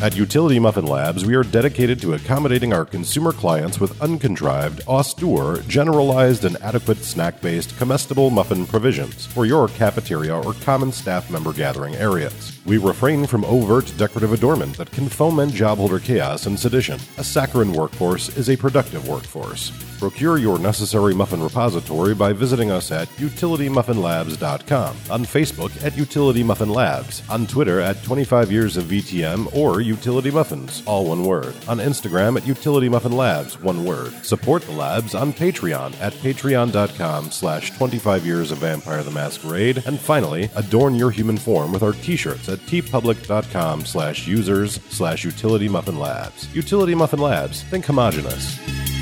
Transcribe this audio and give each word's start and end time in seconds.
At 0.00 0.16
Utility 0.16 0.60
Muffin 0.60 0.86
Labs, 0.86 1.26
we 1.26 1.34
are 1.34 1.42
dedicated 1.42 2.00
to 2.02 2.14
accommodating 2.14 2.72
our 2.72 2.84
consumer 2.84 3.32
clients 3.32 3.80
with 3.80 4.00
uncontrived, 4.00 4.80
austere, 4.86 5.56
generalized, 5.66 6.44
and 6.44 6.56
adequate 6.62 6.98
snack 6.98 7.40
based 7.40 7.76
comestible 7.78 8.30
muffin 8.30 8.64
provisions 8.64 9.26
for 9.26 9.44
your 9.44 9.66
cafeteria 9.66 10.38
or 10.38 10.54
common 10.62 10.92
staff 10.92 11.28
member 11.32 11.52
gathering 11.52 11.96
areas. 11.96 12.56
We 12.64 12.78
refrain 12.78 13.26
from 13.26 13.44
overt 13.46 13.92
decorative 13.96 14.32
adornment 14.32 14.76
that 14.76 14.92
can 14.92 15.08
foment 15.08 15.50
jobholder 15.50 16.00
chaos 16.00 16.46
and 16.46 16.56
sedition. 16.56 17.00
A 17.16 17.24
saccharine 17.24 17.72
workforce 17.72 18.28
is 18.36 18.50
a 18.50 18.56
productive 18.56 19.08
workforce. 19.08 19.72
Procure 19.98 20.38
your 20.38 20.60
necessary 20.60 21.12
muffin 21.12 21.42
repository 21.42 22.14
by 22.14 22.32
visiting 22.32 22.70
us 22.70 22.92
at 22.92 23.08
utilitymuffinlabs.com, 23.16 24.96
on 25.10 25.24
Facebook 25.24 25.84
at 25.84 25.96
Utility 25.96 26.44
Muffin 26.44 26.68
Labs, 26.68 27.28
on 27.28 27.48
Twitter 27.48 27.80
at 27.80 28.00
25 28.04 28.52
Years 28.52 28.76
of 28.76 28.84
VTM 28.84 29.52
or 29.56 29.80
Utility 29.88 30.30
Muffins, 30.30 30.82
all 30.86 31.06
one 31.06 31.24
word, 31.24 31.56
on 31.66 31.78
Instagram 31.78 32.36
at 32.36 32.46
Utility 32.46 32.88
Muffin 32.88 33.12
Labs, 33.12 33.60
one 33.60 33.84
word. 33.84 34.12
Support 34.24 34.62
the 34.62 34.72
labs 34.72 35.14
on 35.14 35.32
Patreon 35.32 36.00
at 36.00 36.12
patreon.com 36.12 37.30
slash 37.30 37.76
25 37.76 38.24
Years 38.26 38.50
of 38.52 38.58
Vampire 38.58 39.02
the 39.02 39.10
Masquerade, 39.10 39.82
and 39.86 39.98
finally, 39.98 40.50
adorn 40.54 40.94
your 40.94 41.10
human 41.10 41.38
form 41.38 41.72
with 41.72 41.82
our 41.82 41.92
t-shirts 41.94 42.48
at 42.48 42.58
teepublic.com 42.60 43.86
slash 43.86 44.28
users 44.28 44.78
slash 44.90 45.24
Utility 45.24 45.68
Muffin 45.68 45.98
Labs. 45.98 46.54
Utility 46.54 46.94
Muffin 46.94 47.20
Labs, 47.20 47.62
think 47.64 47.86
homogenous. 47.86 48.97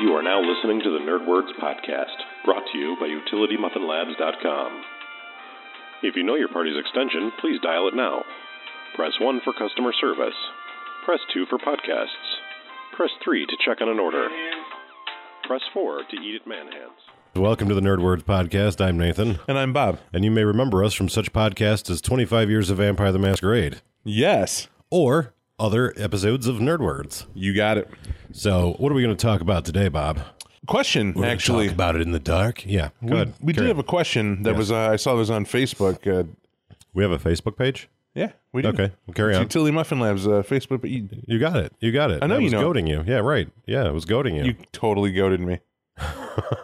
You 0.00 0.14
are 0.16 0.22
now 0.22 0.40
listening 0.40 0.80
to 0.80 0.90
the 0.90 1.04
NerdWords 1.04 1.52
Podcast, 1.60 2.16
brought 2.44 2.64
to 2.72 2.78
you 2.78 2.96
by 2.98 3.06
UtilityMuffinLabs.com. 3.06 4.82
If 6.02 6.16
you 6.16 6.22
know 6.22 6.36
your 6.36 6.48
party's 6.48 6.78
extension, 6.78 7.30
please 7.40 7.60
dial 7.62 7.88
it 7.88 7.94
now. 7.94 8.22
Press 8.96 9.12
1 9.20 9.40
for 9.44 9.52
customer 9.52 9.92
service. 10.00 10.34
Press 11.04 11.20
2 11.34 11.46
for 11.50 11.58
podcasts. 11.58 12.28
Press 12.96 13.10
3 13.22 13.44
to 13.46 13.56
check 13.64 13.80
on 13.82 13.88
an 13.88 13.98
order. 13.98 14.28
Press 15.46 15.60
4 15.74 16.02
to 16.10 16.16
eat 16.16 16.40
at 16.42 16.48
Manhands. 16.48 16.96
Welcome 17.36 17.68
to 17.68 17.74
the 17.74 17.80
Nerd 17.82 18.02
Words 18.02 18.22
Podcast. 18.24 18.80
I'm 18.84 18.98
Nathan, 18.98 19.38
And 19.46 19.58
I'm 19.58 19.72
Bob. 19.72 19.98
and 20.12 20.24
you 20.24 20.30
may 20.30 20.44
remember 20.44 20.82
us 20.82 20.94
from 20.94 21.08
such 21.08 21.32
podcasts 21.32 21.90
as 21.90 22.00
25 22.00 22.48
Years 22.50 22.70
of 22.70 22.78
Vampire 22.78 23.12
the 23.12 23.18
Masquerade 23.18 23.82
Yes. 24.02 24.68
or 24.90 25.34
other 25.60 25.92
episodes 25.96 26.46
of 26.46 26.56
Nerd 26.56 26.80
Words. 26.80 27.26
You 27.34 27.54
got 27.54 27.78
it. 27.78 27.88
So, 28.32 28.74
what 28.78 28.90
are 28.90 28.94
we 28.94 29.02
going 29.02 29.16
to 29.16 29.20
talk 29.22 29.40
about 29.40 29.64
today, 29.64 29.88
Bob? 29.88 30.20
Question, 30.66 31.08
We're 31.14 31.22
gonna 31.22 31.26
actually. 31.32 31.66
talk 31.66 31.74
about 31.74 31.96
it 31.96 32.02
in 32.02 32.12
the 32.12 32.18
dark. 32.20 32.64
Yeah, 32.66 32.90
we 33.00 33.10
good. 33.10 33.32
we 33.40 33.52
did 33.52 33.66
have 33.66 33.78
a 33.78 33.82
question 33.82 34.42
that 34.44 34.56
was, 34.56 34.70
uh, 34.70 34.90
I 34.92 34.96
saw 34.96 35.14
it 35.14 35.16
was 35.16 35.30
on 35.30 35.44
Facebook. 35.46 36.06
Uh, 36.06 36.24
We 36.94 37.02
have 37.02 37.12
a 37.12 37.18
Facebook 37.18 37.56
page. 37.56 37.88
yeah, 38.14 38.32
we 38.52 38.62
do. 38.62 38.68
Okay, 38.68 38.92
well, 39.06 39.14
carry 39.14 39.30
It's 39.32 39.38
on. 39.38 39.44
Utility 39.44 39.72
Muffin 39.72 40.00
Labs 40.00 40.26
uh, 40.26 40.42
Facebook. 40.42 40.80
But 40.82 40.90
you, 40.90 41.08
You 41.26 41.38
got 41.38 41.56
it. 41.56 41.72
You 41.80 41.92
got 41.92 42.10
it. 42.10 42.22
I 42.22 42.26
know 42.26 42.36
you 42.38 42.44
was 42.44 42.52
know. 42.52 42.60
goading 42.60 42.86
you. 42.86 43.02
Yeah, 43.06 43.18
right. 43.18 43.48
Yeah, 43.66 43.86
it 43.88 43.92
was 43.92 44.04
goading 44.04 44.36
you. 44.36 44.44
you 44.44 44.54
totally 44.72 45.12
goaded 45.12 45.40
me. 45.40 45.60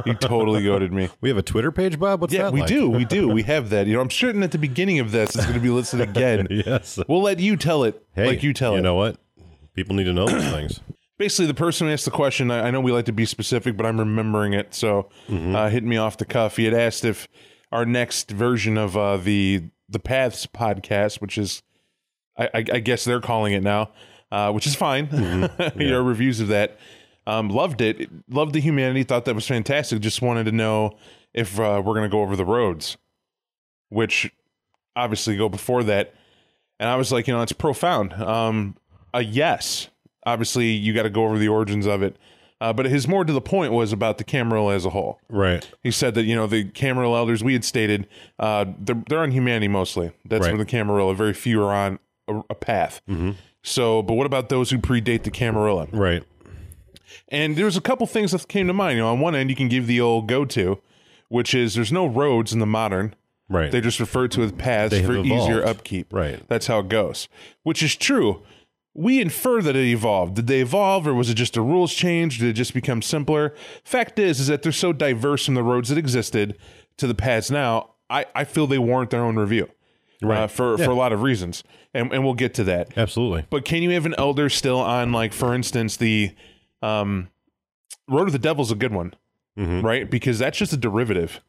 You 0.06 0.14
totally 0.14 0.62
goaded 0.64 0.92
me. 0.92 1.08
we 1.20 1.28
have 1.28 1.38
a 1.38 1.42
Twitter 1.42 1.72
page, 1.72 1.98
Bob. 1.98 2.20
What's 2.20 2.32
Yeah, 2.34 2.44
that 2.44 2.52
we 2.52 2.60
like? 2.60 2.68
do. 2.68 2.88
We 2.90 3.04
do. 3.04 3.28
We 3.28 3.42
have 3.44 3.70
that. 3.70 3.86
You 3.86 3.94
know, 3.94 4.00
I'm 4.00 4.10
certain 4.10 4.42
at 4.42 4.52
the 4.52 4.58
beginning 4.58 4.98
of 4.98 5.10
this 5.12 5.34
it's 5.34 5.44
going 5.44 5.54
to 5.54 5.60
be 5.60 5.70
listed 5.70 6.00
again. 6.00 6.46
yes. 6.50 6.98
We'll 7.08 7.22
let 7.22 7.38
you 7.40 7.56
tell 7.56 7.84
it 7.84 8.02
Hey, 8.14 8.26
like 8.26 8.42
you 8.42 8.52
tell 8.52 8.72
You 8.72 8.76
it. 8.76 8.78
You 8.80 8.82
know 8.84 8.94
what? 8.94 9.16
People 9.74 9.94
need 9.96 10.04
to 10.04 10.12
know 10.12 10.26
those 10.26 10.44
things. 10.50 10.80
Basically, 11.18 11.46
the 11.46 11.54
person 11.54 11.86
who 11.86 11.92
asked 11.92 12.04
the 12.04 12.10
question, 12.10 12.50
I, 12.50 12.68
I 12.68 12.70
know 12.70 12.80
we 12.80 12.92
like 12.92 13.06
to 13.06 13.12
be 13.12 13.24
specific, 13.24 13.76
but 13.76 13.86
I'm 13.86 13.98
remembering 13.98 14.52
it. 14.52 14.74
So, 14.74 15.08
Mm-hmm. 15.28 15.54
uh, 15.56 15.68
hit 15.70 15.82
me 15.84 15.96
off 15.96 16.16
the 16.18 16.24
cuff. 16.26 16.56
He 16.56 16.64
had 16.64 16.74
asked 16.74 17.04
if 17.04 17.26
our 17.72 17.84
next 17.86 18.30
version 18.30 18.76
of 18.78 18.96
uh, 18.96 19.16
the 19.16 19.64
the 19.88 19.98
Paths 19.98 20.46
podcast, 20.46 21.20
which 21.20 21.38
is, 21.38 21.62
I, 22.36 22.44
I, 22.52 22.64
I 22.74 22.80
guess 22.80 23.04
they're 23.04 23.20
calling 23.20 23.52
it 23.54 23.62
now, 23.62 23.92
uh, 24.32 24.50
which 24.52 24.66
is 24.66 24.74
fine. 24.74 25.06
Mm-hmm. 25.06 25.80
Your 25.80 26.02
reviews 26.02 26.40
of 26.40 26.48
that, 26.48 26.78
um, 27.26 27.48
loved 27.48 27.80
it. 27.80 28.08
Loved 28.30 28.52
the 28.52 28.60
humanity. 28.60 29.02
Thought 29.02 29.24
that 29.26 29.34
was 29.34 29.46
fantastic. 29.46 30.00
Just 30.00 30.22
wanted 30.22 30.44
to 30.44 30.52
know 30.52 30.96
if 31.34 31.58
uh, 31.58 31.82
we're 31.84 31.94
going 31.94 32.02
to 32.04 32.08
go 32.08 32.22
over 32.22 32.36
the 32.36 32.44
roads, 32.44 32.96
which 33.88 34.30
obviously 34.94 35.36
go 35.36 35.48
before 35.48 35.82
that. 35.84 36.14
And 36.78 36.88
I 36.88 36.96
was 36.96 37.10
like, 37.12 37.26
you 37.26 37.34
know, 37.34 37.42
it's 37.42 37.52
profound. 37.52 38.12
Um, 38.14 38.76
a 39.14 39.22
yes. 39.22 39.88
Obviously, 40.24 40.66
you 40.70 40.92
got 40.92 41.04
to 41.04 41.10
go 41.10 41.24
over 41.24 41.38
the 41.38 41.48
origins 41.48 41.86
of 41.86 42.02
it. 42.02 42.16
Uh, 42.60 42.72
but 42.72 42.86
his 42.86 43.06
more 43.06 43.22
to 43.24 43.32
the 43.34 43.40
point 43.40 43.72
was 43.72 43.92
about 43.92 44.16
the 44.16 44.24
Camarilla 44.24 44.74
as 44.74 44.86
a 44.86 44.90
whole. 44.90 45.20
Right. 45.28 45.68
He 45.82 45.90
said 45.90 46.14
that 46.14 46.22
you 46.24 46.34
know 46.34 46.46
the 46.46 46.64
Camarilla 46.64 47.18
elders 47.18 47.44
we 47.44 47.52
had 47.52 47.64
stated 47.66 48.08
uh, 48.38 48.64
they're 48.78 49.02
they're 49.10 49.18
on 49.20 49.30
humanity 49.30 49.68
mostly. 49.68 50.10
That's 50.24 50.42
Right. 50.46 50.52
where 50.52 50.58
the 50.64 50.70
Camarilla. 50.70 51.14
Very 51.14 51.34
few 51.34 51.62
are 51.62 51.72
on 51.72 51.98
a, 52.28 52.38
a 52.48 52.54
path. 52.54 53.02
So, 53.62 54.00
but 54.02 54.14
what 54.14 54.24
about 54.26 54.48
those 54.48 54.70
who 54.70 54.78
predate 54.78 55.24
the 55.24 55.30
Camarilla? 55.30 55.88
Right. 55.92 56.24
And 57.28 57.56
there's 57.56 57.76
a 57.76 57.80
couple 57.80 58.06
things 58.06 58.32
that 58.32 58.46
came 58.48 58.66
to 58.66 58.72
mind. 58.72 58.96
You 58.96 59.02
know, 59.04 59.10
on 59.12 59.20
one 59.20 59.34
end, 59.34 59.50
you 59.50 59.56
can 59.56 59.68
give 59.68 59.86
the 59.86 60.00
old 60.00 60.26
go 60.28 60.44
to, 60.46 60.80
which 61.28 61.54
is 61.54 61.74
there's 61.74 61.92
no 61.92 62.06
roads 62.06 62.52
in 62.52 62.58
the 62.58 62.66
modern. 62.66 63.14
Right. 63.48 63.70
They 63.70 63.80
just 63.80 64.00
refer 64.00 64.26
to 64.28 64.42
as 64.42 64.52
paths 64.52 64.90
They 64.90 65.02
have 65.02 65.06
for 65.06 65.18
easier 65.18 65.64
upkeep. 65.64 66.12
Right. 66.12 66.42
That's 66.48 66.66
how 66.66 66.80
it 66.80 66.88
goes, 66.88 67.28
which 67.62 67.82
is 67.82 67.94
true. 67.94 68.42
We 68.92 69.20
infer 69.20 69.60
that 69.62 69.76
it 69.76 69.84
evolved. 69.84 70.34
Did 70.36 70.46
they 70.46 70.60
evolve, 70.62 71.06
or 71.06 71.14
was 71.14 71.28
it 71.30 71.34
just 71.34 71.56
a 71.56 71.60
rules 71.62 71.92
change? 71.94 72.38
Did 72.38 72.48
it 72.48 72.54
just 72.54 72.72
become 72.74 73.02
simpler? 73.02 73.54
Fact 73.84 74.18
is, 74.18 74.40
is 74.40 74.46
that 74.46 74.62
they're 74.62 74.72
so 74.72 74.92
diverse 74.92 75.44
from 75.44 75.54
the 75.54 75.62
roads 75.62 75.90
that 75.90 75.98
existed 75.98 76.56
to 76.96 77.06
the 77.06 77.14
paths 77.14 77.50
now. 77.50 77.90
I, 78.08 78.24
I 78.34 78.44
feel 78.44 78.66
they 78.66 78.78
warrant 78.78 79.10
their 79.10 79.22
own 79.22 79.36
review, 79.36 79.68
uh, 80.24 80.26
Right. 80.26 80.50
for 80.50 80.78
Yeah. 80.78 80.86
for 80.86 80.90
a 80.92 80.94
lot 80.94 81.12
of 81.12 81.20
reasons, 81.22 81.62
and 81.92 82.10
and 82.12 82.24
we'll 82.24 82.34
get 82.34 82.54
to 82.54 82.64
that. 82.64 82.96
Absolutely. 82.96 83.44
But 83.50 83.64
can 83.66 83.82
you 83.82 83.90
have 83.90 84.06
an 84.06 84.14
elder 84.16 84.48
still 84.48 84.78
on, 84.80 85.12
like 85.12 85.32
for 85.34 85.54
instance, 85.54 85.96
the 85.98 86.30
um, 86.82 87.28
Road 88.08 88.26
of 88.28 88.32
the 88.32 88.38
Devil's 88.38 88.70
a 88.70 88.74
good 88.76 88.92
one, 88.92 89.14
Mhm. 89.58 89.82
right? 89.82 90.10
Because 90.10 90.38
that's 90.38 90.58
just 90.58 90.72
a 90.72 90.76
derivative, 90.76 91.40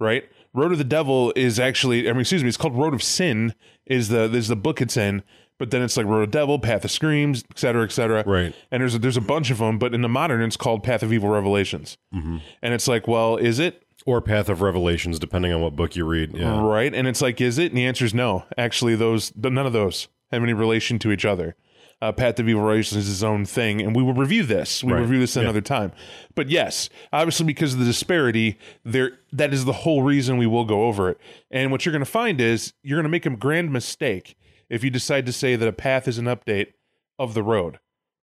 right? 0.00 0.24
Road 0.54 0.72
of 0.72 0.78
the 0.78 0.84
Devil 0.84 1.32
is 1.36 1.58
actually, 1.58 2.08
I 2.08 2.12
mean, 2.12 2.20
excuse 2.20 2.42
me, 2.42 2.48
it's 2.48 2.58
called 2.58 2.76
Road 2.76 2.94
of 2.94 3.02
Sin. 3.02 3.54
Is 3.86 4.08
the 4.08 4.24
is 4.34 4.48
the 4.48 4.56
book 4.56 4.80
it's 4.80 4.96
in, 4.96 5.22
but 5.58 5.70
then 5.70 5.82
it's 5.82 5.96
like 5.96 6.06
Road 6.06 6.22
of 6.22 6.30
Devil, 6.30 6.58
Path 6.58 6.84
of 6.84 6.90
Screams, 6.90 7.42
et 7.50 7.58
cetera, 7.58 7.82
et 7.84 7.90
cetera. 7.92 8.22
Right. 8.26 8.54
And 8.70 8.80
there's 8.80 8.94
a, 8.94 8.98
there's 8.98 9.16
a 9.16 9.20
bunch 9.22 9.50
of 9.50 9.58
them, 9.58 9.78
but 9.78 9.92
in 9.94 10.02
the 10.02 10.08
modern, 10.08 10.40
it's 10.42 10.56
called 10.56 10.82
Path 10.82 11.02
of 11.02 11.12
Evil 11.12 11.28
Revelations. 11.30 11.96
Mm-hmm. 12.14 12.38
And 12.62 12.74
it's 12.74 12.86
like, 12.86 13.08
well, 13.08 13.36
is 13.36 13.58
it 13.58 13.82
Or 14.06 14.20
Path 14.20 14.48
of 14.48 14.60
Revelations, 14.60 15.18
depending 15.18 15.52
on 15.52 15.60
what 15.60 15.74
book 15.76 15.96
you 15.96 16.04
read. 16.04 16.32
Yeah. 16.36 16.60
right? 16.64 16.92
And 16.94 17.06
it's 17.08 17.20
like, 17.22 17.40
is 17.40 17.58
it? 17.58 17.72
And 17.72 17.76
the 17.78 17.86
answer 17.86 18.04
is 18.04 18.12
no. 18.14 18.44
Actually, 18.58 18.94
those 18.96 19.32
none 19.36 19.58
of 19.66 19.72
those 19.72 20.08
have 20.30 20.42
any 20.42 20.52
relation 20.52 20.98
to 21.00 21.10
each 21.12 21.24
other. 21.24 21.54
Uh, 22.02 22.10
Path 22.10 22.40
of 22.40 22.48
Evil 22.48 22.68
is 22.70 22.90
his 22.90 23.22
own 23.22 23.44
thing, 23.44 23.80
and 23.80 23.94
we 23.94 24.02
will 24.02 24.12
review 24.12 24.42
this. 24.42 24.82
We 24.82 24.90
Right. 24.92 24.98
will 24.98 25.04
review 25.06 25.20
this 25.20 25.36
Yeah. 25.36 25.42
another 25.42 25.60
time. 25.60 25.92
But 26.34 26.50
yes, 26.50 26.88
obviously, 27.12 27.46
because 27.46 27.74
of 27.74 27.78
the 27.78 27.84
disparity, 27.84 28.58
there 28.84 29.20
that 29.32 29.54
is 29.54 29.64
the 29.66 29.72
whole 29.72 30.02
reason 30.02 30.36
we 30.36 30.46
will 30.48 30.64
go 30.64 30.86
over 30.86 31.08
it. 31.10 31.18
And 31.48 31.70
what 31.70 31.86
you're 31.86 31.92
going 31.92 32.04
to 32.04 32.10
find 32.10 32.40
is 32.40 32.72
you're 32.82 32.96
going 32.96 33.04
to 33.04 33.08
make 33.08 33.24
a 33.24 33.30
grand 33.30 33.70
mistake 33.72 34.34
if 34.68 34.82
you 34.82 34.90
decide 34.90 35.26
to 35.26 35.32
say 35.32 35.54
that 35.54 35.68
a 35.68 35.72
path 35.72 36.08
is 36.08 36.18
an 36.18 36.24
update 36.24 36.72
of 37.20 37.34
the 37.34 37.42
road. 37.44 37.78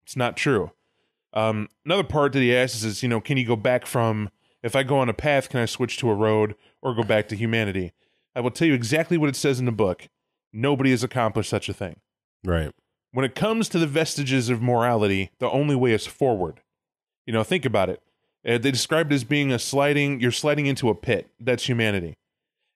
It's 0.04 0.16
not 0.16 0.38
true. 0.38 0.70
Um, 1.34 1.68
another 1.84 2.02
part 2.04 2.32
that 2.32 2.40
he 2.40 2.56
asks 2.56 2.82
is, 2.82 3.02
you 3.02 3.10
know, 3.10 3.20
can 3.20 3.36
you 3.36 3.44
go 3.44 3.56
back 3.56 3.84
from 3.84 4.30
if 4.62 4.74
I 4.74 4.84
go 4.84 4.96
on 4.98 5.10
a 5.10 5.14
path, 5.14 5.50
can 5.50 5.60
I 5.60 5.66
switch 5.66 5.98
to 5.98 6.08
a 6.08 6.14
road 6.14 6.54
or 6.80 6.94
go 6.94 7.02
back 7.02 7.28
to 7.28 7.36
humanity? 7.36 7.92
I 8.34 8.40
will 8.40 8.50
tell 8.50 8.66
you 8.68 8.72
exactly 8.74 9.18
what 9.18 9.28
it 9.28 9.36
says 9.36 9.58
in 9.60 9.66
the 9.66 9.70
book. 9.72 10.08
Nobody 10.50 10.92
has 10.92 11.04
accomplished 11.04 11.50
such 11.50 11.68
a 11.68 11.74
thing. 11.74 11.96
Right. 12.42 12.72
When 13.16 13.24
it 13.24 13.34
comes 13.34 13.70
to 13.70 13.78
the 13.78 13.86
vestiges 13.86 14.50
of 14.50 14.60
morality, 14.60 15.30
the 15.38 15.48
only 15.48 15.74
way 15.74 15.94
is 15.94 16.06
forward. 16.06 16.60
You 17.24 17.32
know, 17.32 17.42
think 17.42 17.64
about 17.64 17.88
it. 17.88 18.02
Uh, 18.46 18.58
they 18.58 18.70
described 18.70 19.10
it 19.10 19.14
as 19.14 19.24
being 19.24 19.50
a 19.50 19.58
sliding, 19.58 20.20
you're 20.20 20.30
sliding 20.30 20.66
into 20.66 20.90
a 20.90 20.94
pit. 20.94 21.30
That's 21.40 21.66
humanity. 21.66 22.18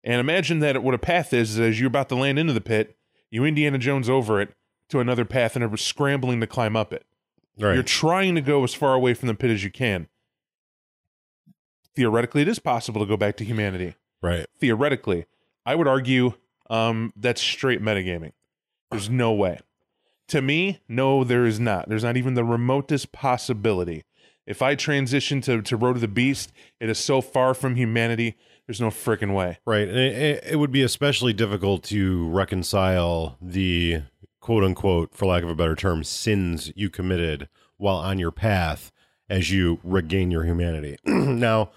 And 0.03 0.19
imagine 0.19 0.61
that 0.61 0.83
what 0.83 0.95
a 0.95 0.99
path 0.99 1.35
is, 1.35 1.51
is 1.51 1.61
as 1.61 1.79
you're 1.79 1.89
about 1.89 2.09
to 2.09 2.15
land 2.15 2.39
into 2.39 2.55
the 2.55 2.63
pit, 2.63 2.97
you 3.31 3.45
Indiana 3.45 3.77
Jones 3.77 4.09
over 4.09 4.41
it 4.41 4.55
to 4.89 4.99
another 4.99 5.27
path 5.27 5.57
and 5.57 5.63
are 5.63 5.77
scrambling 5.77 6.41
to 6.41 6.47
climb 6.47 6.75
up 6.75 6.95
it. 6.95 7.05
Right. 7.59 7.75
You're 7.75 7.83
trying 7.83 8.35
to 8.37 8.41
go 8.41 8.65
as 8.65 8.73
far 8.73 8.95
away 8.95 9.13
from 9.13 9.29
the 9.29 9.35
pit 9.35 9.51
as 9.51 9.63
you 9.63 9.71
can. 9.71 10.09
Theoretically, 11.95 12.41
it 12.41 12.49
is 12.49 12.59
possible 12.59 13.03
to 13.03 13.07
go 13.07 13.19
back 13.19 13.37
to 13.37 13.45
humanity. 13.45 13.95
right. 14.23 14.47
Theoretically, 14.59 15.27
I 15.67 15.75
would 15.75 15.87
argue 15.87 16.33
um, 16.71 17.13
that's 17.15 17.43
straight 17.43 17.83
metagaming. 17.83 18.33
There's 18.91 19.11
no 19.11 19.35
way. 19.35 19.59
To 20.31 20.41
me, 20.43 20.81
no, 20.89 21.25
there 21.25 21.45
is 21.45 21.59
not. 21.61 21.89
There's 21.89 22.05
not 22.05 22.17
even 22.17 22.35
the 22.35 22.45
remotest 22.45 23.13
possibility. 23.13 24.05
If 24.47 24.63
I 24.63 24.75
transition 24.75 25.41
to, 25.43 25.61
to 25.63 25.77
Road 25.77 25.97
of 25.97 26.01
the 26.01 26.09
Beast, 26.09 26.53
it 26.81 26.89
is 26.89 26.99
so 26.99 27.21
far 27.21 27.55
from 27.55 27.77
humanity, 27.77 28.37
there's 28.67 28.81
no 28.81 28.91
freaking 28.91 29.35
way. 29.35 29.59
Right. 29.67 29.89
And 29.89 29.99
it, 29.99 30.17
it- 30.17 30.45
it 30.53 30.57
would 30.57 30.71
be 30.73 30.83
especially 30.83 31.33
difficult 31.33 31.83
to 31.85 32.29
reconcile 32.31 33.37
the 33.41 34.03
quote 34.41 34.65
unquote, 34.65 35.15
for 35.15 35.27
lack 35.27 35.43
of 35.43 35.51
a 35.51 35.55
better 35.55 35.77
term, 35.77 36.03
sins 36.05 36.73
you 36.75 36.91
committed 36.91 37.49
while 37.77 37.97
on 37.97 38.19
your 38.19 38.31
path 38.33 38.91
as 39.29 39.51
you 39.51 39.79
regain 39.85 40.31
your 40.31 40.45
humanity. 40.45 40.97
now, 41.05 41.71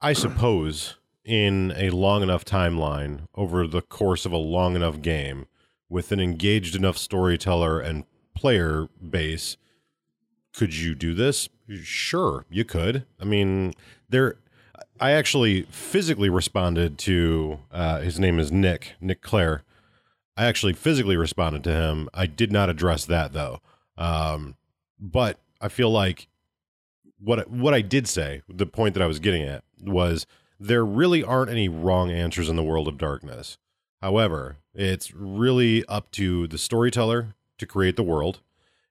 I 0.00 0.12
suppose 0.14 0.96
in 1.24 1.72
a 1.76 1.90
long 1.90 2.22
enough 2.22 2.44
timeline 2.44 3.28
over 3.34 3.66
the 3.66 3.82
course 3.82 4.24
of 4.26 4.32
a 4.32 4.36
long 4.38 4.74
enough 4.76 5.00
game 5.02 5.46
with 5.90 6.12
an 6.12 6.20
engaged 6.20 6.74
enough 6.74 6.96
storyteller 6.96 7.80
and 7.80 8.04
player 8.34 8.88
base 9.06 9.58
could 10.52 10.74
you 10.74 10.94
do 10.94 11.14
this? 11.14 11.48
Sure 11.82 12.44
you 12.50 12.64
could. 12.64 13.04
I 13.20 13.24
mean 13.24 13.74
there 14.08 14.36
i 14.98 15.12
actually 15.12 15.62
physically 15.70 16.28
responded 16.28 16.98
to 16.98 17.58
uh, 17.70 18.00
his 18.00 18.18
name 18.18 18.38
is 18.38 18.50
nick 18.50 18.94
nick 19.00 19.22
clare. 19.22 19.62
I 20.36 20.46
actually 20.46 20.72
physically 20.72 21.16
responded 21.16 21.62
to 21.64 21.72
him. 21.72 22.08
I 22.14 22.26
did 22.26 22.50
not 22.50 22.70
address 22.70 23.04
that 23.06 23.32
though. 23.32 23.60
Um, 23.96 24.56
but 24.98 25.38
i 25.60 25.68
feel 25.68 25.90
like 25.90 26.28
what 27.18 27.50
what 27.50 27.74
i 27.74 27.80
did 27.80 28.08
say 28.08 28.42
the 28.48 28.66
point 28.66 28.94
that 28.94 29.02
i 29.02 29.06
was 29.06 29.18
getting 29.18 29.42
at 29.42 29.62
was 29.82 30.26
there 30.58 30.84
really 30.84 31.22
aren't 31.22 31.50
any 31.50 31.68
wrong 31.68 32.10
answers 32.10 32.48
in 32.50 32.56
the 32.56 32.62
world 32.62 32.86
of 32.86 32.98
darkness. 32.98 33.56
However 34.02 34.58
it's 34.74 35.12
really 35.12 35.84
up 35.86 36.10
to 36.12 36.46
the 36.46 36.58
storyteller 36.58 37.34
to 37.58 37.66
create 37.66 37.96
the 37.96 38.02
world 38.02 38.40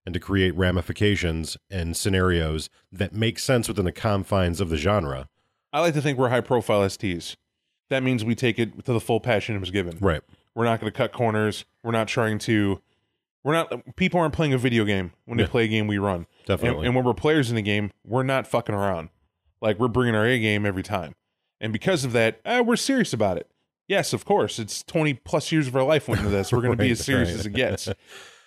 and 0.05 0.13
to 0.13 0.19
create 0.19 0.55
ramifications 0.55 1.57
and 1.69 1.95
scenarios 1.95 2.69
that 2.91 3.13
make 3.13 3.39
sense 3.39 3.67
within 3.67 3.85
the 3.85 3.91
confines 3.91 4.59
of 4.61 4.69
the 4.69 4.77
genre. 4.77 5.27
I 5.71 5.81
like 5.81 5.93
to 5.93 6.01
think 6.01 6.17
we're 6.17 6.29
high 6.29 6.41
profile 6.41 6.81
STs. 6.81 7.35
That 7.89 8.03
means 8.03 8.23
we 8.25 8.35
take 8.35 8.59
it 8.59 8.85
to 8.85 8.93
the 8.93 8.99
full 8.99 9.19
passion 9.19 9.55
it 9.55 9.59
was 9.59 9.71
given. 9.71 9.97
Right. 9.99 10.21
We're 10.55 10.65
not 10.65 10.79
going 10.79 10.91
to 10.91 10.97
cut 10.97 11.11
corners. 11.11 11.65
We're 11.83 11.91
not 11.91 12.07
trying 12.07 12.39
to. 12.39 12.81
We're 13.43 13.53
not. 13.53 13.95
People 13.95 14.19
aren't 14.19 14.33
playing 14.33 14.53
a 14.53 14.57
video 14.57 14.83
game 14.83 15.11
when 15.25 15.37
they 15.37 15.43
Yeah. 15.43 15.49
play 15.49 15.63
a 15.65 15.67
game 15.67 15.87
we 15.87 15.97
run. 15.97 16.27
Definitely. 16.45 16.79
And, 16.79 16.87
and 16.87 16.95
when 16.95 17.05
we're 17.05 17.13
players 17.13 17.49
in 17.49 17.55
the 17.55 17.61
game, 17.61 17.91
we're 18.05 18.23
not 18.23 18.47
fucking 18.47 18.75
around. 18.75 19.09
Like 19.61 19.79
we're 19.79 19.87
bringing 19.87 20.15
our 20.15 20.25
A 20.25 20.39
game 20.39 20.65
every 20.65 20.83
time. 20.83 21.15
And 21.61 21.71
because 21.73 22.03
of 22.05 22.11
that, 22.13 22.39
uh, 22.45 22.63
we're 22.65 22.75
serious 22.75 23.13
about 23.13 23.37
it. 23.37 23.49
Yes, 23.89 24.13
of 24.13 24.23
course. 24.23 24.59
It's 24.59 24.83
20 24.83 25.15
plus 25.15 25.51
years 25.51 25.67
of 25.67 25.75
our 25.75 25.83
life 25.83 26.07
went 26.07 26.19
into 26.19 26.31
this. 26.31 26.53
We're 26.53 26.61
going 26.61 26.77
to 26.77 26.81
be 26.81 26.91
as 26.91 27.03
serious 27.03 27.29
right. 27.29 27.39
as 27.39 27.45
it 27.47 27.53
gets. 27.53 27.89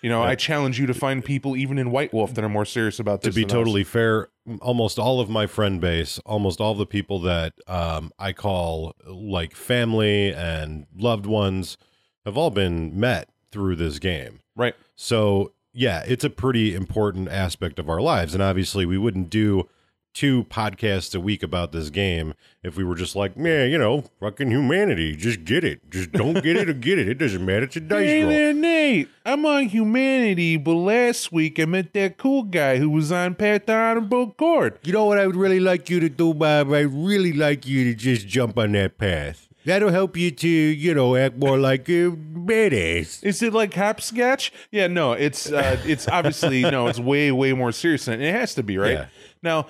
You 0.01 0.09
know, 0.09 0.23
I 0.23 0.35
challenge 0.35 0.79
you 0.79 0.85
to 0.87 0.93
find 0.93 1.23
people 1.23 1.55
even 1.55 1.77
in 1.77 1.91
White 1.91 2.13
Wolf 2.13 2.33
that 2.33 2.43
are 2.43 2.49
more 2.49 2.65
serious 2.65 2.99
about 2.99 3.21
this. 3.21 3.33
to 3.33 3.35
be 3.35 3.43
than 3.43 3.51
us. 3.51 3.53
totally 3.53 3.83
fair, 3.83 4.29
almost 4.61 4.97
all 4.97 5.19
of 5.19 5.29
my 5.29 5.45
friend 5.45 5.79
base, 5.79 6.19
almost 6.25 6.59
all 6.59 6.75
the 6.75 6.85
people 6.85 7.19
that 7.19 7.53
um, 7.67 8.11
I 8.17 8.33
call 8.33 8.95
like 9.05 9.55
family 9.55 10.33
and 10.33 10.87
loved 10.95 11.25
ones 11.25 11.77
have 12.25 12.37
all 12.37 12.49
been 12.49 12.97
met 12.97 13.29
through 13.51 13.75
this 13.75 13.99
game. 13.99 14.39
right. 14.55 14.75
So, 14.95 15.53
yeah, 15.73 16.03
it's 16.05 16.23
a 16.23 16.29
pretty 16.29 16.75
important 16.75 17.29
aspect 17.29 17.79
of 17.79 17.89
our 17.89 17.99
lives. 17.99 18.33
And 18.33 18.43
obviously, 18.43 18.85
we 18.85 18.97
wouldn't 18.97 19.29
do 19.29 19.67
two 20.13 20.43
podcasts 20.45 21.15
a 21.15 21.19
week 21.19 21.43
about 21.43 21.71
this 21.71 21.89
game 21.89 22.33
if 22.63 22.77
we 22.77 22.83
were 22.83 22.95
just 22.95 23.15
like, 23.15 23.35
man, 23.35 23.69
you 23.71 23.77
know, 23.77 24.03
fucking 24.19 24.49
humanity. 24.51 25.15
Just 25.15 25.43
get 25.43 25.63
it. 25.63 25.89
Just 25.89 26.11
don't 26.11 26.41
get 26.43 26.55
it 26.55 26.69
or 26.69 26.73
get 26.73 26.99
it. 26.99 27.07
It 27.09 27.17
doesn't 27.17 27.43
matter. 27.45 27.63
It's 27.63 27.75
a 27.75 27.79
dice 27.81 28.07
Hey 28.07 28.21
roll. 28.21 28.29
there, 28.31 28.53
Nate. 28.53 29.09
I'm 29.25 29.45
on 29.45 29.65
Humanity, 29.69 30.57
but 30.57 30.73
last 30.75 31.31
week 31.31 31.59
I 31.59 31.65
met 31.65 31.93
that 31.93 32.17
cool 32.17 32.43
guy 32.43 32.77
who 32.77 32.89
was 32.89 33.11
on 33.11 33.35
Path 33.35 33.65
to 33.65 33.73
Honorable 33.73 34.31
Court. 34.31 34.79
You 34.83 34.93
know 34.93 35.05
what 35.05 35.17
I 35.17 35.25
would 35.27 35.35
really 35.35 35.59
like 35.59 35.89
you 35.89 35.99
to 35.99 36.09
do, 36.09 36.33
Bob? 36.33 36.71
I'd 36.71 36.81
really 36.93 37.33
like 37.33 37.65
you 37.65 37.83
to 37.85 37.93
just 37.95 38.27
jump 38.27 38.57
on 38.57 38.73
that 38.73 38.97
path. 38.97 39.47
That'll 39.65 39.91
help 39.91 40.17
you 40.17 40.29
to, 40.29 40.47
you 40.49 40.93
know, 40.93 41.15
act 41.15 41.37
more 41.37 41.57
like 41.57 41.87
a 41.87 42.11
badass. 42.11 43.23
Is 43.23 43.41
it 43.41 43.53
like 43.53 43.73
hopscotch? 43.73 44.51
Yeah, 44.71 44.87
no, 44.87 45.13
it's 45.13 45.49
uh, 45.51 45.79
it's 45.85 46.07
obviously 46.09 46.61
no, 46.63 46.87
it's 46.87 46.99
way 46.99 47.31
way 47.31 47.53
more 47.53 47.71
serious 47.71 48.05
than 48.05 48.21
it 48.21 48.33
has 48.33 48.55
to 48.55 48.63
be, 48.63 48.77
right? 48.77 48.91
Yeah. 48.91 49.05
Now, 49.41 49.67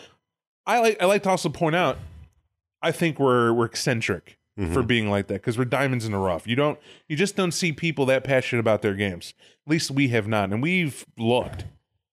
I 0.66 0.80
like 0.80 1.02
I 1.02 1.06
like 1.06 1.24
to 1.24 1.30
also 1.30 1.50
point 1.50 1.76
out, 1.76 1.98
I 2.82 2.92
think 2.92 3.20
we're 3.20 3.52
we're 3.54 3.66
eccentric 3.66 4.38
for 4.72 4.84
being 4.84 5.10
like 5.10 5.28
that 5.28 5.34
because 5.36 5.58
we're 5.58 5.66
diamonds 5.66 6.06
in 6.06 6.12
the 6.12 6.18
rough. 6.20 6.46
You 6.48 6.56
don't 6.56 6.80
you 7.08 7.16
just 7.16 7.36
don't 7.36 7.52
see 7.54 7.72
people 7.74 8.06
that 8.08 8.24
passionate 8.24 8.60
about 8.60 8.82
their 8.84 8.94
games. 8.94 9.34
At 9.66 9.72
least 9.72 9.90
we 9.92 10.10
have 10.10 10.28
not, 10.28 10.52
and 10.52 10.62
we've 10.62 11.06
looked. 11.18 11.66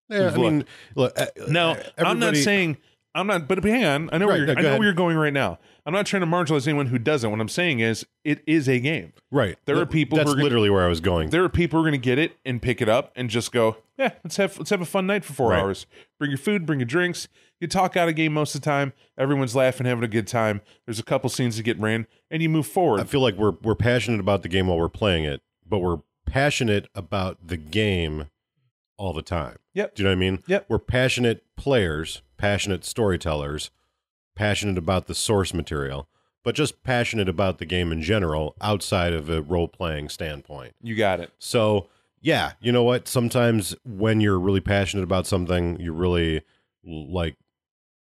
Yeah, 0.09 0.19
I 0.23 0.25
We've 0.37 0.37
mean, 0.39 0.65
look. 0.97 1.13
uh, 1.21 1.27
Now, 1.49 1.77
I'm 1.99 2.19
not 2.19 2.37
saying 2.37 2.79
I'm 3.15 3.27
not, 3.27 3.47
but 3.47 3.63
hang 3.63 3.85
on. 3.85 4.11
I 4.13 4.19
know 4.19 4.27
where 4.27 4.37
you're, 4.39 4.47
no, 4.47 4.53
I 4.53 4.55
know 4.57 4.69
ahead. 4.69 4.79
where 4.79 4.87
you're 4.87 4.95
going 4.95 5.17
right 5.17 5.33
now. 5.33 5.59
I'm 5.87 5.93
not 5.93 6.07
trying 6.07 6.21
to 6.21 6.27
marginalize 6.27 6.67
anyone 6.67 6.87
who 6.87 6.99
doesn't. 6.99 7.31
What 7.31 7.41
I'm 7.41 7.49
saying 7.49 7.81
is, 7.81 8.05
it 8.25 8.43
is 8.47 8.69
a 8.69 8.79
game. 8.81 9.13
Right. 9.31 9.57
There 9.67 9.77
are 9.79 9.87
people 9.87 10.17
That's 10.19 10.31
gonna- 10.33 10.43
literally 10.43 10.71
where 10.71 10.85
I 10.85 10.89
was 10.89 11.01
going. 11.01 11.31
There 11.31 11.43
are 11.45 11.49
people 11.49 11.79
who 11.79 11.85
are 11.87 11.91
going 11.91 12.01
to 12.01 12.05
get 12.05 12.19
it 12.19 12.37
and 12.45 12.61
pick 12.63 12.81
it 12.81 12.89
up 12.89 13.13
and 13.17 13.29
just 13.31 13.51
go, 13.53 13.77
yeah, 13.99 14.13
let's 14.25 14.37
have 14.37 14.57
let's 14.59 14.71
have 14.71 14.81
a 14.81 14.85
fun 14.87 15.07
night 15.07 15.25
for 15.25 15.33
four 15.33 15.51
Right. 15.51 15.61
hours. 15.61 15.87
Bring 16.19 16.31
your 16.31 16.39
food, 16.39 16.65
bring 16.67 16.81
your 16.81 16.87
drinks. 16.87 17.29
You 17.61 17.69
talk 17.69 17.97
out 17.97 18.09
a 18.09 18.13
game 18.13 18.33
most 18.33 18.55
of 18.55 18.63
the 18.63 18.65
time. 18.65 18.93
Everyone's 19.19 19.55
laughing, 19.55 19.87
having 19.87 20.03
a 20.03 20.09
good 20.09 20.27
time. 20.27 20.63
There's 20.87 20.99
a 20.99 21.05
couple 21.05 21.29
scenes 21.29 21.57
that 21.59 21.63
get 21.63 21.79
ran, 21.79 22.07
and 22.31 22.43
you 22.43 22.49
move 22.49 22.67
forward. 22.67 23.01
I 23.01 23.05
feel 23.05 23.21
like 23.21 23.37
we're 23.37 23.55
we're 23.63 23.75
passionate 23.75 24.19
about 24.21 24.43
the 24.43 24.49
game 24.49 24.67
while 24.67 24.79
we're 24.79 24.89
playing 24.89 25.25
it, 25.25 25.43
but 25.67 25.79
we're 25.79 26.01
passionate 26.27 26.89
about 26.95 27.47
the 27.47 27.57
game 27.59 28.29
all 28.97 29.13
the 29.13 29.23
time. 29.23 29.59
Yep. 29.75 29.95
Do 29.95 30.03
you 30.03 30.09
know 30.09 30.11
what 30.11 30.17
I 30.17 30.21
mean? 30.21 30.43
Yep. 30.47 30.67
We're 30.69 30.79
passionate 30.79 31.45
players, 31.57 32.23
passionate 32.37 32.85
storytellers, 32.85 33.71
passionate 34.37 34.79
about 34.79 35.07
the 35.07 35.15
source 35.15 35.53
material, 35.53 36.09
but 36.45 36.55
just 36.55 36.83
passionate 36.83 37.29
about 37.29 37.59
the 37.59 37.67
game 37.67 37.93
in 37.93 38.03
general 38.03 38.57
outside 38.61 39.13
of 39.13 39.29
a 39.29 39.43
role 39.43 39.69
playing 39.69 40.09
standpoint. 40.09 40.75
you 40.83 40.95
got 40.95 41.21
it. 41.21 41.31
So, 41.39 41.89
yeah, 42.21 42.53
you 42.61 42.73
know 42.73 42.83
what? 42.85 43.09
Sometimes 43.09 43.75
when 43.85 44.21
you're 44.21 44.39
really 44.39 44.61
passionate 44.61 45.03
about 45.03 45.27
something, 45.27 45.79
you 45.81 45.93
really 45.93 46.43
like 46.85 47.37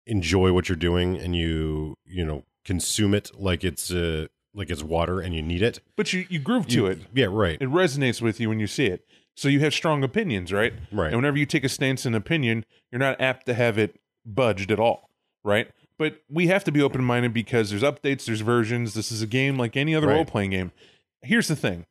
enjoy 0.09 0.51
what 0.53 0.67
you're 0.69 0.75
doing 0.75 1.15
and 1.17 1.35
you, 1.35 1.95
you 2.05 2.25
know, 2.25 2.43
consume 2.65 3.13
it 3.13 3.31
like 3.39 3.63
it's 3.63 3.91
uh 3.91 4.27
like 4.53 4.69
it's 4.69 4.83
water 4.83 5.21
and 5.21 5.33
you 5.33 5.41
need 5.41 5.61
it. 5.61 5.79
But 5.95 6.11
you 6.13 6.25
you 6.29 6.39
groove 6.39 6.67
to 6.67 6.73
You- 6.73 6.85
it. 6.87 6.99
Yeah, 7.13 7.27
right. 7.29 7.57
It 7.61 7.69
resonates 7.69 8.21
with 8.21 8.39
you 8.39 8.49
when 8.49 8.59
you 8.59 8.67
see 8.67 8.87
it. 8.87 9.05
So 9.35 9.47
you 9.47 9.61
have 9.61 9.73
strong 9.73 10.03
opinions, 10.03 10.51
right? 10.51 10.73
Right. 10.91 11.07
And 11.07 11.15
whenever 11.15 11.37
you 11.37 11.45
take 11.45 11.63
a 11.63 11.69
stance 11.69 12.05
and 12.05 12.13
opinion, 12.15 12.65
you're 12.91 12.99
not 12.99 13.21
apt 13.21 13.45
to 13.45 13.53
have 13.53 13.77
it 13.77 13.97
budged 14.25 14.69
at 14.71 14.79
all, 14.79 15.09
right? 15.45 15.69
But 15.97 16.21
we 16.29 16.47
have 16.47 16.63
to 16.65 16.71
be 16.71 16.81
open 16.81 17.03
minded 17.03 17.33
because 17.33 17.69
there's 17.69 17.83
updates, 17.83 18.25
there's 18.25 18.41
versions. 18.41 18.93
This 18.95 19.11
is 19.11 19.21
a 19.21 19.27
game 19.27 19.57
like 19.57 19.77
any 19.77 19.95
other 19.95 20.07
Right. 20.07 20.15
role 20.15 20.25
playing 20.25 20.49
game. 20.51 20.71
Here's 21.21 21.47
the 21.47 21.55
thing 21.55 21.85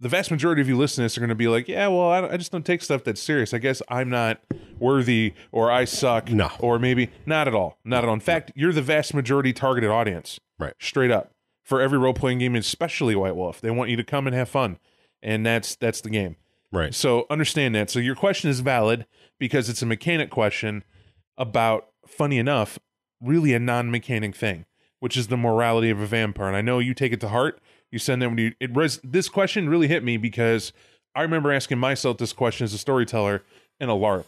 the 0.00 0.08
vast 0.08 0.30
majority 0.30 0.60
of 0.60 0.68
you 0.68 0.76
listening 0.76 1.04
to 1.04 1.06
this 1.06 1.16
are 1.16 1.20
going 1.20 1.28
to 1.28 1.34
be 1.34 1.48
like, 1.48 1.68
yeah, 1.68 1.86
well, 1.88 2.10
I, 2.10 2.32
I 2.32 2.36
just 2.36 2.52
don't 2.52 2.66
take 2.66 2.82
stuff 2.82 3.04
that's 3.04 3.22
serious. 3.22 3.54
I 3.54 3.58
guess 3.58 3.80
I'm 3.88 4.10
not 4.10 4.40
worthy 4.78 5.34
or 5.52 5.70
I 5.70 5.84
suck. 5.84 6.30
No. 6.30 6.50
Or 6.58 6.78
maybe 6.78 7.10
not 7.26 7.48
at 7.48 7.54
all. 7.54 7.78
Not 7.84 8.04
at 8.04 8.08
all. 8.08 8.14
In 8.14 8.20
fact, 8.20 8.52
you're 8.54 8.72
the 8.72 8.82
vast 8.82 9.14
majority 9.14 9.52
targeted 9.52 9.90
audience. 9.90 10.38
Right. 10.58 10.74
Straight 10.80 11.10
up. 11.10 11.30
For 11.62 11.80
every 11.80 11.98
role 11.98 12.12
playing 12.12 12.40
game, 12.40 12.54
especially 12.56 13.16
White 13.16 13.36
Wolf. 13.36 13.60
They 13.60 13.70
want 13.70 13.88
you 13.88 13.96
to 13.96 14.04
come 14.04 14.26
and 14.26 14.36
have 14.36 14.50
fun. 14.50 14.78
And 15.22 15.46
that's 15.46 15.76
that's 15.76 16.02
the 16.02 16.10
game. 16.10 16.36
Right. 16.70 16.94
So 16.94 17.24
understand 17.30 17.74
that. 17.74 17.88
So 17.88 17.98
your 18.00 18.14
question 18.14 18.50
is 18.50 18.60
valid 18.60 19.06
because 19.38 19.68
it's 19.70 19.80
a 19.80 19.86
mechanic 19.86 20.28
question 20.28 20.84
about, 21.38 21.88
funny 22.06 22.38
enough, 22.38 22.78
really 23.20 23.54
a 23.54 23.58
non-mechanic 23.58 24.36
thing, 24.36 24.66
which 25.00 25.16
is 25.16 25.28
the 25.28 25.36
morality 25.36 25.88
of 25.88 26.00
a 26.00 26.06
vampire. 26.06 26.48
And 26.48 26.56
I 26.56 26.60
know 26.60 26.80
you 26.80 26.92
take 26.92 27.12
it 27.12 27.20
to 27.20 27.28
heart. 27.28 27.60
You 27.90 27.98
send 27.98 28.20
them 28.20 28.32
when 28.32 28.38
you 28.38 28.52
it 28.60 28.76
res, 28.76 29.00
this 29.02 29.28
question 29.28 29.68
really 29.68 29.88
hit 29.88 30.04
me 30.04 30.16
because 30.16 30.72
I 31.14 31.22
remember 31.22 31.52
asking 31.52 31.78
myself 31.78 32.18
this 32.18 32.32
question 32.32 32.64
as 32.64 32.74
a 32.74 32.78
storyteller 32.78 33.42
in 33.80 33.88
a 33.88 33.94
LARP. 33.94 34.24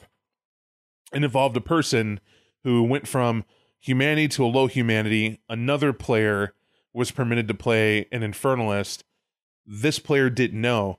It 1.13 1.25
involved 1.25 1.57
a 1.57 1.61
person 1.61 2.21
who 2.65 2.83
went 2.83 3.07
from 3.07 3.45
humanity 3.81 4.29
to 4.29 4.45
a 4.45 4.49
low 4.49 4.67
humanity. 4.67 5.41
Another 5.49 5.93
player 5.93 6.53
was 6.93 7.11
permitted 7.11 7.47
to 7.49 7.55
play 7.55 8.07
an 8.11 8.23
infernalist. 8.23 9.03
This 9.65 9.99
player 9.99 10.31
didn't 10.31 10.61
know. 10.61 10.99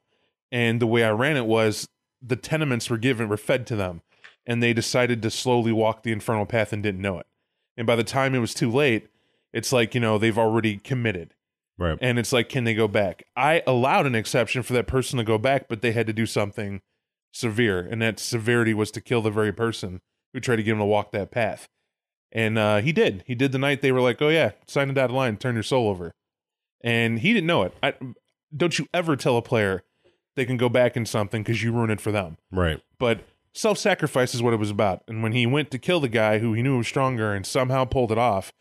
And 0.52 0.80
the 0.80 0.88
way 0.88 1.04
I 1.04 1.12
ran 1.12 1.38
it 1.38 1.46
was 1.46 1.88
the 2.22 2.36
tenements 2.36 2.90
were 2.90 2.98
given, 2.98 3.28
were 3.28 3.38
fed 3.38 3.68
to 3.68 3.76
them, 3.76 4.02
and 4.46 4.64
they 4.64 4.74
decided 4.74 5.22
to 5.22 5.32
slowly 5.32 5.72
walk 5.72 6.04
the 6.04 6.12
infernal 6.12 6.46
path 6.46 6.72
and 6.72 6.82
didn't 6.82 7.02
know 7.02 7.20
it. 7.20 7.28
And 7.76 7.86
by 7.86 7.96
the 7.96 8.04
time 8.04 8.34
it 8.34 8.40
was 8.40 8.54
too 8.54 8.72
late, 8.72 9.08
it's 9.54 9.72
like, 9.72 9.94
you 9.94 10.02
know, 10.02 10.18
they've 10.18 10.38
already 10.38 10.78
committed. 10.78 11.34
Right. 11.78 11.98
And 12.02 12.18
it's 12.18 12.34
like, 12.34 12.50
can 12.50 12.64
they 12.64 12.74
go 12.74 12.88
back? 12.88 13.24
I 13.36 13.62
allowed 13.68 14.08
an 14.08 14.16
exception 14.16 14.64
for 14.64 14.74
that 14.74 14.88
person 14.88 15.18
to 15.18 15.24
go 15.24 15.38
back, 15.38 15.68
but 15.68 15.82
they 15.82 15.92
had 15.92 16.08
to 16.08 16.14
do 16.14 16.26
something 16.26 16.82
severe. 17.32 17.80
And 17.80 18.02
that 18.02 18.20
severity 18.20 18.74
was 18.74 18.92
to 18.92 19.02
kill 19.02 19.22
the 19.22 19.32
very 19.32 19.52
person 19.52 20.02
who 20.34 20.40
tried 20.40 20.58
to 20.58 20.64
get 20.64 20.74
him 20.74 20.80
to 20.80 20.86
walk 20.86 21.12
that 21.12 21.32
path. 21.32 21.68
And 22.32 22.58
uh, 22.58 22.82
he 22.82 22.92
did. 22.92 23.24
He 23.26 23.36
did 23.36 23.52
the 23.52 23.58
night 23.58 23.82
they 23.82 23.92
were 23.92 24.02
like, 24.02 24.22
oh, 24.22 24.30
yeah, 24.30 24.52
sign 24.68 24.90
the 24.90 24.94
dotted 24.94 25.16
line, 25.16 25.38
turn 25.38 25.56
your 25.56 25.64
soul 25.64 25.90
over. 25.90 26.12
And 26.82 27.20
he 27.20 27.34
didn't 27.34 27.48
know 27.48 27.64
it. 27.64 27.74
I, 27.82 27.94
don't 28.56 28.78
you 28.78 28.88
ever 28.94 29.16
tell 29.16 29.38
a 29.38 29.42
player 29.42 29.84
they 30.36 30.46
can 30.46 30.58
go 30.58 30.70
back 30.70 30.96
in 30.96 31.06
something 31.06 31.42
because 31.42 31.64
you 31.64 31.72
ruin 31.72 31.90
it 31.90 32.02
for 32.02 32.12
them. 32.12 32.38
Right. 32.52 32.82
But 33.00 33.22
self 33.54 33.78
sacrifice 33.78 34.36
is 34.36 34.42
what 34.42 34.54
it 34.54 34.60
was 34.60 34.70
about. 34.70 35.04
And 35.08 35.24
when 35.24 35.32
he 35.32 35.46
went 35.46 35.72
to 35.72 35.80
kill 35.80 36.00
the 36.00 36.10
guy 36.10 36.40
who 36.40 36.54
he 36.54 36.62
knew 36.62 36.78
was 36.78 36.88
stronger 36.88 37.34
and 37.34 37.46
somehow 37.46 37.86
pulled 37.86 38.12
it 38.12 38.18
off, 38.18 38.54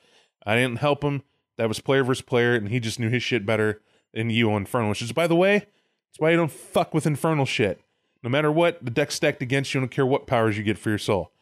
I 0.45 0.57
didn't 0.57 0.79
help 0.79 1.05
him. 1.05 1.23
That 1.59 1.69
was 1.69 1.81
player 1.81 2.05
versus 2.05 2.23
player, 2.23 2.55
and 2.55 2.69
he 2.69 2.81
just 2.81 3.01
knew 3.01 3.09
his 3.09 3.23
shit 3.23 3.47
better 3.47 3.81
than 4.13 4.31
you 4.31 4.51
on 4.53 4.63
Infernal, 4.63 4.91
which 4.91 5.01
is, 5.01 5.13
by 5.13 5.27
the 5.27 5.37
way, 5.37 5.59
that's 5.59 6.19
why 6.19 6.31
you 6.31 6.37
don't 6.37 6.53
fuck 6.53 6.93
with 6.93 7.07
Infernal 7.07 7.47
shit. 7.47 7.81
No 8.23 8.31
matter 8.31 8.51
what, 8.51 8.85
the 8.85 8.91
deck's 8.91 9.15
stacked 9.15 9.43
against 9.43 9.73
you. 9.75 9.81
I 9.81 9.83
don't 9.83 9.91
care 9.91 10.07
what 10.07 10.27
powers 10.27 10.57
you 10.59 10.65
get 10.65 10.79
for 10.79 10.89
your 10.91 10.99
soul. 10.99 11.33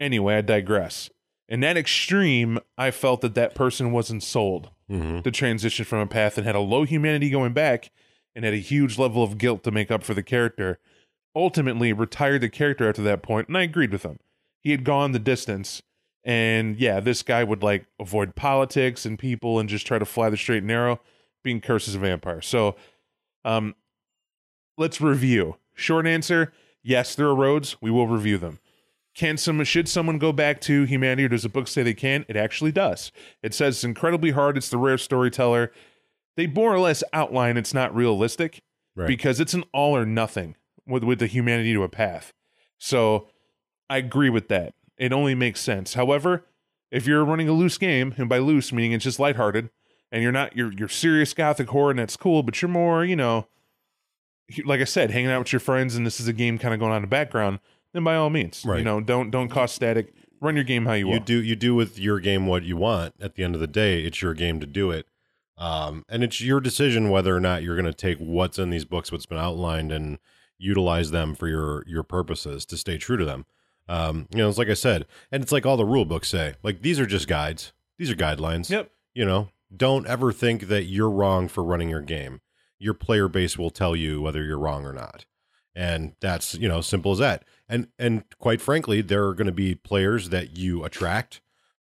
Anyway, 0.00 0.34
I 0.36 0.40
digress. 0.40 1.10
In 1.48 1.60
that 1.60 1.76
extreme, 1.76 2.58
I 2.78 2.90
felt 2.90 3.20
that 3.20 3.34
that 3.34 3.54
person 3.54 3.92
wasn't 3.92 4.22
sold 4.22 4.70
Mm-hmm. 4.90 5.20
to 5.20 5.30
transition 5.30 5.84
from 5.84 6.00
a 6.00 6.06
path 6.08 6.36
and 6.36 6.44
had 6.44 6.56
a 6.56 6.60
low 6.60 6.82
humanity 6.82 7.30
going 7.30 7.52
back 7.52 7.92
and 8.34 8.44
had 8.44 8.54
a 8.54 8.56
huge 8.56 8.98
level 8.98 9.22
of 9.22 9.38
guilt 9.38 9.62
to 9.62 9.70
make 9.70 9.88
up 9.88 10.02
for 10.02 10.14
the 10.14 10.22
character. 10.24 10.80
Ultimately, 11.36 11.92
retired 11.92 12.40
the 12.40 12.48
character 12.48 12.88
after 12.88 13.02
that 13.02 13.22
point, 13.22 13.46
and 13.46 13.56
I 13.56 13.62
agreed 13.62 13.92
with 13.92 14.02
him. 14.02 14.18
He 14.64 14.72
had 14.72 14.82
gone 14.82 15.12
the 15.12 15.20
distance, 15.20 15.80
and 16.24 16.76
yeah, 16.76 16.98
this 16.98 17.22
guy 17.22 17.44
would 17.44 17.62
like 17.62 17.86
avoid 18.00 18.34
politics 18.34 19.06
and 19.06 19.16
people 19.16 19.60
and 19.60 19.68
just 19.68 19.86
try 19.86 20.00
to 20.00 20.04
fly 20.04 20.28
the 20.28 20.36
straight 20.36 20.58
and 20.58 20.66
narrow, 20.66 20.98
being 21.44 21.60
cursed 21.60 21.86
as 21.86 21.94
a 21.94 22.00
vampire. 22.00 22.40
So, 22.42 22.74
um, 23.44 23.76
let's 24.76 25.00
review. 25.00 25.54
Short 25.80 26.06
answer: 26.06 26.52
Yes, 26.82 27.14
there 27.14 27.26
are 27.26 27.34
roads. 27.34 27.76
We 27.80 27.90
will 27.90 28.06
review 28.06 28.38
them. 28.38 28.58
Can 29.14 29.36
someone 29.36 29.64
should 29.64 29.88
someone 29.88 30.18
go 30.18 30.32
back 30.32 30.60
to 30.62 30.84
humanity 30.84 31.24
or 31.24 31.28
does 31.28 31.42
the 31.42 31.48
book 31.48 31.66
say 31.68 31.82
they 31.82 31.94
can? 31.94 32.24
It 32.28 32.36
actually 32.36 32.70
does. 32.72 33.10
It 33.42 33.54
says 33.54 33.76
it's 33.76 33.84
incredibly 33.84 34.30
hard, 34.30 34.56
it's 34.56 34.68
the 34.68 34.78
rare 34.78 34.98
storyteller. 34.98 35.72
They 36.36 36.46
more 36.46 36.72
or 36.72 36.78
less 36.78 37.02
outline 37.12 37.56
it's 37.56 37.74
not 37.74 37.94
realistic 37.94 38.62
Right. 38.96 39.08
because 39.08 39.40
it's 39.40 39.52
an 39.54 39.64
all 39.72 39.96
or 39.96 40.06
nothing 40.06 40.54
with 40.86 41.02
with 41.02 41.18
the 41.18 41.26
humanity 41.26 41.72
to 41.72 41.82
a 41.82 41.88
path. 41.88 42.32
So 42.78 43.28
I 43.88 43.98
agree 43.98 44.30
with 44.30 44.48
that. 44.48 44.74
It 44.96 45.12
only 45.12 45.34
makes 45.34 45.60
sense. 45.60 45.94
However, 45.94 46.46
if 46.90 47.06
you're 47.06 47.24
running 47.24 47.48
a 47.48 47.52
loose 47.52 47.78
game, 47.78 48.14
and 48.16 48.28
by 48.28 48.38
loose 48.38 48.72
meaning 48.72 48.92
it's 48.92 49.04
just 49.04 49.18
lighthearted, 49.18 49.70
and 50.12 50.22
you're 50.22 50.32
not 50.32 50.56
you're 50.56 50.72
you're 50.72 50.88
serious 50.88 51.34
gothic 51.34 51.68
horror 51.68 51.90
and 51.90 51.98
that's 51.98 52.16
cool, 52.16 52.42
but 52.44 52.62
you're 52.62 52.68
more, 52.68 53.04
you 53.04 53.16
know, 53.16 53.48
like 54.64 54.80
I 54.80 54.84
said, 54.84 55.10
hanging 55.10 55.30
out 55.30 55.38
with 55.40 55.52
your 55.52 55.60
friends 55.60 55.94
and 55.96 56.06
this 56.06 56.20
is 56.20 56.28
a 56.28 56.32
game 56.32 56.58
kind 56.58 56.74
of 56.74 56.80
going 56.80 56.90
on 56.92 56.96
in 56.98 57.02
the 57.02 57.08
background, 57.08 57.60
then 57.92 58.04
by 58.04 58.16
all 58.16 58.30
means, 58.30 58.64
you 58.64 58.84
know, 58.84 59.00
don't 59.00 59.30
don't 59.30 59.48
cost 59.48 59.74
static. 59.74 60.12
Run 60.42 60.54
your 60.54 60.64
game 60.64 60.86
how 60.86 60.94
you, 60.94 61.06
want. 61.06 61.28
you 61.28 61.36
will. 61.36 61.42
do 61.42 61.46
you 61.48 61.56
do 61.56 61.74
with 61.74 61.98
your 61.98 62.18
game 62.18 62.46
what 62.46 62.62
you 62.62 62.76
want 62.76 63.14
at 63.20 63.34
the 63.34 63.44
end 63.44 63.54
of 63.54 63.60
the 63.60 63.66
day 63.66 64.02
it's 64.04 64.22
your 64.22 64.32
game 64.32 64.58
to 64.60 64.66
do 64.66 64.90
it 64.90 65.06
um, 65.58 66.02
and 66.08 66.24
it's 66.24 66.40
your 66.40 66.60
decision 66.62 67.10
whether 67.10 67.36
or 67.36 67.40
not 67.40 67.62
you're 67.62 67.76
going 67.76 67.84
to 67.84 67.92
take 67.92 68.16
what's 68.16 68.58
in 68.58 68.70
these 68.70 68.86
books 68.86 69.12
what's 69.12 69.26
been 69.26 69.36
outlined 69.36 69.92
and 69.92 70.18
utilize 70.56 71.10
them 71.10 71.34
for 71.34 71.46
your 71.46 71.84
your 71.86 72.02
purposes 72.02 72.64
to 72.64 72.76
stay 72.78 72.96
true 72.96 73.18
to 73.18 73.24
them 73.26 73.44
um, 73.88 74.26
you 74.30 74.38
know 74.38 74.48
it's 74.48 74.56
like 74.56 74.70
i 74.70 74.74
said 74.74 75.04
and 75.30 75.42
it's 75.42 75.52
like 75.52 75.66
all 75.66 75.76
the 75.76 75.84
rule 75.84 76.06
books 76.06 76.28
say 76.28 76.54
like 76.62 76.80
these 76.80 76.98
are 76.98 77.04
just 77.06 77.28
guides 77.28 77.74
these 77.98 78.10
are 78.10 78.16
guidelines 78.16 78.70
Yep. 78.70 78.90
you 79.12 79.26
know 79.26 79.50
don't 79.76 80.06
ever 80.06 80.32
think 80.32 80.68
that 80.68 80.84
you're 80.84 81.10
wrong 81.10 81.48
for 81.48 81.62
running 81.62 81.90
your 81.90 82.00
game 82.00 82.40
your 82.80 82.94
player 82.94 83.28
base 83.28 83.56
will 83.56 83.70
tell 83.70 83.94
you 83.94 84.20
whether 84.20 84.42
you're 84.42 84.58
wrong 84.58 84.84
or 84.84 84.92
not. 84.92 85.26
And 85.76 86.14
that's 86.20 86.54
you 86.54 86.68
know 86.68 86.80
simple 86.80 87.12
as 87.12 87.18
that. 87.18 87.44
And 87.68 87.88
and 87.98 88.24
quite 88.40 88.60
frankly 88.60 89.02
there 89.02 89.26
are 89.26 89.34
going 89.34 89.46
to 89.46 89.52
be 89.52 89.76
players 89.76 90.30
that 90.30 90.56
you 90.56 90.82
attract 90.84 91.40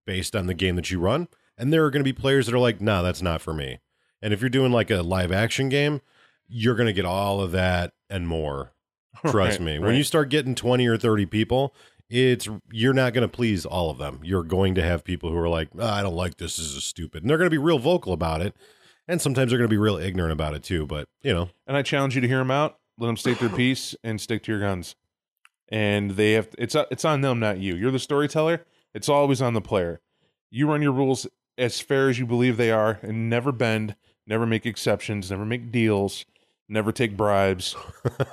based 0.08 0.36
on 0.36 0.48
the 0.48 0.54
game 0.56 0.75
that 0.75 0.90
you 0.90 1.00
run 1.00 1.28
and 1.58 1.72
there 1.72 1.84
are 1.86 1.92
going 1.92 2.04
to 2.04 2.12
be 2.12 2.14
players 2.14 2.46
that 2.46 2.56
are 2.56 2.60
like 2.60 2.82
nah 2.82 3.04
that's 3.04 3.22
not 3.22 3.42
for 3.42 3.54
me. 3.54 3.80
And 4.22 4.34
if 4.34 4.42
you're 4.42 4.50
doing 4.50 4.72
like 4.72 4.90
a 4.90 5.04
live 5.04 5.32
action 5.32 5.70
game 5.70 6.02
you're 6.48 6.75
going 6.75 6.88
to 6.88 6.94
get 6.94 7.06
all 7.06 7.42
of 7.42 7.52
that 7.52 7.94
and 8.10 8.28
more. 8.28 8.72
Trust 9.28 9.60
Right, 9.60 9.62
me. 9.62 9.80
When 9.80 9.96
you 9.96 10.04
start 10.04 10.30
getting 10.30 10.56
20 10.56 10.88
or 10.88 10.98
30 10.98 11.28
people 11.28 11.75
it's 12.10 12.48
you're 12.72 12.94
not 12.94 13.14
going 13.14 13.28
to 13.28 13.36
please 13.36 13.66
all 13.66 13.90
of 13.90 13.98
them. 13.98 14.20
You're 14.24 14.44
going 14.44 14.75
to 14.75 14.84
have 14.84 15.04
people 15.04 15.32
who 15.32 15.38
are 15.38 15.50
like 15.50 15.70
"Ah, 15.80 15.98
i 15.98 16.02
don't 16.04 16.16
like 16.16 16.38
this. 16.38 16.58
This 16.58 16.68
is 16.68 16.84
stupid. 16.84 17.24
And 17.24 17.30
they're 17.30 17.38
going 17.38 17.50
to 17.50 17.52
be 17.52 17.58
real 17.58 17.80
vocal 17.80 18.14
about 18.14 18.42
it 18.42 18.56
and 19.08 19.22
sometimes 19.22 19.52
they're 19.52 19.58
going 19.58 19.70
to 19.70 19.74
be 19.74 19.78
real 19.78 19.98
ignorant 19.98 20.32
about 20.32 20.54
it 20.54 20.64
too 20.64 20.86
but 20.86 21.08
you 21.22 21.34
know 21.34 21.50
and 21.68 21.76
I 21.76 21.82
challenge 21.82 22.16
you 22.16 22.22
to 22.22 22.28
hear 22.28 22.38
them 22.38 22.52
out. 22.52 22.78
Let 22.98 23.08
them 23.08 23.18
state 23.18 23.40
their 23.40 23.50
piece 23.56 23.96
and 24.04 24.20
stick 24.22 24.44
to 24.44 24.52
your 24.52 24.62
guns. 24.62 24.96
And 25.70 26.12
they 26.12 26.34
have 26.34 26.50
it's 26.58 26.76
it's 26.92 27.06
on 27.06 27.22
them, 27.22 27.40
not 27.40 27.58
you. 27.60 27.76
You're 27.76 27.92
the 27.92 28.00
storyteller. 28.00 28.66
It's 28.94 29.10
always 29.10 29.42
on 29.42 29.54
the 29.54 29.62
player. 29.62 30.00
You 30.52 30.70
run 30.70 30.82
your 30.82 30.92
rules 30.92 31.28
as 31.58 31.82
fair 31.82 32.10
as 32.10 32.20
you 32.20 32.26
believe 32.26 32.58
they 32.58 32.72
are, 32.72 33.00
and 33.02 33.30
never 33.30 33.52
bend, 33.52 33.96
never 34.28 34.46
make 34.46 34.66
exceptions, 34.66 35.32
never 35.32 35.46
make 35.46 35.72
deals, 35.72 36.26
never 36.67 36.91
take 36.91 37.15
bribes. 37.15 37.75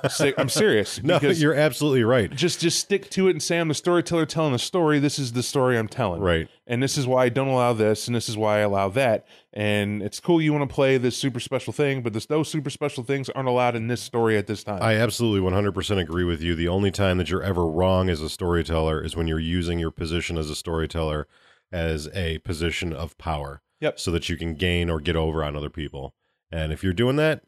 Stick, 0.09 0.35
I'm 0.37 0.49
serious. 0.49 1.01
no 1.03 1.19
you're 1.19 1.53
absolutely 1.53 2.03
right 2.03 2.31
just 2.31 2.59
just 2.59 2.79
stick 2.79 3.09
to 3.11 3.27
it 3.27 3.31
and 3.31 3.43
say 3.43 3.59
I'm 3.59 3.67
the 3.67 3.73
storyteller 3.73 4.25
telling 4.25 4.53
the 4.53 4.59
story. 4.59 4.99
This 4.99 5.19
is 5.19 5.33
the 5.33 5.43
story 5.43 5.77
I'm 5.77 5.87
telling. 5.87 6.21
right 6.21 6.47
And 6.67 6.81
this 6.81 6.97
is 6.97 7.05
why 7.05 7.25
I 7.25 7.29
don't 7.29 7.47
allow 7.47 7.73
this, 7.73 8.07
and 8.07 8.15
this 8.15 8.29
is 8.29 8.37
why 8.37 8.57
I 8.57 8.59
allow 8.61 8.89
that. 8.89 9.25
And 9.53 10.01
it's 10.01 10.19
cool 10.19 10.41
you 10.41 10.53
want 10.53 10.67
to 10.67 10.73
play 10.73 10.97
this 10.97 11.15
super 11.15 11.39
special 11.39 11.73
thing, 11.73 12.01
but 12.01 12.13
this, 12.13 12.25
those 12.25 12.49
super 12.49 12.69
special 12.69 13.03
things 13.03 13.29
aren't 13.29 13.49
allowed 13.49 13.75
in 13.75 13.87
this 13.87 14.01
story 14.01 14.37
at 14.37 14.47
this 14.47 14.63
time. 14.63 14.81
I 14.81 14.95
absolutely 14.95 15.47
100% 15.47 16.01
agree 16.01 16.23
with 16.23 16.41
you. 16.41 16.55
The 16.55 16.67
only 16.67 16.89
time 16.89 17.17
that 17.19 17.29
you're 17.29 17.43
ever 17.43 17.67
wrong 17.67 18.09
as 18.09 18.21
a 18.21 18.29
storyteller 18.29 19.03
is 19.03 19.15
when 19.15 19.27
you're 19.27 19.39
using 19.39 19.77
your 19.77 19.91
position 19.91 20.37
as 20.37 20.49
a 20.49 20.55
storyteller 20.55 21.27
as 21.71 22.07
a 22.13 22.37
position 22.39 22.93
of 22.93 23.17
power. 23.17 23.61
Yep. 23.81 23.99
So 23.99 24.11
that 24.11 24.29
you 24.29 24.37
can 24.37 24.55
gain 24.55 24.89
or 24.89 25.01
get 25.01 25.17
over 25.17 25.43
on 25.43 25.57
other 25.57 25.69
people. 25.69 26.15
And 26.49 26.71
if 26.71 26.83
you're 26.83 26.93
doing 26.93 27.17
that, 27.17 27.43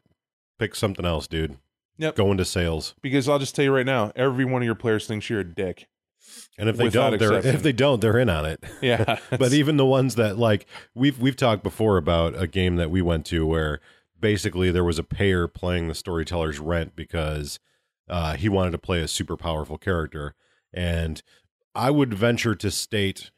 pick 0.58 0.74
something 0.74 1.04
else, 1.04 1.26
dude. 1.26 1.56
Yep. 1.98 2.16
Go 2.16 2.30
into 2.30 2.44
sales. 2.44 2.94
because 3.00 3.28
I'll 3.28 3.38
just 3.38 3.54
tell 3.54 3.64
you 3.64 3.72
right 3.74 3.86
now, 3.86 4.12
every 4.14 4.44
one 4.44 4.60
of 4.62 4.66
your 4.66 4.74
players 4.74 5.06
thinks 5.06 5.30
you're 5.30 5.40
a 5.40 5.44
dick. 5.44 5.86
And 6.58 6.68
if 6.68 6.76
they 6.76 6.90
don't, 6.90 7.18
they're 7.18 7.34
exception. 7.34 7.54
if 7.54 7.62
they 7.62 7.72
don't, 7.72 8.00
they're 8.00 8.18
in 8.18 8.28
on 8.28 8.44
it. 8.44 8.62
Yeah. 8.82 9.18
but 9.30 9.52
even 9.52 9.76
the 9.78 9.86
ones 9.86 10.16
that 10.16 10.36
like 10.38 10.66
we've 10.94 11.18
we've 11.18 11.36
talked 11.36 11.62
before 11.62 11.96
about 11.96 12.34
a 12.40 12.46
game 12.46 12.76
that 12.76 12.90
we 12.90 13.00
went 13.00 13.24
to 13.26 13.46
where 13.46 13.80
basically 14.18 14.70
there 14.70 14.84
was 14.84 14.98
a 14.98 15.02
payer 15.04 15.46
playing 15.48 15.88
the 15.88 15.94
storyteller's 15.94 16.58
rent 16.58 16.96
because 16.96 17.58
uh, 18.08 18.34
he 18.36 18.48
wanted 18.48 18.72
to 18.72 18.78
play 18.78 19.00
a 19.00 19.08
super 19.08 19.36
powerful 19.36 19.78
character, 19.78 20.34
and 20.74 21.22
I 21.74 21.90
would 21.90 22.12
venture 22.14 22.54
to 22.56 22.70
state 22.70 23.30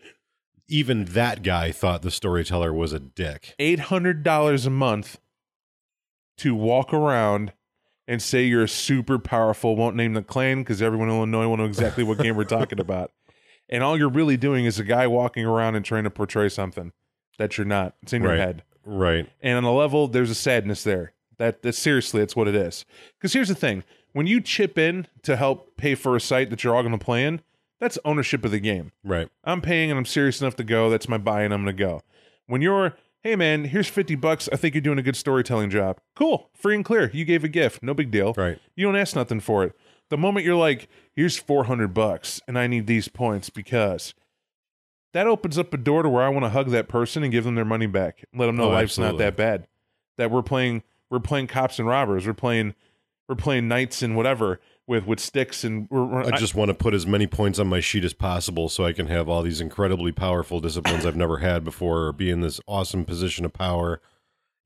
even 0.68 1.04
that 1.06 1.42
guy 1.42 1.72
thought 1.72 2.02
the 2.02 2.10
storyteller 2.10 2.72
was 2.72 2.92
a 2.92 3.00
dick. 3.00 3.54
eight 3.58 3.80
hundred 3.80 4.22
dollars 4.22 4.66
a 4.66 4.70
month 4.70 5.18
to 6.38 6.54
walk 6.54 6.92
around 6.92 7.52
and 8.06 8.22
say 8.22 8.44
you're 8.44 8.66
super 8.66 9.18
powerful. 9.18 9.76
Won't 9.76 9.96
name 9.96 10.14
the 10.14 10.22
clan 10.22 10.58
because 10.62 10.80
everyone 10.80 11.08
in 11.08 11.14
Illinois 11.16 11.46
will 11.48 11.56
know 11.58 11.64
exactly 11.64 12.04
what 12.04 12.18
game 12.18 12.36
we're 12.36 12.44
talking 12.44 12.80
about. 12.80 13.12
And 13.68 13.82
all 13.84 13.98
you're 13.98 14.08
really 14.08 14.36
doing 14.38 14.64
is 14.64 14.78
a 14.78 14.84
guy 14.84 15.06
walking 15.06 15.44
around 15.44 15.74
and 15.74 15.84
trying 15.84 16.04
to 16.04 16.10
portray 16.10 16.48
something 16.48 16.92
that 17.38 17.58
you're 17.58 17.66
not. 17.66 17.94
It's 18.02 18.12
in 18.14 18.22
your 18.22 18.32
Right. 18.32 18.40
head. 18.40 18.62
Right. 18.84 19.28
And 19.42 19.58
on 19.58 19.64
a 19.64 19.72
level, 19.74 20.08
there's 20.08 20.30
a 20.30 20.34
sadness 20.34 20.82
there. 20.84 21.12
That, 21.36 21.62
that 21.62 21.74
seriously, 21.74 22.22
it's 22.22 22.34
what 22.34 22.48
it 22.48 22.54
is. 22.54 22.84
Because 23.18 23.34
here's 23.34 23.48
the 23.48 23.54
thing: 23.54 23.84
when 24.12 24.26
you 24.26 24.40
chip 24.40 24.78
in 24.78 25.06
to 25.22 25.36
help 25.36 25.76
pay 25.76 25.94
for 25.94 26.16
a 26.16 26.20
site 26.20 26.48
that 26.50 26.64
you're 26.64 26.74
all 26.74 26.82
going 26.82 26.98
to 26.98 27.04
play 27.04 27.24
in, 27.24 27.42
that's 27.78 27.98
ownership 28.04 28.44
of 28.46 28.50
the 28.50 28.58
game. 28.58 28.90
Right. 29.04 29.28
I'm 29.44 29.60
paying 29.60 29.90
and 29.90 29.98
I'm 29.98 30.06
serious 30.06 30.40
enough 30.40 30.56
to 30.56 30.64
go. 30.64 30.88
That's 30.88 31.08
my 31.08 31.18
buy 31.18 31.42
and 31.42 31.52
I'm 31.52 31.62
going 31.62 31.76
to 31.76 31.80
go. 31.84 32.00
When 32.46 32.62
you're, 32.62 32.96
hey 33.22 33.36
man, 33.36 33.64
here's 33.64 33.88
50 33.88 34.14
bucks. 34.14 34.48
I 34.52 34.56
think 34.56 34.74
you're 34.74 34.82
doing 34.82 34.98
a 34.98 35.02
good 35.02 35.16
storytelling 35.16 35.70
job. 35.70 36.00
Cool. 36.16 36.50
Free 36.54 36.74
and 36.76 36.84
clear. 36.84 37.10
You 37.12 37.24
gave 37.24 37.44
a 37.44 37.48
gift. 37.48 37.82
No 37.82 37.94
big 37.94 38.10
deal. 38.10 38.32
Right. 38.36 38.58
You 38.76 38.86
don't 38.86 38.96
ask 38.96 39.14
nothing 39.16 39.40
for 39.40 39.64
it. 39.64 39.74
The 40.10 40.16
moment 40.16 40.46
you're 40.46 40.54
like, 40.56 40.88
here's 41.14 41.36
400 41.36 41.92
bucks 41.92 42.40
and 42.48 42.58
I 42.58 42.66
need 42.66 42.86
these 42.86 43.08
points 43.08 43.50
because 43.50 44.14
that 45.12 45.26
opens 45.26 45.58
up 45.58 45.72
a 45.74 45.76
door 45.76 46.02
to 46.02 46.08
where 46.08 46.22
I 46.22 46.28
want 46.28 46.44
to 46.44 46.50
hug 46.50 46.68
that 46.70 46.88
person 46.88 47.22
and 47.22 47.32
give 47.32 47.44
them 47.44 47.54
their 47.54 47.64
money 47.64 47.86
back. 47.86 48.24
Let 48.34 48.46
them 48.46 48.56
know 48.56 48.64
Oh, 48.64 48.68
life's 48.70 48.92
absolutely. 48.92 49.18
not 49.18 49.18
that 49.24 49.36
bad. 49.36 49.66
That 50.16 50.30
we're 50.30 50.42
playing, 50.42 50.82
we're 51.10 51.20
playing 51.20 51.46
cops 51.48 51.78
and 51.78 51.86
robbers. 51.88 52.26
We're 52.26 52.34
playing, 52.34 52.74
we're 53.28 53.34
playing 53.36 53.68
knights 53.68 54.02
and 54.02 54.16
whatever 54.16 54.60
with, 54.88 55.06
with 55.06 55.20
sticks 55.20 55.62
and 55.62 55.86
I 55.92 56.36
just 56.36 56.54
want 56.54 56.70
to 56.70 56.74
put 56.74 56.94
as 56.94 57.06
many 57.06 57.26
points 57.26 57.58
on 57.58 57.68
my 57.68 57.78
sheet 57.78 58.04
as 58.04 58.14
possible 58.14 58.68
so 58.68 58.84
I 58.84 58.92
can 58.92 59.06
have 59.06 59.28
all 59.28 59.42
these 59.42 59.60
incredibly 59.60 60.10
powerful 60.10 60.60
disciplines 60.60 61.06
I've 61.06 61.14
never 61.14 61.38
had 61.38 61.62
before 61.62 62.06
or 62.06 62.12
be 62.12 62.30
in 62.30 62.40
this 62.40 62.60
awesome 62.66 63.04
position 63.04 63.44
of 63.44 63.52
power. 63.52 64.00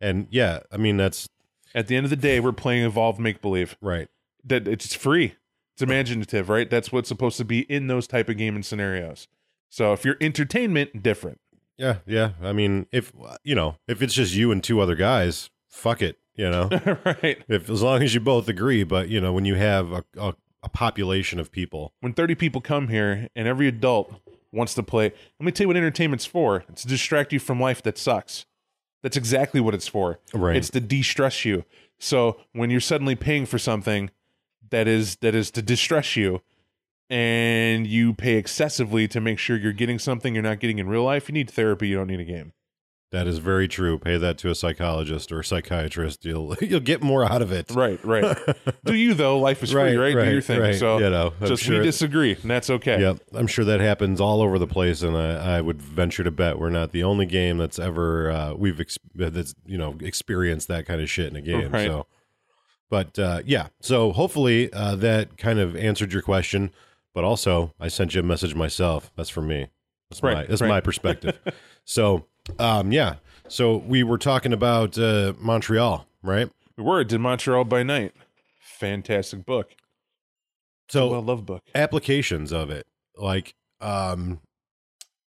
And 0.00 0.29
yeah, 0.31 0.61
I 0.71 0.79
mean 0.79 0.97
that's 0.97 1.29
at 1.75 1.88
the 1.88 1.97
end 1.97 2.05
of 2.05 2.11
the 2.11 2.17
day, 2.17 2.41
we're 2.41 2.52
playing 2.52 2.85
evolved 2.85 3.21
make 3.21 3.43
believe. 3.43 3.76
right. 3.81 4.09
that 4.45 4.67
it's 4.67 4.95
free 4.95 5.35
it's 5.75 5.83
imaginative 5.83 6.50
right 6.50 6.69
that's 6.69 6.93
what's 6.93 7.09
supposed 7.09 7.38
to 7.38 7.45
be 7.47 7.61
in 7.61 7.87
those 7.87 8.07
type 8.07 8.29
of 8.29 8.37
gaming 8.37 8.62
scenarios 8.62 9.26
so 9.71 9.95
if 9.95 10.05
you're 10.05 10.19
entertainment 10.21 11.02
different 11.02 11.41
Yeah, 11.79 11.97
yeah. 12.07 12.33
I 12.43 12.52
mean, 12.52 12.87
if 12.93 13.12
you 13.43 13.55
know, 13.55 13.76
if 13.88 14.02
it's 14.02 14.14
just 14.14 14.35
you 14.35 14.52
and 14.52 14.62
two 14.62 14.81
other 14.81 14.95
guys, 14.95 15.50
fuck 15.69 16.02
it. 16.02 16.19
You 16.34 16.50
know, 16.50 16.68
right. 17.04 17.42
If 17.48 17.68
as 17.68 17.82
long 17.82 18.02
as 18.02 18.14
you 18.14 18.20
both 18.20 18.48
agree. 18.48 18.84
But 18.84 19.08
you 19.08 19.20
know, 19.20 19.32
when 19.32 19.44
you 19.44 19.54
have 19.56 19.92
a, 19.92 20.04
a, 20.18 20.34
a 20.62 20.68
population 20.68 21.38
of 21.38 21.52
people, 21.52 21.92
when 22.00 22.14
30 22.14 22.34
people 22.34 22.60
come 22.60 22.88
here 22.88 23.28
and 23.36 23.46
every 23.46 23.68
adult 23.68 24.14
wants 24.52 24.74
to 24.74 24.82
play 24.82 25.04
let 25.40 25.46
me 25.46 25.50
tell 25.50 25.64
you 25.64 25.68
what 25.68 25.76
entertainment's 25.76 26.26
for. 26.26 26.64
It's 26.68 26.82
to 26.82 26.88
distract 26.88 27.32
you 27.32 27.38
from 27.38 27.60
life 27.60 27.82
that 27.82 27.98
sucks. 27.98 28.46
That's 29.02 29.16
exactly 29.16 29.60
what 29.60 29.74
it's 29.74 29.88
for. 29.88 30.20
Right. 30.32 30.56
it's 30.56 30.70
to 30.70 30.80
de-stress 30.80 31.44
you. 31.44 31.64
So 31.98 32.38
when 32.52 32.70
you're 32.70 32.80
suddenly 32.80 33.16
paying 33.16 33.46
for 33.46 33.58
something 33.58 34.10
that 34.70 34.88
is 34.88 35.16
that 35.16 35.34
is 35.34 35.50
to 35.52 35.62
distress 35.62 36.16
you 36.16 36.42
and 37.08 37.86
you 37.86 38.14
pay 38.14 38.34
excessively 38.34 39.06
to 39.06 39.20
make 39.20 39.38
sure 39.38 39.56
you're 39.56 39.72
getting 39.72 39.98
something 39.98 40.34
you're 40.34 40.42
not 40.42 40.60
getting 40.60 40.78
in 40.78 40.88
real 40.88 41.04
life 41.04 41.28
you 41.28 41.32
need 41.34 41.50
therapy 41.50 41.88
you 41.88 41.96
don't 41.96 42.06
need 42.06 42.20
a 42.20 42.24
game 42.24 42.52
That 43.12 43.26
is 43.26 43.38
very 43.38 43.69
true. 43.69 43.99
Pay 43.99 44.16
that 44.16 44.38
to 44.38 44.49
a 44.50 44.54
psychologist 44.54 45.31
or 45.31 45.40
a 45.40 45.45
psychiatrist. 45.45 46.25
You'll 46.25 46.57
you'll 46.61 46.81
get 46.81 47.02
more 47.02 47.25
out 47.25 47.42
of 47.42 47.52
it. 47.52 47.71
Right, 47.71 48.02
right. 48.04 48.37
Do 48.85 48.95
you 48.95 49.12
though? 49.14 49.38
Life 49.38 49.62
is 49.62 49.75
Right, 49.75 49.90
free, 49.90 49.97
right? 49.97 50.14
right, 50.16 50.25
Do 50.25 50.33
your 50.33 50.40
thing. 50.40 50.61
right. 50.61 50.75
So 50.75 50.99
You 50.99 51.11
know, 51.11 51.35
I'm 51.40 51.47
just 51.47 51.62
sure- 51.62 51.78
we 51.78 51.85
disagree, 51.85 52.33
and 52.40 52.50
that's 52.50 52.71
okay. 52.71 53.00
Yep, 53.00 53.21
I'm 53.35 53.47
sure 53.47 53.64
that 53.66 53.81
happens 53.81 54.21
all 54.21 54.40
over 54.40 54.59
the 54.59 54.66
place, 54.66 55.02
and 55.02 55.16
I, 55.16 55.59
I 55.59 55.61
would 55.61 55.81
venture 55.81 56.25
to 56.25 56.31
bet 56.31 56.59
we're 56.59 56.71
not 56.71 56.92
the 56.92 57.04
only 57.04 57.26
game 57.26 57.59
that's 57.59 57.78
ever 57.78 58.31
uh, 58.31 58.54
we've 58.54 58.81
ex- 58.81 58.99
that's 59.14 59.54
you 59.66 59.76
know 59.76 59.97
experienced 60.00 60.69
that 60.69 60.87
kind 60.87 61.00
of 61.02 61.11
shit 61.11 61.26
in 61.26 61.37
a 61.37 61.42
game. 61.42 61.71
Right. 61.71 61.87
So, 61.88 62.07
but 62.90 63.19
uh, 63.19 63.42
yeah, 63.45 63.69
so 63.81 64.12
hopefully 64.12 64.73
uh, 64.73 64.95
that 64.97 65.37
kind 65.37 65.59
of 65.59 65.76
answered 65.76 66.12
your 66.12 66.23
question. 66.23 66.71
But 67.14 67.25
also, 67.25 67.75
I 67.78 67.88
sent 67.88 68.14
you 68.14 68.21
a 68.21 68.25
message 68.25 68.54
myself. 68.54 69.11
That's 69.16 69.28
for 69.28 69.42
me. 69.42 69.66
That's 70.09 70.23
my 70.23 70.45
that's 70.47 70.62
right. 70.62 70.69
my 70.69 70.81
perspective. 70.81 71.38
so, 71.85 72.25
um, 72.58 72.92
yeah. 72.92 73.16
So 73.49 73.76
we 73.76 74.02
were 74.02 74.18
talking 74.18 74.52
about 74.52 74.96
uh, 74.99 75.34
Montreal, 75.38 76.06
right? 76.22 76.50
We 76.76 76.84
were 76.84 77.04
did 77.04 77.20
Montreal 77.20 77.64
by 77.64 77.82
night. 77.82 78.14
Fantastic 78.61 79.44
book. 79.44 79.75
So 80.88 81.08
well 81.11 81.22
loved 81.22 81.46
book. 81.46 81.62
applications 81.75 82.52
of 82.52 82.70
it 82.70 82.87
like 83.16 83.54
um 83.80 84.40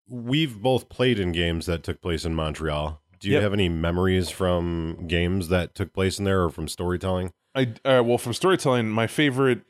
we've 0.08 0.60
both 0.60 0.88
played 0.90 1.18
in 1.18 1.32
games 1.32 1.64
that 1.66 1.82
took 1.82 2.00
place 2.02 2.24
in 2.26 2.34
montreal 2.34 3.00
do 3.20 3.28
you 3.28 3.34
Yep. 3.34 3.42
have 3.42 3.52
any 3.54 3.68
memories 3.70 4.28
from 4.28 5.06
games 5.06 5.48
that 5.48 5.74
took 5.74 5.92
place 5.94 6.18
in 6.18 6.24
there 6.26 6.42
or 6.44 6.50
from 6.50 6.68
storytelling 6.68 7.30
I 7.54 7.72
uh, 7.84 8.02
well 8.04 8.18
from 8.18 8.34
storytelling, 8.34 8.88
my 8.90 9.06
favorite. 9.06 9.60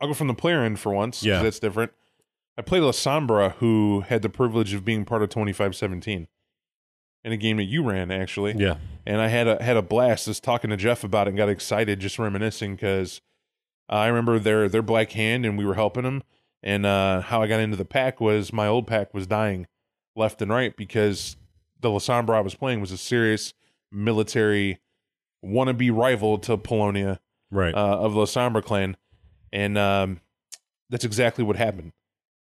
I'll 0.00 0.06
go 0.08 0.14
from 0.14 0.28
the 0.28 0.34
player 0.34 0.62
end 0.62 0.78
for 0.78 0.92
once. 0.92 1.24
Yeah. 1.24 1.42
that's 1.42 1.58
different. 1.58 1.90
I 2.56 2.62
played 2.62 2.82
Lasombra, 2.84 3.54
who 3.54 4.02
had 4.06 4.22
the 4.22 4.28
privilege 4.28 4.72
of 4.72 4.84
being 4.84 5.04
part 5.04 5.22
of 5.24 5.28
twenty 5.28 5.52
five 5.52 5.74
seventeen, 5.74 6.28
in 7.28 7.32
a 7.32 7.36
game 7.36 7.58
that 7.58 7.64
you 7.64 7.82
ran 7.82 8.10
actually. 8.10 8.54
yeah 8.56 8.76
and 9.06 9.22
I 9.22 9.28
had 9.28 9.48
a 9.48 9.62
had 9.62 9.76
a 9.76 9.82
blast 9.82 10.26
just 10.26 10.44
talking 10.44 10.70
to 10.70 10.76
Jeff 10.76 11.02
about 11.02 11.26
it 11.26 11.30
and 11.30 11.38
got 11.38 11.48
excited 11.48 11.98
just 11.98 12.18
reminiscing 12.18 12.74
because 12.74 13.20
I 13.88 14.06
remember 14.06 14.38
their 14.38 14.68
their 14.68 14.82
black 14.82 15.12
hand 15.12 15.46
and 15.46 15.56
we 15.56 15.64
were 15.64 15.74
helping 15.74 16.02
them 16.02 16.22
and 16.62 16.84
uh, 16.84 17.22
how 17.22 17.42
I 17.42 17.46
got 17.46 17.60
into 17.60 17.76
the 17.76 17.84
pack 17.84 18.20
was 18.20 18.52
my 18.52 18.66
old 18.66 18.86
pack 18.86 19.14
was 19.14 19.26
dying 19.26 19.66
left 20.14 20.42
and 20.42 20.50
right 20.50 20.76
because 20.76 21.36
the 21.80 21.88
Lasombra 21.88 22.36
I 22.36 22.40
was 22.40 22.54
playing 22.54 22.80
was 22.80 22.92
a 22.92 22.98
serious 22.98 23.54
military 23.90 24.80
wannabe 25.44 25.94
rival 25.94 26.38
to 26.38 26.56
Polonia 26.58 27.20
right 27.50 27.74
uh, 27.74 27.98
of 27.98 28.12
the 28.12 28.20
Lasombra 28.20 28.62
clan 28.62 28.96
and 29.52 29.78
um, 29.78 30.20
that's 30.90 31.04
exactly 31.04 31.44
what 31.44 31.56
happened. 31.56 31.92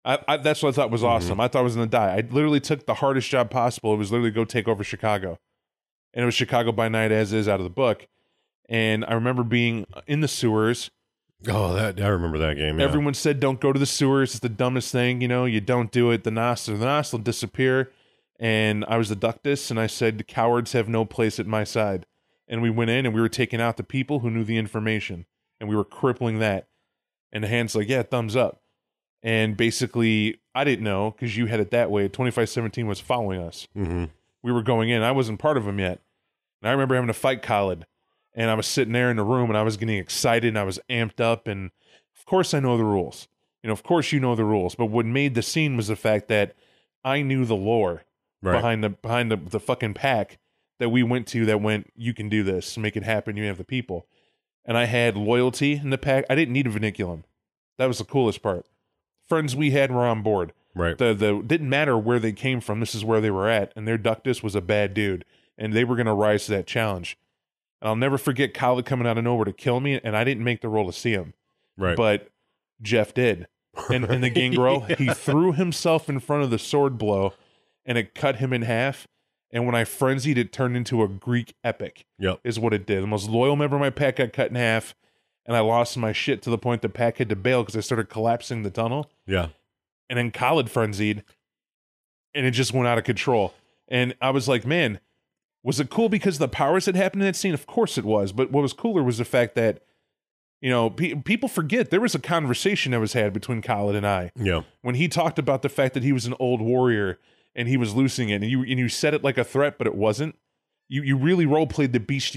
I, 0.05 0.19
I, 0.27 0.37
that's 0.37 0.63
what 0.63 0.69
I 0.69 0.71
thought 0.73 0.91
was 0.91 1.01
mm-hmm. 1.01 1.11
awesome. 1.11 1.39
I 1.39 1.47
thought 1.47 1.59
I 1.59 1.63
was 1.63 1.75
going 1.75 1.87
to 1.87 1.91
die. 1.91 2.15
I 2.15 2.21
literally 2.21 2.59
took 2.59 2.85
the 2.85 2.95
hardest 2.95 3.29
job 3.29 3.49
possible. 3.49 3.93
It 3.93 3.97
was 3.97 4.11
literally 4.11 4.31
go 4.31 4.45
take 4.45 4.67
over 4.67 4.83
Chicago 4.83 5.37
and 6.13 6.23
it 6.23 6.25
was 6.25 6.35
Chicago 6.35 6.71
by 6.71 6.89
Night 6.89 7.11
as 7.11 7.33
is 7.33 7.47
out 7.47 7.59
of 7.59 7.63
the 7.63 7.69
book. 7.69 8.07
And 8.67 9.05
I 9.05 9.13
remember 9.13 9.43
being 9.43 9.85
in 10.07 10.21
the 10.21 10.27
sewers. 10.27 10.91
oh 11.47 11.73
that 11.73 11.99
i 12.01 12.07
remember 12.07 12.37
that 12.37 12.55
game 12.55 12.79
yeah. 12.79 12.85
Everyone 12.85 13.13
said, 13.13 13.39
"Don't 13.39 13.59
go 13.59 13.73
to 13.73 13.79
the 13.79 13.85
sewers. 13.85 14.31
It's 14.31 14.39
the 14.39 14.49
dumbest 14.49 14.91
thing. 14.91 15.21
You 15.21 15.27
know, 15.27 15.45
you 15.45 15.61
don't 15.61 15.91
do 15.91 16.11
it. 16.11 16.23
The 16.23 16.31
Nos, 16.31 16.65
the 16.65 16.73
Nos 16.73 17.11
will 17.11 17.19
disappear." 17.19 17.91
And 18.39 18.85
I 18.87 18.97
was 18.97 19.09
the 19.09 19.15
Ductus, 19.15 19.69
and 19.69 19.79
I 19.79 19.87
said, 19.87 20.27
"Cowards 20.27 20.73
have 20.73 20.87
no 20.87 21.05
place 21.05 21.39
at 21.39 21.47
my 21.47 21.63
side." 21.63 22.05
And 22.47 22.61
we 22.61 22.69
went 22.69 22.89
in, 22.89 23.05
and 23.05 23.13
we 23.13 23.21
were 23.21 23.29
taking 23.29 23.61
out 23.61 23.77
the 23.77 23.83
people 23.83 24.19
who 24.19 24.29
knew 24.29 24.43
the 24.43 24.57
information, 24.57 25.25
and 25.59 25.69
we 25.69 25.75
were 25.75 25.83
crippling 25.83 26.39
that. 26.39 26.67
And 27.31 27.43
the 27.43 27.47
hand's 27.47 27.75
like, 27.75 27.89
"Yeah, 27.89 28.03
thumbs 28.03 28.35
up." 28.35 28.61
And 29.21 29.57
basically, 29.57 30.39
I 30.55 30.63
didn't 30.63 30.83
know 30.83 31.11
because 31.11 31.35
you 31.35 31.47
had 31.47 31.59
it 31.59 31.71
that 31.71 31.91
way. 31.91 32.07
Twenty 32.07 32.31
five 32.31 32.49
seventeen 32.49 32.87
was 32.87 32.99
following 32.99 33.41
us 33.41 33.67
hmm 33.73 34.05
we 34.41 34.51
were 34.51 34.63
going 34.63 34.89
in. 34.89 35.01
I 35.01 35.11
wasn't 35.11 35.39
part 35.39 35.57
of 35.57 35.65
them 35.65 35.79
yet. 35.79 35.99
And 36.61 36.69
I 36.69 36.71
remember 36.71 36.95
having 36.95 37.07
to 37.07 37.13
fight 37.13 37.41
Khalid. 37.41 37.85
And 38.33 38.49
I 38.49 38.53
was 38.53 38.67
sitting 38.67 38.93
there 38.93 39.09
in 39.11 39.17
the 39.17 39.23
room 39.23 39.49
and 39.49 39.57
I 39.57 39.63
was 39.63 39.75
getting 39.75 39.97
excited 39.97 40.47
and 40.47 40.57
I 40.57 40.63
was 40.63 40.79
amped 40.89 41.19
up. 41.19 41.47
And 41.47 41.71
of 42.17 42.25
course, 42.25 42.53
I 42.53 42.59
know 42.61 42.77
the 42.77 42.85
rules. 42.85 43.27
You 43.61 43.67
know, 43.67 43.73
of 43.73 43.83
course, 43.83 44.13
you 44.13 44.19
know 44.21 44.35
the 44.35 44.45
rules. 44.45 44.75
But 44.75 44.85
what 44.85 45.05
made 45.05 45.35
the 45.35 45.41
scene 45.41 45.75
was 45.75 45.87
the 45.87 45.97
fact 45.97 46.29
that 46.29 46.55
I 47.03 47.21
knew 47.21 47.43
the 47.43 47.55
lore 47.55 48.03
right 48.41 48.53
behind 48.53 48.83
the 48.83 48.89
behind 48.89 49.29
the, 49.31 49.35
the 49.35 49.59
fucking 49.59 49.95
pack 49.95 50.37
that 50.79 50.89
we 50.89 51.03
went 51.03 51.27
to 51.27 51.45
that 51.45 51.59
went, 51.61 51.91
you 51.97 52.13
can 52.13 52.29
do 52.29 52.43
this, 52.43 52.77
make 52.77 52.95
it 52.95 53.03
happen. 53.03 53.35
You 53.35 53.45
have 53.47 53.57
the 53.57 53.65
people. 53.65 54.07
And 54.63 54.77
I 54.77 54.85
had 54.85 55.17
loyalty 55.17 55.73
in 55.73 55.89
the 55.89 55.97
pack. 55.97 56.23
I 56.29 56.35
didn't 56.35 56.53
need 56.53 56.67
a 56.67 56.69
vinculum. 56.69 57.23
That 57.77 57.87
was 57.87 57.97
the 57.97 58.05
coolest 58.05 58.41
part. 58.41 58.65
Friends 59.29 59.55
we 59.55 59.71
had 59.71 59.91
were 59.91 60.05
on 60.05 60.21
board 60.23 60.53
right 60.75 60.97
the 60.97 61.13
the 61.13 61.41
didn't 61.45 61.69
matter 61.69 61.97
where 61.97 62.19
they 62.19 62.33
came 62.33 62.59
from. 62.59 62.79
This 62.79 62.95
is 62.95 63.05
where 63.05 63.21
they 63.21 63.31
were 63.31 63.47
at, 63.47 63.71
and 63.75 63.87
their 63.87 63.97
Ductus 63.97 64.43
was 64.43 64.55
a 64.55 64.61
bad 64.61 64.93
dude, 64.93 65.23
and 65.57 65.73
they 65.73 65.83
were 65.83 65.95
going 65.95 66.07
to 66.07 66.13
rise 66.13 66.45
to 66.45 66.51
that 66.51 66.67
challenge. 66.67 67.17
And 67.81 67.89
I'll 67.89 67.95
never 67.95 68.17
forget 68.17 68.53
Khaled 68.53 68.85
coming 68.85 69.07
out 69.07 69.17
of 69.17 69.23
nowhere 69.23 69.45
to 69.45 69.53
kill 69.53 69.79
me, 69.79 69.99
and 70.03 70.17
I 70.17 70.23
didn't 70.23 70.43
make 70.43 70.61
the 70.61 70.69
roll 70.69 70.85
to 70.87 70.93
see 70.97 71.11
him, 71.11 71.33
right 71.77 71.95
but 71.95 72.29
Jeff 72.81 73.13
did. 73.13 73.47
And 73.89 74.05
in 74.05 74.21
the 74.21 74.29
gangrel, 74.31 74.81
he 74.81 75.13
threw 75.13 75.53
himself 75.53 76.09
in 76.09 76.19
front 76.19 76.43
of 76.43 76.49
the 76.49 76.59
sword 76.59 76.97
blow, 76.97 77.33
and 77.85 77.97
it 77.97 78.15
cut 78.15 78.37
him 78.37 78.51
in 78.51 78.63
half. 78.63 79.07
And 79.51 79.65
when 79.65 79.75
I 79.75 79.83
frenzied, 79.83 80.37
it 80.37 80.51
turned 80.51 80.77
into 80.77 81.01
a 81.01 81.07
Greek 81.07 81.55
epic. 81.63 82.05
yep 82.19 82.39
Is 82.43 82.59
what 82.59 82.73
it 82.73 82.85
did. 82.85 83.01
The 83.01 83.07
most 83.07 83.29
loyal 83.29 83.55
member 83.55 83.75
of 83.75 83.79
my 83.79 83.89
pack 83.89 84.17
got 84.17 84.33
cut 84.33 84.49
in 84.49 84.55
half, 84.55 84.95
and 85.49 85.57
I 85.57 85.59
lost 85.59 85.97
my 85.97 86.13
shit 86.13 86.41
to 86.43 86.49
the 86.49 86.57
point 86.57 86.81
the 86.81 86.87
pack 86.87 87.17
had 87.17 87.27
to 87.27 87.35
bail 87.35 87.63
because 87.63 87.75
I 87.75 87.81
started 87.81 88.07
collapsing 88.07 88.63
the 88.63 88.69
tunnel 88.69 89.09
yeah 89.25 89.49
and 90.09 90.17
then 90.17 90.31
Khalid 90.31 90.71
frenzied, 90.71 91.23
and 92.33 92.45
it 92.45 92.51
just 92.51 92.73
went 92.73 92.87
out 92.87 92.97
of 92.97 93.03
control. 93.03 93.53
And 93.87 94.15
I 94.21 94.31
was 94.31 94.47
like, 94.47 94.65
man, 94.65 94.99
was 95.63 95.79
it 95.79 95.89
cool 95.89 96.09
because 96.09 96.39
the 96.39 96.47
powers 96.47 96.85
that 96.85 96.95
happened 96.95 97.21
in 97.21 97.27
that 97.27 97.35
scene? 97.35 97.53
Of 97.53 97.67
course 97.67 97.97
it 97.97 98.05
was. 98.05 98.31
But 98.31 98.51
what 98.51 98.61
was 98.61 98.73
cooler 98.73 99.03
was 99.03 99.19
the 99.19 99.25
fact 99.25 99.55
that, 99.55 99.83
you 100.61 100.69
know, 100.69 100.89
pe- 100.89 101.15
people 101.15 101.49
forget 101.49 101.89
there 101.91 102.01
was 102.01 102.15
a 102.15 102.19
conversation 102.19 102.91
that 102.91 102.99
was 102.99 103.13
had 103.13 103.33
between 103.33 103.61
Khalid 103.61 103.95
and 103.95 104.05
I 104.07 104.31
yeah 104.35 104.61
when 104.81 104.95
he 104.95 105.07
talked 105.07 105.37
about 105.39 105.61
the 105.61 105.69
fact 105.69 105.93
that 105.93 106.03
he 106.03 106.11
was 106.11 106.25
an 106.25 106.35
old 106.39 106.61
warrior 106.61 107.19
and 107.55 107.67
he 107.67 107.77
was 107.77 107.93
losing 107.95 108.29
it, 108.29 108.41
and 108.41 108.49
you 108.49 108.61
and 108.61 108.79
you 108.79 108.89
said 108.89 109.13
it 109.13 109.23
like 109.23 109.37
a 109.37 109.43
threat, 109.43 109.77
but 109.77 109.87
it 109.87 109.95
wasn't. 109.95 110.35
You 110.87 111.03
you 111.03 111.17
really 111.17 111.45
role 111.45 111.67
played 111.67 111.93
the 111.93 111.99
beast, 111.99 112.35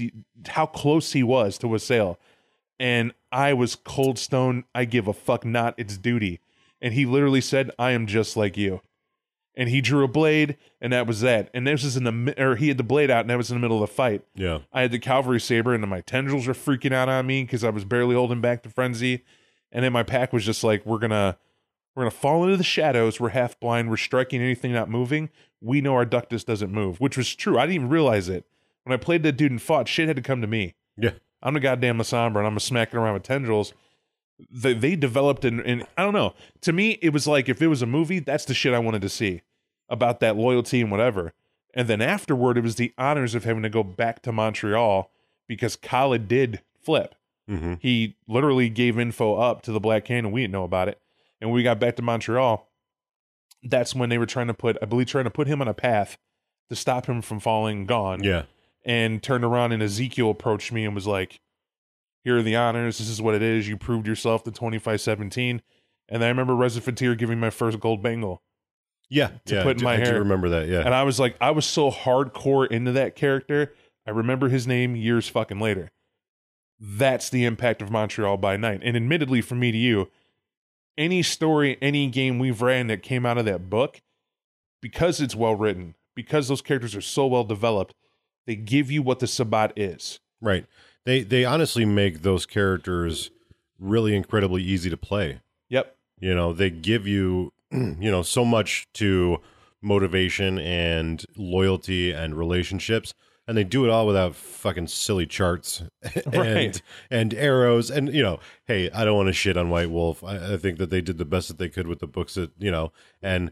how 0.49 0.67
close 0.67 1.13
he 1.13 1.23
was 1.23 1.57
to 1.59 1.67
Wassail, 1.67 2.19
and 2.79 3.13
I 3.31 3.53
was 3.53 3.75
cold 3.75 4.17
stone. 4.19 4.65
I 4.73 4.85
give 4.85 5.07
a 5.07 5.13
fuck 5.13 5.45
not. 5.45 5.75
It's 5.77 5.97
duty, 5.97 6.39
and 6.81 6.93
he 6.93 7.05
literally 7.05 7.41
said, 7.41 7.71
"I 7.79 7.91
am 7.91 8.07
just 8.07 8.35
like 8.37 8.57
you." 8.57 8.81
And 9.55 9.69
he 9.69 9.81
drew 9.81 10.03
a 10.03 10.07
blade, 10.07 10.57
and 10.81 10.91
that 10.93 11.05
was 11.05 11.21
that. 11.21 11.49
And 11.53 11.67
this 11.67 11.83
was 11.83 11.95
in 11.95 12.03
the 12.05 12.43
or 12.43 12.55
he 12.55 12.69
had 12.69 12.77
the 12.77 12.83
blade 12.83 13.11
out, 13.11 13.21
and 13.21 13.29
that 13.29 13.37
was 13.37 13.51
in 13.51 13.55
the 13.55 13.61
middle 13.61 13.83
of 13.83 13.87
the 13.89 13.95
fight. 13.95 14.23
yeah 14.35 14.59
I 14.71 14.81
had 14.81 14.91
the 14.91 14.99
cavalry 14.99 15.39
saber, 15.39 15.73
and 15.73 15.83
then 15.83 15.89
my 15.89 16.01
tendrils 16.01 16.47
were 16.47 16.53
freaking 16.53 16.91
out 16.93 17.09
on 17.09 17.27
me 17.27 17.43
because 17.43 17.63
I 17.63 17.69
was 17.69 17.85
barely 17.85 18.15
holding 18.15 18.41
back 18.41 18.63
the 18.63 18.69
frenzy. 18.69 19.23
And 19.71 19.83
then 19.83 19.93
my 19.93 20.03
pack 20.03 20.33
was 20.33 20.45
just 20.45 20.63
like, 20.63 20.85
"We're 20.85 20.97
gonna, 20.99 21.37
we're 21.95 22.01
gonna 22.03 22.11
fall 22.11 22.43
into 22.43 22.57
the 22.57 22.63
shadows. 22.63 23.19
We're 23.19 23.29
half 23.29 23.59
blind. 23.59 23.89
We're 23.89 23.97
striking 23.97 24.41
anything 24.41 24.71
not 24.73 24.89
moving. 24.89 25.29
We 25.61 25.81
know 25.81 25.93
our 25.93 26.05
ductus 26.05 26.43
doesn't 26.45 26.71
move," 26.71 26.99
which 26.99 27.15
was 27.17 27.33
true. 27.35 27.57
I 27.57 27.61
didn't 27.67 27.75
even 27.75 27.89
realize 27.89 28.29
it 28.29 28.45
when 28.83 28.93
I 28.93 28.97
played 28.97 29.21
that 29.23 29.37
dude 29.37 29.51
and 29.51 29.61
fought. 29.61 29.87
Shit 29.87 30.07
had 30.07 30.15
to 30.15 30.21
come 30.23 30.41
to 30.41 30.47
me. 30.47 30.73
yeah 30.97 31.11
I'm 31.43 31.53
the 31.53 31.59
goddamn 31.59 31.97
Lasombra, 31.99 32.37
and 32.37 32.47
I'm 32.47 32.57
a 32.57 32.61
smacking 32.61 32.97
around 32.99 33.13
with 33.13 33.23
tendrils. 33.23 33.73
They, 34.49 34.73
they 34.73 34.95
developed, 34.95 35.45
and 35.45 35.59
and 35.61 35.85
I 35.97 36.03
don't 36.03 36.13
know. 36.13 36.33
To 36.61 36.73
me, 36.73 36.97
it 37.01 37.09
was 37.11 37.27
like 37.27 37.49
if 37.49 37.61
it 37.61 37.67
was 37.67 37.81
a 37.81 37.85
movie, 37.85 38.19
that's 38.19 38.45
the 38.45 38.53
shit 38.53 38.73
I 38.73 38.79
wanted 38.79 39.01
to 39.03 39.09
see 39.09 39.41
about 39.89 40.21
that 40.21 40.35
loyalty 40.37 40.81
and 40.81 40.89
whatever. 40.89 41.33
And 41.75 41.87
then 41.87 42.01
afterward, 42.01 42.57
it 42.57 42.63
was 42.63 42.75
the 42.75 42.93
honors 42.97 43.35
of 43.35 43.43
having 43.43 43.63
to 43.63 43.69
go 43.69 43.83
back 43.83 44.21
to 44.23 44.31
Montreal 44.31 45.11
because 45.47 45.75
Khalid 45.75 46.27
did 46.27 46.61
flip. 46.81 47.15
hmm 47.47 47.75
He 47.79 48.15
literally 48.27 48.69
gave 48.69 48.97
info 48.97 49.35
up 49.35 49.61
to 49.63 49.71
the 49.71 49.79
Black 49.79 50.07
Hand 50.07 50.31
we 50.31 50.41
didn't 50.41 50.53
know 50.53 50.63
about 50.63 50.87
it. 50.87 50.99
And 51.41 51.49
when 51.49 51.55
we 51.55 51.63
got 51.63 51.79
back 51.79 51.95
to 51.97 52.01
Montreal, 52.01 52.69
that's 53.63 53.93
when 53.93 54.09
they 54.09 54.17
were 54.17 54.25
trying 54.25 54.47
to 54.47 54.53
put, 54.53 54.77
I 54.81 54.85
believe, 54.85 55.07
trying 55.07 55.25
to 55.25 55.29
put 55.29 55.47
him 55.47 55.61
on 55.61 55.67
a 55.67 55.73
path 55.73 56.17
to 56.69 56.75
stop 56.75 57.05
him 57.07 57.21
from 57.21 57.39
falling 57.39 57.85
gone 57.85 58.23
yeah 58.23 58.43
and 58.85 59.21
turned 59.23 59.43
around 59.45 59.71
and 59.71 59.81
Ezekiel 59.83 60.29
approached 60.29 60.71
me 60.71 60.85
and 60.85 60.93
was 60.95 61.07
like, 61.07 61.39
Here 62.23 62.37
are 62.37 62.41
the 62.43 62.55
honors. 62.55 62.97
This 62.97 63.09
is 63.09 63.21
what 63.21 63.35
it 63.35 63.41
is. 63.41 63.67
You 63.67 63.77
proved 63.77 64.07
yourself 64.07 64.43
to 64.43 64.51
2517. 64.51 65.61
And 66.09 66.21
then 66.21 66.27
I 66.27 66.29
remember 66.29 66.55
Reza 66.55 66.81
Fatir 66.81 67.17
giving 67.17 67.39
my 67.39 67.49
first 67.49 67.79
gold 67.79 68.03
bangle. 68.03 68.41
yeah 69.09 69.31
To 69.45 69.55
yeah 69.55 69.63
put 69.63 69.77
in 69.77 69.83
my 69.83 69.93
I 69.93 69.97
do 69.97 70.03
hair. 70.03 70.19
remember 70.19 70.49
that 70.49 70.67
yeah 70.67 70.81
And 70.81 70.93
I 70.93 71.03
was 71.03 71.19
like, 71.19 71.35
I 71.39 71.51
was 71.51 71.65
so 71.65 71.89
hardcore 71.91 72.67
into 72.67 72.91
that 72.91 73.15
character. 73.15 73.73
I 74.05 74.11
remember 74.11 74.49
his 74.49 74.67
name 74.67 74.95
years 74.95 75.29
fucking 75.29 75.59
later. 75.59 75.91
That's 76.79 77.29
the 77.29 77.45
impact 77.45 77.81
of 77.81 77.89
Montreal 77.89 78.35
by 78.37 78.57
night. 78.57 78.81
And 78.83 78.97
admittedly, 78.97 79.39
from 79.39 79.59
me 79.61 79.71
to 79.71 79.77
you, 79.77 80.09
any 80.97 81.23
story, 81.23 81.77
any 81.81 82.07
game 82.07 82.37
we've 82.39 82.61
ran 82.61 82.87
that 82.87 83.01
came 83.01 83.25
out 83.25 83.37
of 83.37 83.45
that 83.45 83.69
book, 83.69 84.01
because 84.81 85.21
it's 85.21 85.35
well 85.35 85.55
written, 85.55 85.95
because 86.15 86.49
those 86.49 86.61
characters 86.61 86.93
are 86.95 87.01
so 87.01 87.25
well 87.25 87.45
developed, 87.45 87.95
they 88.45 88.55
give 88.55 88.91
you 88.91 89.01
what 89.01 89.19
the 89.19 89.27
Sabbat 89.27 89.73
is. 89.75 90.19
Right. 90.41 90.65
They 91.05 91.23
they 91.23 91.45
honestly 91.45 91.85
make 91.85 92.21
those 92.21 92.45
characters 92.45 93.31
really 93.79 94.15
incredibly 94.15 94.63
easy 94.63 94.89
to 94.89 94.97
play. 94.97 95.41
Yep. 95.69 95.95
You 96.19 96.33
know, 96.35 96.53
they 96.53 96.69
give 96.69 97.05
you 97.07 97.51
you 97.71 98.11
know 98.11 98.21
so 98.23 98.45
much 98.45 98.85
to 98.95 99.37
motivation 99.81 100.57
and 100.59 101.25
loyalty 101.35 102.11
and 102.11 102.35
relationships 102.37 103.13
and 103.45 103.57
they 103.57 103.65
do 103.65 103.83
it 103.83 103.89
all 103.89 104.07
without 104.07 104.33
fucking 104.33 104.87
silly 104.87 105.25
charts 105.25 105.83
and 106.25 106.33
Right. 106.33 106.81
and 107.11 107.33
arrows 107.33 107.91
and 107.91 108.07
you 108.13 108.23
know 108.23 108.39
hey 108.65 108.89
i 108.91 109.03
don't 109.03 109.17
want 109.17 109.27
to 109.27 109.33
shit 109.33 109.57
on 109.57 109.69
white 109.69 109.91
wolf 109.91 110.23
I, 110.23 110.53
I 110.53 110.57
think 110.57 110.77
that 110.77 110.89
they 110.89 111.01
did 111.01 111.17
the 111.17 111.25
best 111.25 111.49
that 111.49 111.57
they 111.57 111.67
could 111.67 111.87
with 111.87 111.99
the 111.99 112.07
books 112.07 112.35
that 112.35 112.51
you 112.57 112.71
know 112.71 112.93
and 113.21 113.51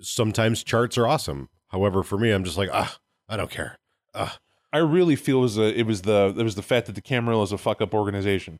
sometimes 0.00 0.64
charts 0.64 0.98
are 0.98 1.06
awesome 1.06 1.48
however 1.68 2.02
for 2.02 2.18
me 2.18 2.32
i'm 2.32 2.42
just 2.42 2.58
like 2.58 2.70
ah 2.72 2.98
i 3.28 3.36
don't 3.36 3.50
care 3.50 3.76
ah 4.14 4.38
I 4.72 4.78
really 4.78 5.16
feel 5.16 5.38
it 5.38 5.42
was 5.42 5.58
a, 5.58 5.78
it 5.78 5.86
was 5.86 6.02
the 6.02 6.34
it 6.36 6.42
was 6.42 6.54
the 6.54 6.62
fact 6.62 6.86
that 6.86 6.94
the 6.94 7.00
Camarilla 7.02 7.42
is 7.42 7.52
a 7.52 7.58
fuck 7.58 7.80
up 7.80 7.94
organization. 7.94 8.58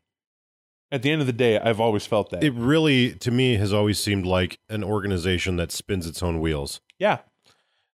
At 0.91 1.03
the 1.03 1.11
end 1.11 1.21
of 1.21 1.27
the 1.27 1.33
day, 1.33 1.57
I've 1.57 1.79
always 1.79 2.05
felt 2.05 2.31
that. 2.31 2.43
it 2.43 2.53
really 2.53 3.13
to 3.15 3.31
me 3.31 3.55
has 3.55 3.71
always 3.71 3.97
seemed 3.97 4.25
like 4.25 4.59
an 4.69 4.83
organization 4.83 5.55
that 5.55 5.71
spins 5.71 6.05
its 6.05 6.21
own 6.21 6.41
wheels 6.41 6.81
yeah, 6.99 7.19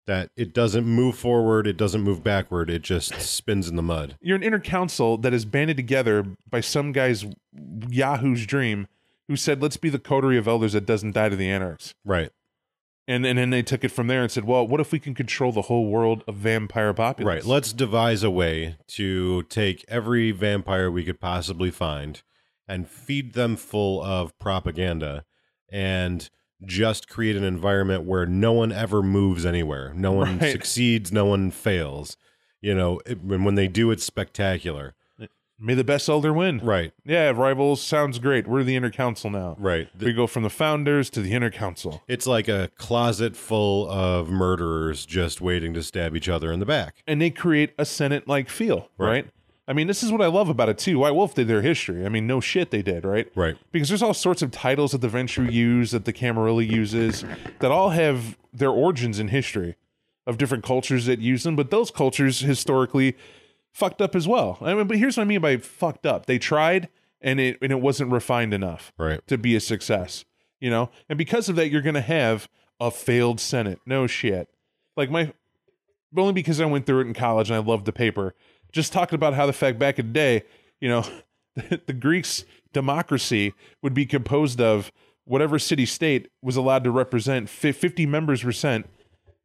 that 0.08 0.32
it 0.36 0.52
doesn't 0.52 0.86
move 0.86 1.16
forward 1.16 1.68
it 1.68 1.78
doesn't 1.78 2.02
move 2.02 2.24
backward 2.24 2.70
it 2.72 2.82
just 2.82 3.22
spins 3.22 3.68
in 3.70 3.76
the 3.76 3.84
mud 3.84 4.18
you're 4.20 4.36
an 4.36 4.42
inner 4.42 4.60
council 4.60 5.16
that 5.18 5.32
is 5.34 5.46
banded 5.46 5.78
together 5.78 6.26
by 6.50 6.60
some 6.60 6.92
guy's 6.92 7.26
Yahoo's 7.90 8.46
dream, 8.48 8.88
who 9.28 9.36
said, 9.36 9.62
"Let's 9.62 9.78
be 9.78 9.90
the 9.90 10.00
coterie 10.00 10.38
of 10.38 10.48
elders 10.48 10.74
that 10.74 10.86
doesn't 10.86 11.14
die 11.14 11.30
to 11.30 11.36
the 11.36 11.50
anarchs." 11.50 11.94
right 12.04 12.32
And 13.10 13.26
and 13.26 13.38
then 13.40 13.52
they 13.52 13.62
took 13.64 13.84
it 13.86 13.92
from 13.92 14.08
there 14.08 14.22
and 14.22 14.30
said, 14.32 14.44
"Well, 14.44 14.68
what 14.68 14.82
if 14.82 14.92
we 14.92 15.00
can 15.00 15.14
control 15.14 15.52
the 15.54 15.64
whole 15.64 15.88
world 15.88 16.24
of 16.28 16.36
vampire 16.36 16.94
populace?" 16.94 17.36
Right. 17.36 17.46
Let's 17.46 17.72
devise 17.72 18.22
a 18.24 18.30
way 18.30 18.76
to 18.90 19.44
take 19.44 19.86
every 19.88 20.32
vampire 20.32 20.92
we 20.92 21.06
could 21.06 21.20
possibly 21.22 21.72
find 21.72 22.22
and 22.68 22.88
feed 22.88 23.34
them 23.34 23.56
full 23.56 24.04
of 24.04 24.38
propaganda 24.40 25.24
and 25.72 26.30
just 26.66 27.08
create 27.08 27.36
an 27.38 27.44
environment 27.46 28.04
where 28.04 28.26
no 28.26 28.52
one 28.52 28.72
ever 28.74 29.02
moves 29.02 29.46
anywhere. 29.46 29.94
No 29.96 30.12
one 30.12 30.38
Right. 30.42 30.52
succeeds, 30.52 31.12
no 31.12 31.26
one 31.26 31.50
fails. 31.52 32.18
You 32.60 32.76
know, 32.76 33.00
it, 33.06 33.24
when 33.24 33.56
they 33.56 33.68
do, 33.70 33.92
it's 33.92 34.04
spectacular. 34.04 34.96
May 35.60 35.74
the 35.74 35.84
best 35.84 36.08
elder 36.08 36.32
win. 36.32 36.60
Right. 36.60 36.94
Yeah, 37.04 37.32
rivals 37.32 37.82
sounds 37.82 38.20
great. 38.20 38.48
We're 38.48 38.64
the 38.64 38.76
inner 38.76 38.92
council 38.92 39.30
now. 39.32 39.56
Right. 39.60 39.90
We 40.00 40.14
go 40.14 40.28
from 40.28 40.44
the 40.44 40.50
founders 40.52 41.10
to 41.12 41.22
the 41.22 41.34
inner 41.34 41.50
council. 41.50 42.04
It's 42.08 42.28
like 42.28 42.48
a 42.48 42.70
closet 42.78 43.36
full 43.36 43.90
of 43.90 44.30
murderers 44.30 45.06
just 45.06 45.42
waiting 45.42 45.74
to 45.74 45.82
stab 45.82 46.16
each 46.16 46.30
other 46.30 46.52
in 46.52 46.60
the 46.60 46.66
back. 46.66 46.96
and 47.08 47.20
they 47.22 47.32
create 47.32 47.74
a 47.80 47.86
Senate 47.86 48.28
like 48.28 48.50
feel, 48.50 48.90
right. 48.98 49.08
Right. 49.10 49.28
I 49.70 49.74
mean, 49.74 49.88
this 49.88 50.02
is 50.02 50.14
what 50.14 50.22
I 50.22 50.28
love 50.28 50.48
about 50.48 50.70
it 50.70 50.78
too. 50.78 51.00
White 51.00 51.14
Wolf 51.16 51.34
did 51.36 51.50
their 51.50 51.62
history. 51.62 52.06
I 52.06 52.10
mean, 52.10 52.26
no 52.26 52.40
shit 52.40 52.72
they 52.72 52.82
did, 52.82 53.04
right? 53.04 53.28
Right. 53.36 53.58
Because 53.74 53.90
there's 53.90 54.02
all 54.04 54.14
sorts 54.14 54.42
of 54.42 54.50
titles 54.52 54.94
that 54.94 55.02
the 55.02 55.10
Ventrue 55.10 55.52
use, 55.52 55.92
that 55.92 56.06
the 56.06 56.14
Camarilla 56.14 56.64
uses, 56.64 57.26
that 57.60 57.70
all 57.70 57.90
have 57.90 58.38
their 58.54 58.70
origins 58.70 59.20
in 59.20 59.28
history 59.28 59.76
of 60.26 60.38
different 60.38 60.64
cultures 60.64 61.06
that 61.08 61.20
use 61.20 61.44
them, 61.44 61.56
but 61.58 61.70
those 61.70 61.92
cultures 61.92 62.40
historically 62.42 63.18
fucked 63.78 64.02
up 64.02 64.16
as 64.16 64.28
well. 64.28 64.58
I 64.62 64.74
mean, 64.74 64.88
but 64.88 64.98
here's 64.98 65.18
what 65.18 65.24
I 65.24 65.28
mean 65.28 65.40
by 65.40 65.58
fucked 65.58 66.08
up. 66.08 66.26
They 66.26 66.40
tried 66.40 66.90
and 67.22 67.40
it 67.40 67.60
and 67.62 67.72
it 67.72 67.80
wasn't 67.80 68.12
refined 68.12 68.54
enough 68.54 68.92
Right. 68.98 69.26
to 69.28 69.38
be 69.38 69.56
a 69.56 69.60
success, 69.60 70.26
you 70.60 70.72
know? 70.72 70.90
And 71.08 71.16
because 71.18 71.48
of 71.48 71.56
that, 71.58 71.70
you're 71.70 71.84
going 71.84 71.94
to 71.94 72.02
have 72.02 72.50
a 72.80 72.90
failed 72.90 73.40
Senate. 73.40 73.80
No 73.86 74.08
shit. 74.08 74.50
Like 74.96 75.12
my, 75.12 75.32
only 76.16 76.34
because 76.34 76.60
I 76.60 76.66
went 76.66 76.88
through 76.88 77.02
it 77.02 77.08
in 77.08 77.14
college 77.14 77.50
and 77.52 77.56
I 77.56 77.60
loved 77.60 77.86
the 77.86 77.94
paper. 77.94 78.34
Just 78.72 78.94
talking 78.94 79.16
about 79.16 79.36
how 79.36 79.46
the 79.46 79.54
fact 79.54 79.78
back 79.78 80.00
in 80.00 80.08
the 80.08 80.14
day, 80.14 80.44
you 80.82 80.90
know, 80.90 81.06
the 81.86 81.94
Greeks' 81.94 82.46
democracy 82.74 83.54
would 83.84 83.94
be 83.94 84.08
composed 84.08 84.60
of 84.60 84.92
whatever 85.26 85.60
city 85.60 85.86
state 85.86 86.30
was 86.42 86.56
allowed 86.56 86.84
to 86.84 86.90
represent. 86.92 87.48
50 87.48 88.06
members 88.08 88.44
were 88.44 88.52
sent 88.52 88.90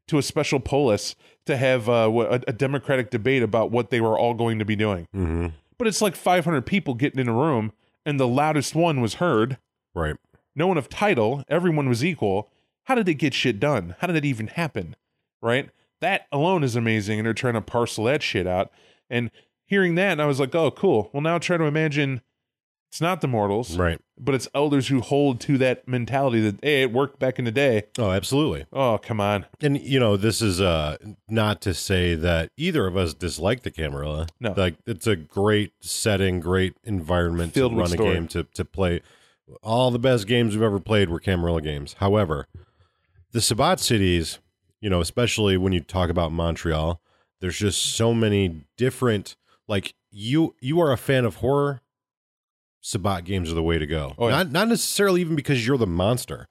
to 0.08 0.18
a 0.18 0.22
special 0.22 0.60
polis 0.60 1.14
to 1.46 1.56
have 1.56 1.88
uh, 1.88 2.10
a, 2.12 2.40
a 2.48 2.52
democratic 2.52 3.10
debate 3.10 3.42
about 3.42 3.70
what 3.70 3.90
they 3.90 4.00
were 4.00 4.18
all 4.18 4.34
going 4.34 4.58
to 4.58 4.64
be 4.64 4.76
doing. 4.76 5.06
Mm-hmm. 5.14 5.48
But 5.78 5.88
it's 5.88 6.02
like 6.02 6.14
500 6.14 6.64
people 6.64 6.94
getting 6.94 7.20
in 7.20 7.28
a 7.28 7.32
room, 7.32 7.72
and 8.06 8.18
the 8.18 8.28
loudest 8.28 8.74
one 8.74 9.00
was 9.00 9.14
heard. 9.14 9.58
Right. 9.94 10.16
No 10.54 10.66
one 10.66 10.78
of 10.78 10.88
title. 10.88 11.44
Everyone 11.48 11.88
was 11.88 12.04
equal. 12.04 12.50
How 12.84 12.94
did 12.94 13.06
they 13.06 13.14
get 13.14 13.34
shit 13.34 13.58
done? 13.58 13.94
How 13.98 14.06
did 14.06 14.16
it 14.16 14.24
even 14.24 14.48
happen? 14.48 14.96
Right? 15.40 15.70
That 16.00 16.26
alone 16.32 16.64
is 16.64 16.76
amazing, 16.76 17.18
and 17.18 17.26
they're 17.26 17.34
trying 17.34 17.54
to 17.54 17.60
parcel 17.60 18.04
that 18.04 18.22
shit 18.22 18.46
out. 18.46 18.70
And 19.08 19.30
hearing 19.64 19.94
that, 19.96 20.20
I 20.20 20.26
was 20.26 20.40
like, 20.40 20.54
oh, 20.54 20.70
cool. 20.70 21.10
Well, 21.12 21.20
now 21.20 21.38
try 21.38 21.56
to 21.56 21.64
imagine 21.64 22.22
it's 22.92 23.00
not 23.00 23.22
the 23.22 23.26
mortals, 23.28 23.78
Right. 23.78 23.98
but 24.18 24.34
it's 24.34 24.46
elders 24.54 24.88
who 24.88 25.00
hold 25.00 25.40
to 25.40 25.56
that 25.56 25.88
mentality 25.88 26.42
that, 26.42 26.56
hey, 26.62 26.82
it 26.82 26.92
worked 26.92 27.18
back 27.18 27.38
in 27.38 27.46
the 27.46 27.50
day. 27.50 27.84
Oh, 27.98 28.10
absolutely. 28.10 28.66
Oh, 28.70 28.98
come 28.98 29.18
on. 29.18 29.46
And 29.62 29.80
you 29.80 29.98
know, 29.98 30.18
this 30.18 30.42
is 30.42 30.60
uh 30.60 30.98
not 31.26 31.62
to 31.62 31.72
say 31.72 32.14
that 32.16 32.50
either 32.58 32.86
of 32.86 32.96
us 32.96 33.14
dislike 33.14 33.62
the 33.62 33.70
Camarilla. 33.70 34.26
No. 34.40 34.52
Like 34.56 34.76
it's 34.86 35.06
a 35.06 35.16
great 35.16 35.72
setting, 35.80 36.38
great 36.40 36.74
environment 36.84 37.54
Filled 37.54 37.72
to 37.72 37.78
run 37.78 37.86
a 37.86 37.90
story. 37.90 38.14
game 38.14 38.28
to 38.28 38.44
to 38.44 38.64
play. 38.64 39.00
All 39.62 39.90
the 39.90 39.98
best 39.98 40.26
games 40.26 40.54
we've 40.54 40.62
ever 40.62 40.78
played 40.80 41.08
were 41.10 41.18
Camarilla 41.20 41.60
games. 41.62 41.94
However, 41.98 42.46
the 43.32 43.40
Sabbat 43.40 43.80
cities, 43.80 44.38
you 44.80 44.88
know, 44.90 45.00
especially 45.00 45.56
when 45.56 45.72
you 45.72 45.80
talk 45.80 46.10
about 46.10 46.30
Montreal, 46.32 47.00
there's 47.40 47.58
just 47.58 47.80
so 47.82 48.12
many 48.14 48.64
different 48.76 49.36
like 49.68 49.94
you 50.10 50.54
you 50.60 50.80
are 50.80 50.92
a 50.92 50.96
fan 50.96 51.24
of 51.24 51.36
horror, 51.36 51.80
Sabbat 52.82 53.24
games 53.24 53.50
are 53.50 53.54
the 53.54 53.62
way 53.62 53.78
to 53.78 53.86
go. 53.86 54.14
Oh, 54.18 54.28
yeah. 54.28 54.36
Not 54.36 54.52
not 54.52 54.68
necessarily 54.68 55.20
even 55.22 55.36
because 55.36 55.66
you're 55.66 55.78
the 55.78 55.86
monster. 55.86 56.48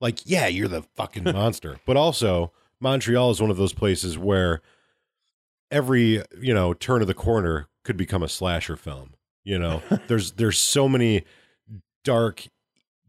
Like, 0.00 0.20
yeah, 0.24 0.46
you're 0.48 0.68
the 0.68 0.82
fucking 0.82 1.24
monster. 1.32 1.78
But 1.86 1.96
also, 1.96 2.52
Montreal 2.80 3.30
is 3.30 3.40
one 3.40 3.50
of 3.50 3.56
those 3.56 3.72
places 3.72 4.18
where 4.18 4.60
every, 5.70 6.22
you 6.40 6.54
know, 6.54 6.74
turn 6.74 7.02
of 7.02 7.06
the 7.06 7.14
corner 7.14 7.68
could 7.84 7.96
become 7.96 8.22
a 8.22 8.28
slasher 8.28 8.76
film. 8.76 9.14
You 9.44 9.58
know, 9.58 9.82
there's 10.08 10.32
there's 10.32 10.58
so 10.58 10.88
many 10.88 11.24
dark, 12.02 12.48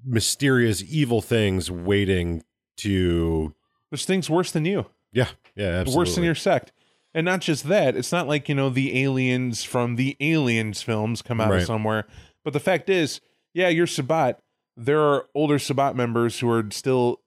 mysterious, 0.04 0.84
evil 0.84 1.22
things 1.22 1.72
waiting 1.72 2.44
to 2.78 3.56
There's 3.90 4.06
things 4.06 4.30
worse 4.30 4.52
than 4.52 4.66
you. 4.66 4.86
Yeah, 5.14 5.30
yeah, 5.56 5.68
absolutely. 5.68 5.98
worse 5.98 6.16
than 6.16 6.24
your 6.26 6.36
sect. 6.36 6.74
And 7.14 7.24
not 7.24 7.40
just 7.40 7.70
that, 7.70 7.96
it's 7.96 8.12
not 8.12 8.28
like, 8.28 8.50
you 8.50 8.56
know, 8.56 8.70
the 8.70 9.02
aliens 9.02 9.64
from 9.64 9.96
the 9.96 10.18
aliens 10.20 10.82
films 10.82 11.22
come 11.22 11.40
out 11.40 11.54
of 11.54 11.64
somewhere. 11.64 12.06
But 12.46 12.54
the 12.54 12.62
fact 12.62 12.90
is, 12.90 13.20
yeah, 13.54 13.68
you're 13.68 13.88
Sabbat. 13.88 14.40
There 14.78 15.02
are 15.02 15.28
older 15.36 15.60
Sabbat 15.60 15.96
members 15.96 16.40
who 16.40 16.50
are 16.50 16.66
still, 16.72 17.20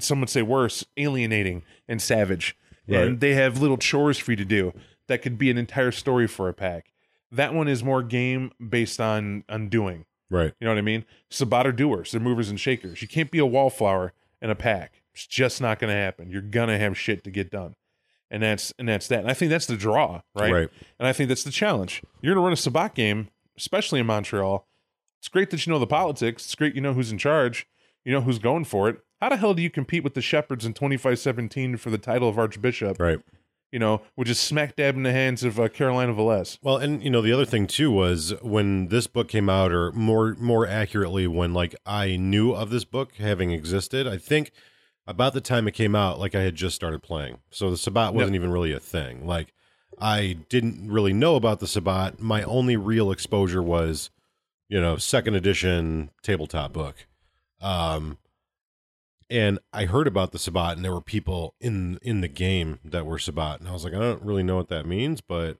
some 0.00 0.18
would 0.20 0.30
say 0.30 0.42
worse, 0.42 0.84
alienating 0.96 1.62
and 1.86 2.02
savage. 2.02 2.56
Right. 2.88 3.02
And 3.02 3.20
they 3.20 3.34
have 3.34 3.60
little 3.60 3.76
chores 3.76 4.18
for 4.18 4.32
you 4.32 4.36
to 4.36 4.44
do 4.44 4.72
that 5.08 5.22
could 5.22 5.38
be 5.38 5.50
an 5.50 5.58
entire 5.58 5.92
story 5.92 6.26
for 6.26 6.48
a 6.48 6.54
pack. 6.54 6.92
That 7.30 7.54
one 7.54 7.68
is 7.68 7.84
more 7.84 8.02
game 8.02 8.52
based 8.66 9.00
on 9.00 9.44
on 9.48 9.68
doing. 9.68 10.06
Right. 10.30 10.54
You 10.58 10.64
know 10.64 10.72
what 10.72 10.78
I 10.78 10.82
mean? 10.82 11.04
Sabbat 11.30 11.66
are 11.66 11.72
doers. 11.72 12.12
They're 12.12 12.20
movers 12.20 12.48
and 12.48 12.58
shakers. 12.58 13.02
You 13.02 13.08
can't 13.08 13.30
be 13.30 13.38
a 13.38 13.46
wallflower 13.46 14.12
in 14.40 14.50
a 14.50 14.54
pack. 14.54 15.02
It's 15.12 15.26
just 15.26 15.60
not 15.60 15.78
going 15.78 15.90
to 15.92 15.96
happen. 15.96 16.30
You're 16.30 16.42
gonna 16.42 16.78
have 16.78 16.96
shit 16.96 17.24
to 17.24 17.30
get 17.30 17.50
done, 17.50 17.74
and 18.30 18.42
that's 18.42 18.72
and 18.78 18.88
that's 18.88 19.08
that. 19.08 19.20
And 19.20 19.30
I 19.30 19.34
think 19.34 19.50
that's 19.50 19.66
the 19.66 19.76
draw, 19.76 20.20
right? 20.34 20.52
Right. 20.52 20.68
And 20.98 21.08
I 21.08 21.12
think 21.12 21.28
that's 21.28 21.44
the 21.44 21.50
challenge. 21.50 22.02
You're 22.20 22.34
gonna 22.34 22.44
run 22.44 22.52
a 22.52 22.56
Sabbat 22.56 22.94
game, 22.94 23.28
especially 23.56 24.00
in 24.00 24.06
Montreal. 24.06 24.66
It's 25.18 25.28
great 25.28 25.50
that 25.50 25.66
you 25.66 25.72
know 25.72 25.78
the 25.78 25.86
politics. 25.86 26.44
It's 26.44 26.54
great 26.54 26.74
you 26.74 26.80
know 26.80 26.92
who's 26.92 27.10
in 27.10 27.18
charge. 27.18 27.66
You 28.04 28.12
know 28.12 28.20
who's 28.20 28.38
going 28.38 28.64
for 28.64 28.88
it. 28.88 29.00
How 29.20 29.30
the 29.30 29.36
hell 29.36 29.54
do 29.54 29.62
you 29.62 29.70
compete 29.70 30.04
with 30.04 30.14
the 30.14 30.20
Shepherds 30.20 30.64
in 30.64 30.74
2517 30.74 31.78
for 31.78 31.90
the 31.90 31.98
title 31.98 32.28
of 32.28 32.38
Archbishop? 32.38 33.00
Right. 33.00 33.18
You 33.72 33.78
know, 33.78 34.02
which 34.14 34.30
is 34.30 34.38
smack 34.38 34.76
dab 34.76 34.94
in 34.94 35.02
the 35.02 35.12
hands 35.12 35.42
of 35.42 35.58
uh, 35.58 35.68
Carolina 35.68 36.14
Velez. 36.14 36.58
Well, 36.62 36.76
and 36.76 37.02
you 37.02 37.10
know 37.10 37.20
the 37.20 37.32
other 37.32 37.44
thing 37.44 37.66
too 37.66 37.90
was 37.90 38.32
when 38.42 38.88
this 38.88 39.06
book 39.06 39.28
came 39.28 39.50
out, 39.50 39.72
or 39.72 39.90
more 39.92 40.36
more 40.38 40.66
accurately, 40.66 41.26
when 41.26 41.52
like 41.52 41.74
I 41.84 42.16
knew 42.16 42.52
of 42.52 42.70
this 42.70 42.84
book 42.84 43.14
having 43.16 43.50
existed. 43.50 44.06
I 44.06 44.18
think 44.18 44.52
about 45.06 45.34
the 45.34 45.40
time 45.40 45.66
it 45.66 45.72
came 45.72 45.96
out, 45.96 46.18
like 46.18 46.34
I 46.34 46.42
had 46.42 46.54
just 46.54 46.76
started 46.76 47.02
playing, 47.02 47.38
so 47.50 47.70
the 47.70 47.76
Sabbat 47.76 48.14
wasn't 48.14 48.36
even 48.36 48.52
really 48.52 48.72
a 48.72 48.80
thing. 48.80 49.26
Like 49.26 49.52
I 49.98 50.38
didn't 50.48 50.90
really 50.90 51.12
know 51.12 51.36
about 51.36 51.60
the 51.60 51.66
Sabbat. 51.66 52.20
My 52.20 52.42
only 52.42 52.76
real 52.76 53.10
exposure 53.10 53.62
was, 53.62 54.10
you 54.68 54.80
know, 54.80 54.96
second 54.96 55.34
edition 55.34 56.10
tabletop 56.22 56.72
book. 56.72 57.06
Um, 57.60 58.18
and 59.28 59.58
I 59.72 59.86
heard 59.86 60.06
about 60.06 60.32
the 60.32 60.38
Sabbat, 60.38 60.76
and 60.76 60.84
there 60.84 60.92
were 60.92 61.00
people 61.00 61.54
in 61.60 61.98
in 62.02 62.20
the 62.20 62.28
game 62.28 62.78
that 62.84 63.06
were 63.06 63.18
Sabbat, 63.18 63.58
and 63.60 63.68
I 63.68 63.72
was 63.72 63.84
like, 63.84 63.94
I 63.94 63.98
don't 63.98 64.22
really 64.22 64.42
know 64.44 64.56
what 64.56 64.68
that 64.68 64.86
means, 64.86 65.20
but 65.20 65.56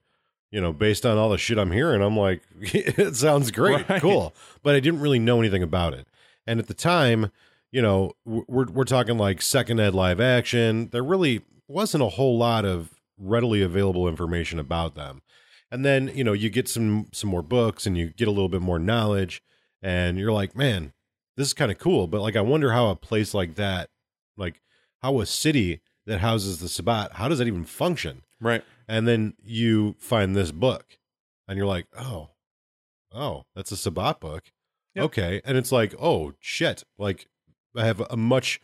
you 0.53 0.61
know, 0.61 0.73
based 0.73 1.05
on 1.05 1.19
all 1.19 1.31
the 1.31 1.39
shit 1.39 1.59
I'm 1.59 1.73
hearing, 1.73 2.01
I'm 2.03 2.17
like, 2.17 2.43
it 2.61 3.17
sounds 3.17 3.51
great, 3.51 3.89
Right. 3.89 4.01
cool. 4.01 4.33
But 4.63 4.77
I 4.77 4.81
didn't 4.81 5.01
really 5.01 5.19
know 5.19 5.41
anything 5.41 5.63
about 5.65 5.95
it, 5.95 6.07
and 6.47 6.61
at 6.61 6.69
the 6.69 6.75
time, 6.75 7.33
you 7.73 7.83
know, 7.83 8.13
we're 8.25 8.67
we're 8.67 8.85
talking 8.85 9.19
like 9.19 9.43
second 9.43 9.81
ed 9.81 9.95
live 9.95 10.21
action. 10.21 10.89
There 10.93 11.03
really 11.03 11.43
wasn't 11.67 12.05
a 12.05 12.09
whole 12.11 12.39
lot 12.39 12.65
of 12.65 12.91
readily 13.19 13.63
available 13.63 14.09
information 14.09 14.59
about 14.59 14.95
them, 14.95 15.23
and 15.71 15.85
then 15.85 16.11
you 16.15 16.25
know, 16.25 16.33
you 16.33 16.51
get 16.51 16.69
some 16.69 17.07
some 17.13 17.31
more 17.31 17.43
books, 17.43 17.87
and 17.87 17.97
you 17.97 18.11
get 18.11 18.29
a 18.29 18.33
little 18.33 18.49
bit 18.49 18.63
more 18.63 18.79
knowledge, 18.79 19.43
and 19.83 20.19
you're 20.19 20.33
like, 20.33 20.57
man, 20.57 20.93
this 21.37 21.49
is 21.49 21.55
kind 21.55 21.71
of 21.71 21.79
cool. 21.79 22.07
But 22.07 22.23
like, 22.23 22.37
I 22.37 22.41
wonder 22.41 22.73
how 22.73 22.89
a 22.89 22.97
place 22.97 23.35
like 23.35 23.55
that, 23.57 23.91
like 24.37 24.61
how 25.03 25.21
a 25.21 25.27
city 25.27 25.81
that 26.07 26.21
houses 26.21 26.59
the 26.59 26.69
Sabbat. 26.69 27.15
How 27.15 27.29
does 27.29 27.39
that 27.39 27.49
even 27.49 27.65
function? 27.65 28.23
Right. 28.41 28.63
And 28.89 29.09
then 29.09 29.35
you 29.43 29.97
find 29.99 30.37
this 30.37 30.53
book, 30.53 30.99
and 31.49 31.57
you're 31.57 31.67
like, 31.67 31.87
oh, 31.99 32.31
oh, 33.13 33.45
that's 33.55 33.73
a 33.73 33.77
Sabbat 33.77 34.21
book. 34.21 34.45
Yep. 34.95 35.05
Okay, 35.05 35.43
and 35.45 35.59
it's 35.59 35.73
like, 35.73 35.95
oh 36.01 36.33
shit, 36.41 36.85
like 36.99 37.29
I 37.77 37.85
have 37.85 38.01
a 38.09 38.17
much 38.17 38.61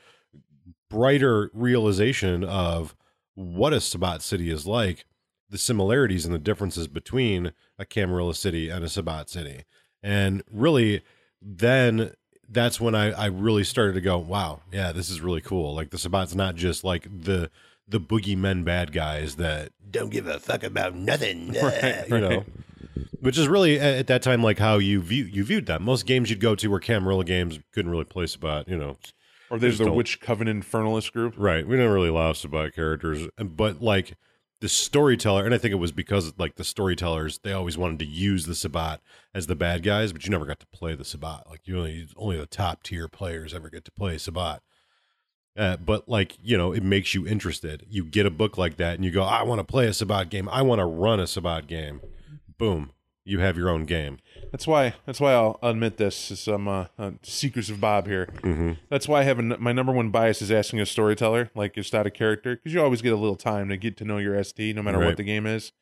brighter 0.88 1.50
realization 1.52 2.44
of 2.44 2.94
what 3.34 3.72
a 3.72 3.80
Sabbat 3.80 4.22
city 4.22 4.50
is 4.50 4.66
like, 4.66 5.04
the 5.48 5.58
similarities 5.58 6.24
and 6.24 6.34
the 6.34 6.38
differences 6.38 6.88
between 6.88 7.52
a 7.78 7.84
Camarilla 7.84 8.34
city 8.34 8.68
and 8.70 8.84
a 8.84 8.88
Sabbat 8.88 9.28
city. 9.28 9.64
And 10.02 10.42
really, 10.50 11.02
then 11.40 12.12
that's 12.48 12.80
when 12.80 12.94
I, 12.94 13.12
I 13.12 13.26
really 13.26 13.64
started 13.64 13.94
to 13.94 14.00
go, 14.00 14.18
wow, 14.18 14.60
yeah, 14.72 14.92
this 14.92 15.10
is 15.10 15.20
really 15.20 15.40
cool. 15.40 15.74
Like 15.74 15.90
the 15.90 15.98
Sabbat's 15.98 16.34
not 16.34 16.54
just 16.54 16.84
like 16.84 17.04
the 17.04 17.50
the 17.88 18.00
boogeymen 18.00 18.64
bad 18.64 18.92
guys 18.92 19.36
that 19.36 19.72
don't 19.90 20.10
give 20.10 20.26
a 20.26 20.38
fuck 20.38 20.62
about 20.62 20.94
nothing, 20.94 21.52
Right, 21.62 22.04
you 22.08 22.18
know. 22.18 22.28
right. 22.28 22.46
Which 23.20 23.36
is 23.38 23.48
really 23.48 23.78
at 23.78 23.94
at 23.94 24.06
that 24.08 24.22
time 24.22 24.42
like 24.42 24.58
how 24.58 24.78
you 24.78 25.00
view 25.00 25.24
you 25.24 25.44
viewed 25.44 25.66
them. 25.66 25.82
Most 25.84 26.06
games 26.06 26.30
you'd 26.30 26.40
go 26.40 26.54
to 26.54 26.68
were 26.68 26.80
Camarilla 26.80 27.24
games 27.24 27.58
couldn't 27.72 27.90
really 27.90 28.04
play 28.04 28.26
Sabbat, 28.26 28.68
you 28.68 28.76
know. 28.76 28.96
Or 29.52 29.58
there's 29.58 29.76
the 29.78 29.84
don't- 29.84 29.94
Witch 29.94 30.18
Covenant 30.18 30.64
Infernalist 30.64 31.12
group. 31.12 31.34
Right. 31.36 31.66
We 31.66 31.76
didn't 31.76 31.92
really 31.92 32.08
allow 32.08 32.32
Sabbat 32.32 32.74
characters, 32.74 33.28
but 33.36 33.82
like 33.82 34.14
the 34.62 34.68
storyteller, 34.68 35.44
and 35.44 35.52
I 35.54 35.58
think 35.58 35.72
it 35.72 35.76
was 35.76 35.92
because 35.92 36.32
like 36.38 36.54
the 36.54 36.64
storytellers, 36.64 37.38
they 37.42 37.52
always 37.52 37.76
wanted 37.76 37.98
to 37.98 38.06
use 38.06 38.46
the 38.46 38.54
Sabbat 38.54 39.00
as 39.34 39.48
the 39.48 39.54
bad 39.54 39.82
guys, 39.82 40.12
but 40.12 40.24
you 40.24 40.30
never 40.30 40.46
got 40.46 40.60
to 40.60 40.66
play 40.68 40.94
the 40.94 41.04
Sabbat. 41.04 41.50
Like 41.50 41.60
you 41.66 41.76
only 41.78 42.08
only 42.16 42.38
the 42.38 42.46
top 42.46 42.82
tier 42.82 43.08
players 43.08 43.52
ever 43.52 43.68
get 43.68 43.84
to 43.84 43.92
play 43.92 44.16
Sabbat. 44.18 44.62
Uh, 45.54 45.76
but 45.76 46.08
like 46.08 46.38
you 46.40 46.56
know, 46.56 46.72
it 46.72 46.82
makes 46.82 47.12
you 47.14 47.26
interested. 47.26 47.84
You 47.90 48.04
get 48.06 48.24
a 48.24 48.30
book 48.30 48.56
like 48.56 48.78
that, 48.78 48.94
and 48.94 49.04
you 49.04 49.10
go, 49.10 49.22
"I 49.22 49.42
want 49.42 49.58
to 49.58 49.64
play 49.64 49.86
a 49.86 49.92
Sabbat 49.92 50.30
game. 50.30 50.48
I 50.48 50.62
want 50.62 50.78
to 50.78 50.86
run 50.86 51.20
a 51.20 51.26
Sabbat 51.26 51.66
game." 51.66 52.00
Boom, 52.56 52.92
you 53.24 53.38
have 53.40 53.56
your 53.56 53.68
own 53.68 53.84
game. 53.84 54.18
That's 54.50 54.66
why. 54.66 54.94
That's 55.06 55.20
why 55.20 55.32
I'll 55.32 55.58
admit 55.62 55.96
this. 55.96 56.30
Is 56.30 56.48
I'm 56.48 56.66
uh, 56.68 56.86
uh, 56.98 57.12
secrets 57.22 57.68
of 57.70 57.80
Bob 57.80 58.06
here. 58.06 58.26
Mm-hmm. 58.42 58.72
That's 58.90 59.06
why 59.08 59.20
I 59.20 59.22
have 59.24 59.38
a, 59.38 59.42
my 59.42 59.72
number 59.72 59.92
one 59.92 60.10
bias 60.10 60.42
is 60.42 60.50
asking 60.50 60.80
a 60.80 60.86
storyteller, 60.86 61.50
like 61.54 61.74
just 61.74 61.94
out 61.94 62.06
of 62.06 62.14
character, 62.14 62.56
because 62.56 62.74
you 62.74 62.82
always 62.82 63.02
get 63.02 63.12
a 63.12 63.16
little 63.16 63.36
time 63.36 63.68
to 63.68 63.76
get 63.76 63.96
to 63.98 64.04
know 64.04 64.18
your 64.18 64.42
ST, 64.42 64.74
no 64.74 64.82
matter 64.82 64.98
Right. 64.98 65.06
what 65.06 65.16
the 65.16 65.22
game 65.24 65.46
is. 65.46 65.72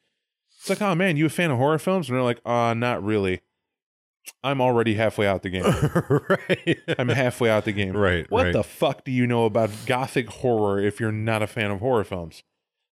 It's 0.61 0.69
like, 0.69 0.83
oh 0.83 0.95
man, 0.95 1.17
you 1.17 1.27
a 1.27 1.31
fan 1.31 1.51
of 1.51 1.57
horror 1.59 1.79
films? 1.79 2.09
And 2.09 2.17
they're 2.17 2.23
like, 2.23 2.41
uh, 2.45 2.75
not 2.75 3.03
really. 3.03 3.41
I'm 4.45 4.61
already 4.61 4.95
halfway 4.95 5.27
out 5.27 5.43
the 5.43 5.49
game. 5.51 5.65
right. 6.29 6.79
I'm 6.99 7.09
halfway 7.09 7.49
out 7.49 7.65
the 7.65 7.73
game. 7.73 7.97
Right, 7.97 8.31
What 8.31 8.45
right. 8.45 8.53
the 8.53 8.63
fuck 8.63 9.03
do 9.05 9.11
you 9.11 9.27
know 9.27 9.47
about 9.47 9.71
gothic 9.87 10.29
horror 10.29 10.79
if 10.79 11.01
you're 11.01 11.11
not 11.11 11.43
a 11.43 11.47
fan 11.47 11.71
of 11.71 11.81
horror 11.81 12.05
films? 12.05 12.43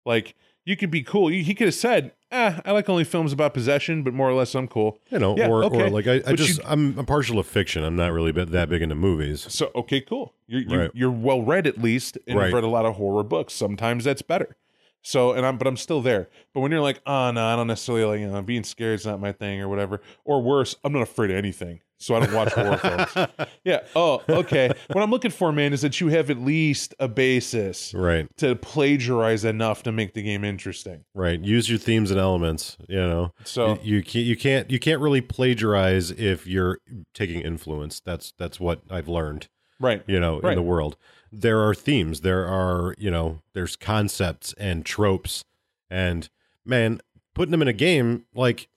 Like, 0.07 0.35
you 0.65 0.75
could 0.77 0.91
be 0.91 1.03
cool. 1.03 1.29
He 1.29 1.55
could 1.55 1.67
have 1.67 1.75
said, 1.75 2.13
"Ah, 2.31 2.61
I 2.65 2.73
like 2.73 2.89
only 2.89 3.05
films 3.05 3.33
about 3.33 3.55
possession, 3.55 4.03
but 4.03 4.13
more 4.15 4.29
or 4.29 4.35
less 4.35 4.55
I'm 4.55 4.69
cool." 4.69 4.99
You 5.11 5.19
know, 5.19 5.37
Yeah, 5.37 5.49
or 5.49 5.65
okay. 5.65 5.83
or 5.85 5.91
like 5.91 6.07
I, 6.07 6.21
I 6.27 6.33
just 6.35 6.59
you- 6.59 6.65
I'm 6.67 6.99
I'm 6.99 7.07
partial 7.07 7.37
to 7.37 7.43
fiction. 7.43 7.83
I'm 7.85 7.97
not 7.97 8.13
really 8.13 8.33
that 8.33 8.69
big 8.69 8.83
into 8.83 8.95
movies. 8.95 9.47
So 9.49 9.71
okay, 9.75 10.01
cool. 10.01 10.35
You're 10.47 10.61
you're, 10.63 10.81
Right. 10.81 10.91
you're 10.95 11.11
well 11.11 11.43
read 11.43 11.67
at 11.67 11.79
least, 11.79 12.19
and 12.27 12.37
Right. 12.39 12.47
you've 12.47 12.55
read 12.55 12.65
a 12.65 12.69
lot 12.69 12.87
of 12.87 12.97
horror 12.97 13.23
books. 13.25 13.53
Sometimes 13.55 14.05
that's 14.05 14.23
better. 14.23 14.57
So 15.03 15.33
and 15.33 15.47
I'm 15.47 15.57
but 15.59 15.67
I'm 15.67 15.77
still 15.77 16.01
there. 16.03 16.29
But 16.53 16.61
when 16.61 16.73
you're 16.73 16.81
like, 16.81 17.01
oh 17.07 17.31
no, 17.31 17.45
I 17.47 17.57
don't 17.57 17.67
necessarily 17.69 18.05
like 18.05 18.21
you 18.21 18.29
know 18.29 18.43
being 18.43 18.65
scared 18.65 18.99
is 19.01 19.07
not 19.07 19.21
my 19.21 19.33
thing 19.33 19.61
or 19.61 19.69
whatever. 19.69 20.01
Or 20.25 20.43
worse, 20.43 20.75
I'm 20.85 20.93
not 20.93 21.03
afraid 21.03 21.31
of 21.31 21.37
anything. 21.37 21.81
So 22.01 22.15
I 22.15 22.21
don't 22.21 22.33
watch 22.33 22.53
horror 22.53 22.77
films. 23.17 23.29
Yeah. 23.65 23.81
Oh, 23.97 24.23
okay. 24.29 24.71
What 24.93 25.03
I'm 25.03 25.11
looking 25.11 25.33
for, 25.33 25.51
man, 25.51 25.73
is 25.73 25.81
that 25.81 26.01
you 26.01 26.09
have 26.09 26.31
at 26.31 26.39
least 26.39 26.95
a 27.01 27.09
basis 27.09 27.93
Right. 27.93 28.29
to 28.37 28.55
plagiarize 28.57 29.45
enough 29.45 29.83
to 29.83 29.91
make 29.93 30.15
the 30.15 30.23
game 30.23 30.45
interesting. 30.45 31.05
Right. 31.15 31.41
Use 31.41 31.69
your 31.69 31.79
themes 31.79 32.11
and 32.13 32.21
elements. 32.21 32.77
You 32.89 32.99
know, 33.01 33.33
So 33.45 33.79
you, 33.83 33.97
you 33.97 34.03
can't 34.03 34.25
you 34.27 34.37
can't 34.37 34.71
you 34.71 34.79
can't 34.79 35.01
really 35.01 35.21
plagiarize 35.21 36.11
if 36.13 36.47
you're 36.47 36.79
taking 37.15 37.41
influence. 37.41 38.01
That's 38.01 38.33
that's 38.39 38.61
what 38.61 38.81
I've 38.91 39.09
learned. 39.09 39.49
right. 39.81 40.03
You 40.07 40.21
know, 40.21 40.39
in 40.41 40.55
the 40.55 40.63
world, 40.63 40.97
there 41.33 41.61
are 41.67 41.75
themes. 41.75 42.21
There 42.21 42.47
are 42.47 42.95
you 42.97 43.11
know, 43.11 43.41
there's 43.55 43.75
concepts 43.77 44.53
and 44.57 44.85
tropes, 44.87 45.45
and 45.91 46.29
man, 46.65 47.01
putting 47.35 47.51
them 47.51 47.63
in 47.63 47.69
a 47.69 47.73
game 47.73 48.25
like 48.35 48.69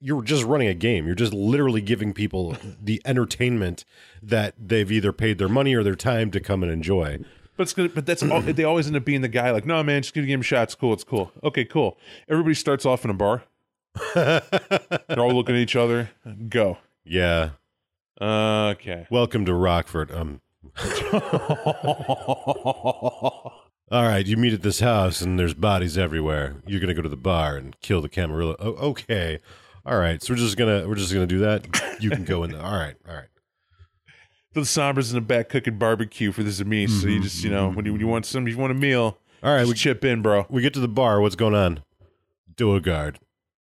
you're 0.00 0.22
just 0.22 0.44
running 0.44 0.68
a 0.68 0.74
game. 0.74 1.06
You're 1.06 1.14
just 1.14 1.32
literally 1.32 1.80
giving 1.80 2.12
people 2.12 2.56
the 2.82 3.00
entertainment 3.04 3.84
that 4.22 4.54
they've 4.58 4.90
either 4.90 5.12
paid 5.12 5.38
their 5.38 5.48
money 5.48 5.74
or 5.74 5.82
their 5.82 5.94
time 5.94 6.30
to 6.32 6.40
come 6.40 6.62
and 6.62 6.72
enjoy. 6.72 7.18
But 7.56 7.62
it's 7.64 7.72
gonna, 7.72 7.88
but 7.88 8.06
that's 8.06 8.22
all, 8.22 8.40
they 8.40 8.64
always 8.64 8.86
end 8.86 8.96
up 8.96 9.04
being 9.04 9.20
the 9.20 9.28
guy 9.28 9.50
like, 9.50 9.66
no 9.66 9.82
man, 9.82 10.02
just 10.02 10.14
give 10.14 10.22
the 10.22 10.28
game 10.28 10.40
a 10.40 10.44
shot. 10.44 10.74
Cool. 10.78 10.92
It's 10.92 11.04
cool. 11.04 11.32
Okay, 11.42 11.64
cool. 11.64 11.98
Everybody 12.28 12.54
starts 12.54 12.86
off 12.86 13.04
in 13.04 13.10
a 13.10 13.14
bar. 13.14 13.42
They're 14.14 14.42
all 15.18 15.32
looking 15.32 15.56
at 15.56 15.60
each 15.60 15.74
other. 15.74 16.10
Go. 16.48 16.78
yeah. 17.04 17.50
Okay. 18.20 19.06
Welcome 19.10 19.44
to 19.46 19.54
Rockford. 19.54 20.12
Um. 20.12 20.40
All 23.90 24.02
right, 24.02 24.26
you 24.26 24.36
meet 24.36 24.52
at 24.52 24.60
this 24.62 24.80
house 24.80 25.22
and 25.22 25.38
there's 25.38 25.54
bodies 25.54 25.96
everywhere. 25.96 26.56
You're 26.66 26.80
gonna 26.80 26.94
go 26.94 27.00
to 27.02 27.08
the 27.08 27.16
bar 27.16 27.56
and 27.56 27.78
kill 27.80 28.02
the 28.02 28.08
Camarilla. 28.08 28.54
Oh, 28.58 28.72
okay. 28.90 29.38
All 29.88 29.98
right, 29.98 30.22
so 30.22 30.34
we're 30.34 30.38
just 30.38 30.58
gonna 30.58 30.86
we're 30.86 30.96
just 30.96 31.14
gonna 31.14 31.26
do 31.26 31.38
that. 31.38 31.66
You 31.98 32.10
can 32.10 32.24
go 32.24 32.44
in 32.44 32.50
there. 32.52 32.60
All 32.60 32.78
right, 32.78 32.94
all 33.08 33.14
right. 33.14 33.28
the 34.52 34.60
Sombras 34.60 35.08
in 35.08 35.14
the 35.14 35.22
back 35.22 35.48
cooking 35.48 35.78
barbecue 35.78 36.30
for 36.30 36.42
the 36.42 36.50
Tzimisce. 36.50 37.00
So 37.00 37.08
you 37.08 37.22
just, 37.22 37.42
you 37.42 37.50
know, 37.50 37.70
when 37.70 37.86
you, 37.86 37.92
when 37.92 38.00
you 38.00 38.06
want 38.06 38.26
some, 38.26 38.46
you 38.46 38.56
want 38.58 38.70
a 38.70 38.74
meal, 38.74 39.18
All 39.42 39.50
right, 39.50 39.60
just 39.60 39.70
we 39.70 39.74
chip 39.74 40.04
in, 40.04 40.20
bro. 40.20 40.44
we 40.50 40.60
get 40.60 40.74
to 40.74 40.80
the 40.80 40.88
bar. 40.88 41.22
What's 41.22 41.36
going 41.36 41.54
on? 41.54 41.82
Duergard, 42.54 43.16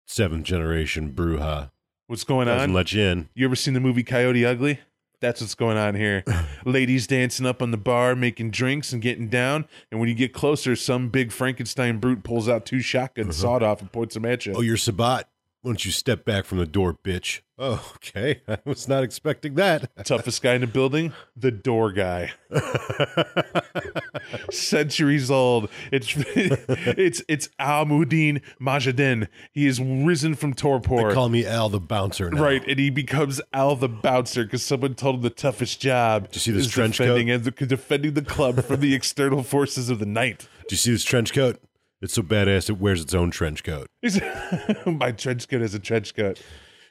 seventh 0.06 0.44
generation 0.44 1.12
Brujah 1.12 1.70
What's 2.08 2.24
going 2.24 2.48
doesn't 2.48 2.70
on? 2.70 2.74
let 2.74 2.92
you 2.92 3.02
in. 3.02 3.28
You 3.34 3.46
ever 3.46 3.54
seen 3.54 3.74
the 3.74 3.80
movie 3.80 4.02
Coyote 4.02 4.44
Ugly? 4.44 4.80
That's 5.20 5.40
what's 5.40 5.54
going 5.54 5.76
on 5.76 5.94
here. 5.94 6.24
Ladies 6.64 7.06
dancing 7.06 7.46
up 7.46 7.62
on 7.62 7.70
the 7.70 7.76
bar, 7.76 8.16
making 8.16 8.50
drinks 8.50 8.92
and 8.92 9.00
getting 9.00 9.28
down. 9.28 9.66
And 9.90 10.00
when 10.00 10.08
you 10.08 10.14
get 10.16 10.32
closer, 10.32 10.74
some 10.74 11.10
big 11.10 11.32
Frankenstein 11.32 11.98
brute 11.98 12.24
pulls 12.24 12.48
out 12.48 12.66
two 12.66 12.80
shotguns, 12.80 13.36
uh-huh. 13.36 13.42
sawed 13.42 13.62
off, 13.62 13.80
and 13.80 13.92
points 13.92 14.14
them 14.14 14.24
at 14.24 14.46
you. 14.46 14.54
Oh, 14.56 14.60
you're 14.60 14.76
Sabbat. 14.76 15.28
Why 15.68 15.72
don't 15.72 15.84
you 15.84 15.90
step 15.90 16.24
back 16.24 16.46
from 16.46 16.56
the 16.56 16.64
door, 16.64 16.94
bitch? 16.94 17.42
Oh, 17.58 17.92
okay. 17.96 18.40
I 18.48 18.56
was 18.64 18.88
not 18.88 19.04
expecting 19.04 19.56
that. 19.56 19.94
Toughest 20.06 20.40
guy 20.40 20.54
in 20.54 20.62
the 20.62 20.66
building, 20.66 21.12
the 21.36 21.50
door 21.50 21.92
guy. 21.92 22.32
Centuries 24.50 25.30
old. 25.30 25.68
It's 25.92 26.14
it's 26.16 27.22
it's 27.28 27.50
Almudin 27.60 28.40
Majadin. 28.58 29.28
He 29.52 29.66
is 29.66 29.78
risen 29.78 30.36
from 30.36 30.54
torpor. 30.54 31.08
They 31.08 31.14
call 31.14 31.28
me 31.28 31.44
Al 31.44 31.68
the 31.68 31.80
bouncer 31.80 32.30
now. 32.30 32.42
Right, 32.42 32.66
and 32.66 32.78
he 32.78 32.88
becomes 32.88 33.38
Al 33.52 33.76
the 33.76 33.90
bouncer 33.90 34.44
because 34.44 34.62
someone 34.62 34.94
told 34.94 35.16
him 35.16 35.20
the 35.20 35.28
toughest 35.28 35.82
job. 35.82 36.30
Do 36.30 36.36
you 36.36 36.40
see 36.40 36.52
this 36.52 36.64
is 36.64 36.72
trench 36.72 36.96
defending 36.96 37.30
and 37.30 37.44
defending 37.44 38.14
the 38.14 38.22
club 38.22 38.64
from 38.64 38.80
the 38.80 38.94
external 38.94 39.42
forces 39.42 39.90
of 39.90 39.98
the 39.98 40.06
night. 40.06 40.48
Do 40.68 40.74
you 40.74 40.78
see 40.78 40.92
this 40.92 41.04
trench 41.04 41.34
coat? 41.34 41.60
It's 42.00 42.14
so 42.14 42.22
badass 42.22 42.70
it 42.70 42.78
wears 42.78 43.02
its 43.02 43.14
own 43.14 43.30
trench 43.30 43.64
coat. 43.64 43.88
My 44.86 45.10
trench 45.12 45.48
coat 45.48 45.62
is 45.62 45.74
a 45.74 45.80
trench 45.80 46.14
coat. 46.14 46.40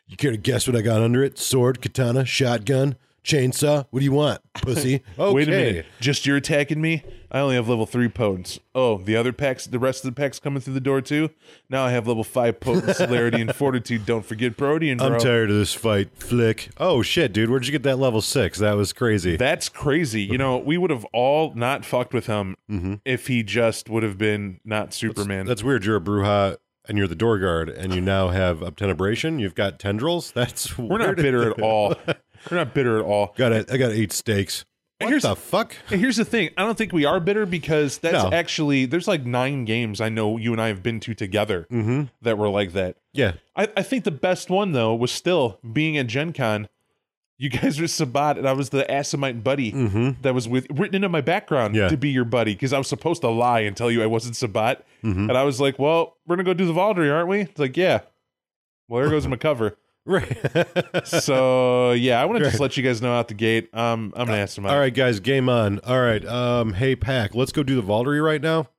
You 0.05 0.17
care 0.17 0.31
to 0.31 0.37
guess 0.37 0.67
what 0.67 0.75
I 0.75 0.81
got 0.81 1.01
under 1.01 1.23
it? 1.23 1.37
Sword, 1.37 1.81
katana, 1.81 2.25
shotgun, 2.25 2.95
chainsaw. 3.27 3.85
What 3.91 3.99
do 3.99 4.05
you 4.05 4.11
want, 4.11 4.41
pussy? 4.53 5.03
Okay. 5.19 5.33
Wait 5.35 5.47
a 5.47 5.51
minute, 5.51 5.85
just 5.99 6.25
you're 6.25 6.37
attacking 6.37 6.81
me? 6.81 7.03
I 7.29 7.39
only 7.39 7.55
have 7.55 7.67
level 7.67 7.85
three 7.85 8.07
potence. 8.07 8.57
Oh, 8.73 8.99
the 8.99 9.17
other 9.17 9.33
packs, 9.33 9.67
the 9.67 9.79
rest 9.79 10.05
of 10.05 10.15
the 10.15 10.19
packs 10.19 10.39
coming 10.39 10.61
through 10.61 10.75
the 10.75 10.79
door 10.79 11.01
too. 11.01 11.29
Now 11.69 11.83
I 11.83 11.91
have 11.91 12.07
level 12.07 12.23
five 12.23 12.59
potent, 12.59 12.95
celerity, 12.95 13.41
and 13.41 13.53
fortitude. 13.53 14.05
Don't 14.05 14.25
forget 14.25 14.55
Protean, 14.55 14.97
bro. 14.97 15.07
I'm 15.07 15.19
tired 15.19 15.49
of 15.49 15.57
this 15.57 15.73
fight, 15.73 16.09
Flick. 16.15 16.69
Oh 16.77 17.01
shit, 17.01 17.33
dude, 17.33 17.49
where'd 17.49 17.65
you 17.65 17.73
get 17.73 17.83
that 17.83 17.99
level 17.99 18.21
six? 18.21 18.59
That 18.59 18.77
was 18.77 18.93
crazy. 18.93 19.35
That's 19.35 19.67
crazy. 19.67 20.23
You 20.23 20.37
know, 20.37 20.57
we 20.57 20.77
would 20.77 20.89
have 20.89 21.05
all 21.13 21.53
not 21.53 21.83
fucked 21.83 22.13
with 22.13 22.27
him 22.27 22.55
mm-hmm. 22.69 22.95
if 23.03 23.27
he 23.27 23.43
just 23.43 23.89
would 23.89 24.03
have 24.03 24.17
been 24.17 24.61
not 24.63 24.93
Superman. 24.93 25.45
That's 25.45 25.63
weird. 25.63 25.83
You're 25.83 25.97
a 25.97 26.01
Brujah 26.01 26.57
and 26.87 26.97
you're 26.97 27.07
the 27.07 27.15
door 27.15 27.37
guard, 27.37 27.69
and 27.69 27.93
you 27.93 28.01
now 28.01 28.29
have 28.29 28.59
obtenebration. 28.59 29.39
You've 29.39 29.55
got 29.55 29.77
tendrils. 29.79 30.31
That's 30.35 30.77
We're 30.77 30.97
not 30.97 31.17
bitter 31.17 31.51
at 31.51 31.61
all. 31.61 31.95
We're 32.49 32.57
not 32.57 32.73
bitter 32.73 32.99
at 32.99 33.05
all. 33.05 33.33
Got 33.37 33.51
it. 33.51 33.71
I 33.71 33.77
got 33.77 33.91
eight 33.91 34.11
steaks. 34.11 34.65
What 34.99 35.09
here's- 35.09 35.23
the 35.23 35.35
fuck? 35.35 35.75
Here's 35.89 36.17
the 36.17 36.25
thing: 36.25 36.49
I 36.57 36.63
don't 36.63 36.77
think 36.77 36.91
we 36.91 37.05
are 37.05 37.19
bitter 37.19 37.45
because 37.45 37.99
that's 37.99 38.23
No. 38.23 38.31
actually 38.31 38.85
there's 38.85 39.07
like 39.07 39.25
nine 39.25 39.63
games 39.63 40.01
I 40.01 40.09
know 40.09 40.37
you 40.37 40.51
and 40.53 40.61
I 40.61 40.69
have 40.69 40.81
been 40.81 40.99
to 41.01 41.13
together 41.13 41.67
mm-hmm. 41.71 42.05
that 42.23 42.37
were 42.37 42.49
like 42.49 42.73
that. 42.73 42.97
Yeah, 43.13 43.33
I, 43.55 43.67
I 43.77 43.83
think 43.83 44.05
the 44.05 44.11
best 44.11 44.49
one 44.49 44.71
though 44.71 44.95
was 44.95 45.11
still 45.11 45.59
being 45.71 45.97
at 45.97 46.07
Gen 46.07 46.33
Con. 46.33 46.67
You 47.39 47.49
guys 47.51 47.79
were 47.79 47.87
Sabbat, 47.87 48.39
and 48.39 48.49
I 48.49 48.53
was 48.53 48.69
the 48.69 48.83
Assamite 48.89 49.43
buddy 49.43 49.71
mm-hmm. 49.71 50.19
that 50.23 50.33
was 50.33 50.47
with 50.47 50.65
written 50.71 50.95
into 50.95 51.09
my 51.09 51.21
background 51.21 51.75
Yeah. 51.75 51.87
to 51.89 51.95
be 51.95 52.09
your 52.09 52.25
buddy 52.25 52.55
because 52.55 52.73
I 52.73 52.79
was 52.79 52.87
supposed 52.87 53.21
to 53.21 53.29
lie 53.29 53.59
and 53.59 53.77
tell 53.77 53.91
you 53.91 54.01
I 54.01 54.07
wasn't 54.07 54.35
Sabbat, 54.35 54.83
mm-hmm. 55.03 55.29
and 55.29 55.37
I 55.37 55.43
was 55.43 55.61
like, 55.61 55.77
"Well, 55.77 56.17
we're 56.25 56.37
gonna 56.37 56.43
go 56.45 56.55
do 56.55 56.65
the 56.65 56.73
Vaulderie, 56.73 57.13
aren't 57.13 57.27
we?" 57.27 57.41
It's 57.41 57.59
like, 57.59 57.77
"Yeah." 57.77 57.99
Well, 58.87 59.01
there 59.01 59.11
goes 59.11 59.27
my 59.27 59.35
cover. 59.35 59.77
Right. 60.07 60.37
so 61.05 61.91
yeah, 61.91 62.21
I 62.21 62.25
want 62.25 62.39
to 62.39 62.45
just 62.45 62.61
let 62.61 62.77
you 62.77 62.83
guys 62.83 63.01
know 63.01 63.13
out 63.13 63.27
the 63.27 63.33
gate. 63.33 63.69
Um, 63.75 64.13
I'm 64.15 64.25
gonna 64.27 64.37
ask 64.37 64.57
him. 64.57 64.65
All 64.65 64.79
right, 64.79 64.93
guys, 64.93 65.19
game 65.19 65.49
on. 65.49 65.79
All 65.79 65.99
right. 65.99 66.25
Um, 66.25 66.73
hey 66.73 66.95
Pack, 66.95 67.35
let's 67.35 67.51
go 67.51 67.61
do 67.61 67.75
the 67.75 67.81
Vaulderie 67.85 68.23
right 68.23 68.41
now. 68.41 68.69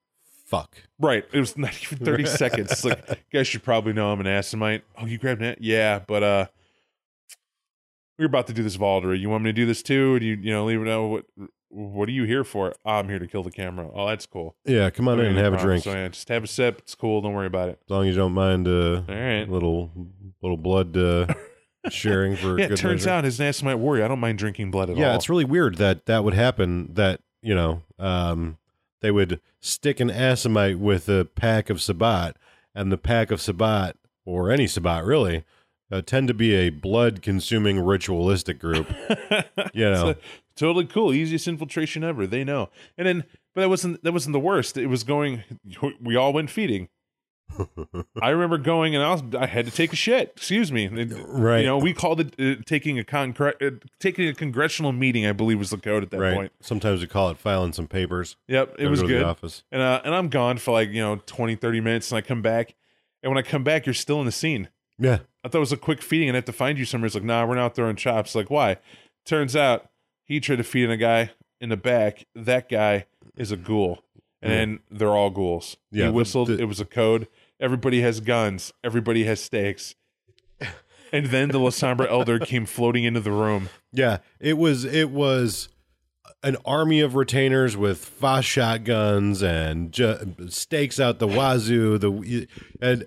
Fuck. 0.47 0.79
Right. 0.99 1.27
It 1.31 1.39
was 1.39 1.57
not 1.59 1.75
even 1.83 1.99
30 2.05 2.25
seconds. 2.25 2.73
It's 2.73 2.85
like, 2.85 3.07
you 3.11 3.17
guys 3.39 3.47
should 3.47 3.63
probably 3.63 3.93
know 3.93 4.11
I'm 4.11 4.21
an 4.21 4.27
Assamite. 4.27 4.81
Oh, 4.97 5.05
you 5.05 5.19
grabbed 5.19 5.43
it? 5.43 5.59
Yeah, 5.61 5.99
but 5.99 6.23
uh 6.23 6.47
we're 8.19 8.25
about 8.25 8.47
to 8.49 8.55
do 8.55 8.63
this 8.63 8.79
Vaulderie. 8.79 9.21
You 9.21 9.29
want 9.29 9.45
me 9.45 9.51
to 9.51 9.55
do 9.55 9.67
this 9.67 9.83
too? 9.83 10.15
Or 10.15 10.19
do 10.19 10.25
you 10.25 10.37
you 10.37 10.51
know 10.51 10.65
leave 10.65 10.81
it 10.81 10.89
out? 10.89 11.09
What 11.09 11.27
what 11.71 12.09
are 12.09 12.13
you 12.13 12.25
here 12.25 12.45
for? 12.45 12.75
Oh, 12.85 12.91
I'm 12.93 13.09
here 13.09 13.19
to 13.19 13.27
kill 13.27 13.43
the 13.43 13.51
camera. 13.51 13.91
Oh, 13.95 14.07
that's 14.09 14.27
cool. 14.27 14.57
Yeah, 14.65 14.91
come 14.91 15.09
on 15.09 15.21
in 15.21 15.27
and 15.27 15.39
have 15.39 15.55
a 15.55 15.59
drink. 15.59 15.85
So 15.85 15.93
yeah, 15.93 16.09
just 16.09 16.29
have 16.29 16.45
a 16.45 16.47
sip. 16.47 16.79
It's 16.79 16.95
cool. 16.95 17.21
Don't 17.21 17.35
worry 17.35 17.47
about 17.47 17.69
it. 17.69 17.79
As 17.85 17.91
long 17.91 18.07
as 18.09 18.15
you 18.15 18.21
don't 18.21 18.33
mind 18.33 18.67
uh, 18.67 19.03
All 19.09 19.15
right. 19.15 19.49
little 19.49 19.91
little 20.43 20.57
blood 20.57 20.97
uh, 20.97 21.27
sharing 21.91 22.37
for 22.37 22.59
Yeah, 22.59 22.69
good 22.69 22.79
it 22.79 22.83
turns 22.83 23.03
measure. 23.07 23.11
out 23.11 23.25
his 23.25 23.39
Assamite 23.39 23.79
warrior. 23.79 24.05
I 24.05 24.09
don't 24.09 24.21
mind 24.21 24.39
drinking 24.39 24.71
blood 24.71 24.91
at 24.91 24.97
all. 24.97 25.01
yeah, 25.03 25.15
it's 25.15 25.29
really 25.29 25.45
weird 25.45 25.77
that 25.77 26.07
that 26.07 26.25
would 26.25 26.35
happen. 26.35 26.93
That 26.95 27.21
you 27.43 27.55
know, 27.55 27.83
um, 27.99 28.59
they 29.01 29.11
would 29.11 29.41
stick 29.61 30.01
an 30.01 30.09
Assamite 30.11 30.79
with 30.79 31.09
a 31.09 31.25
pack 31.25 31.71
of 31.71 31.81
Sabbat, 31.81 32.37
and 32.75 32.91
the 32.91 32.99
pack 32.99 33.31
of 33.31 33.41
Sabbat, 33.41 33.97
or 34.25 34.51
any 34.51 34.67
Sabbat 34.67 35.05
really, 35.05 35.45
uh, 35.91 36.03
tend 36.03 36.29
to 36.29 36.35
be 36.35 36.55
a 36.55 36.71
blood-consuming 36.71 37.81
ritualistic 37.85 38.59
group. 38.59 38.89
You 39.75 39.91
know, 39.91 40.15
totally 40.59 40.85
cool. 40.85 41.13
Easiest 41.13 41.49
infiltration 41.49 42.05
ever. 42.05 42.27
They 42.27 42.45
know. 42.45 42.71
And 42.97 43.07
then, 43.07 43.25
but 43.55 43.63
that 43.63 43.69
wasn't 43.69 44.03
that 44.03 44.13
wasn't 44.13 44.33
the 44.33 44.41
worst. 44.41 44.77
It 44.77 44.87
was 44.87 45.05
going. 45.05 45.45
We 46.01 46.17
all 46.17 46.33
went 46.33 46.51
feeding. 46.51 46.89
I 48.21 48.29
remember 48.29 48.59
going 48.59 48.95
and 48.95 49.03
I 49.03 49.11
was 49.13 49.23
I 49.39 49.47
had 49.47 49.65
to 49.65 49.71
take 49.71 49.93
a 49.93 49.97
shit. 49.97 50.33
Excuse 50.37 50.71
me. 50.71 50.87
Right. 50.89 51.61
You 51.61 51.67
know, 51.67 51.79
we 51.79 51.95
called 51.95 52.21
it 52.21 52.35
uh, 52.39 52.63
taking 52.67 52.99
a 52.99 53.05
con 53.05 53.35
uh, 53.39 53.71
taking 54.01 54.29
a 54.29 54.35
congressional 54.35 54.93
meeting. 54.93 55.27
I 55.27 55.33
believe 55.33 55.59
was 55.59 55.71
the 55.71 55.79
code 55.79 56.03
at 56.03 56.11
that 56.11 56.19
right. 56.19 56.35
point. 56.35 56.53
Sometimes 56.61 57.01
we 57.01 57.07
call 57.07 57.31
it 57.31 57.39
filing 57.39 57.73
some 57.73 57.87
papers. 57.87 58.37
Yep, 58.49 58.77
it 58.79 58.89
was 58.89 59.01
go 59.01 59.09
to 59.09 59.13
the 59.13 59.19
good. 59.21 59.27
office. 59.27 59.63
And 59.73 59.81
uh, 59.81 60.03
and 60.05 60.15
I'm 60.15 60.29
gone 60.29 60.59
for 60.59 60.73
like 60.73 60.91
you 60.91 61.01
know 61.01 61.17
20, 61.27 61.57
30 61.57 61.81
minutes, 61.81 62.11
and 62.11 62.19
I 62.19 62.21
come 62.21 62.43
back. 62.43 62.75
And 63.23 63.31
when 63.31 63.39
I 63.39 63.47
come 63.47 63.65
back, 63.65 63.87
you're 63.87 63.95
still 63.95 64.21
in 64.21 64.27
the 64.27 64.33
scene. 64.33 64.69
Yeah. 64.99 65.19
I 65.45 65.49
thought 65.49 65.59
it 65.59 65.61
was 65.61 65.73
a 65.73 65.77
quick 65.77 66.03
feeding 66.03 66.29
and 66.29 66.37
I 66.37 66.39
have 66.39 66.45
to 66.47 66.53
find 66.53 66.79
you 66.79 66.85
somewhere. 66.85 67.07
It's 67.07 67.15
like, 67.15 67.25
nah, 67.25 67.47
we're 67.47 67.55
not 67.55 67.75
throwing 67.75 67.97
chops. 67.97 68.35
Like, 68.35 68.51
why? 68.51 68.77
Turns 69.25 69.57
out 69.57 69.89
he 70.29 70.39
tried 70.39 70.57
to 70.57 70.65
feed 70.65 70.85
in 70.85 70.91
a 70.93 70.97
guy 70.97 71.33
in 71.61 71.71
the 71.71 71.77
back. 71.77 72.27
That 72.37 72.69
guy 72.69 73.07
is 73.37 73.51
a 73.51 73.57
ghoul. 73.57 74.05
And 74.41 74.79
they're 74.89 75.09
all 75.17 75.31
ghouls. 75.31 75.77
Yeah, 75.91 76.05
he 76.05 76.07
the- 76.09 76.13
whistled. 76.13 76.49
the- 76.49 76.59
it 76.61 76.67
was 76.67 76.79
a 76.79 76.85
code. 76.85 77.27
Everybody 77.59 78.03
has 78.03 78.21
guns. 78.21 78.73
Everybody 78.85 79.25
has 79.25 79.41
stakes. 79.41 79.95
And 81.11 81.27
then 81.27 81.49
the 81.49 81.59
Lasombra 81.59 82.07
Elder 82.11 82.39
came 82.39 82.67
floating 82.67 83.05
into 83.05 83.21
the 83.21 83.33
room. 83.33 83.71
Yeah, 83.93 84.19
it 84.41 84.59
was 84.59 84.85
it 84.85 85.09
was 85.11 85.71
an 86.43 86.57
army 86.65 87.01
of 87.01 87.15
retainers 87.17 87.77
with 87.77 87.99
fast 87.99 88.47
shotguns 88.47 89.43
and 89.43 89.91
ju- 89.93 90.35
stakes 90.49 91.01
out 91.01 91.19
the 91.19 91.27
wazoo. 91.27 91.99
The 91.99 92.47
and 92.81 93.07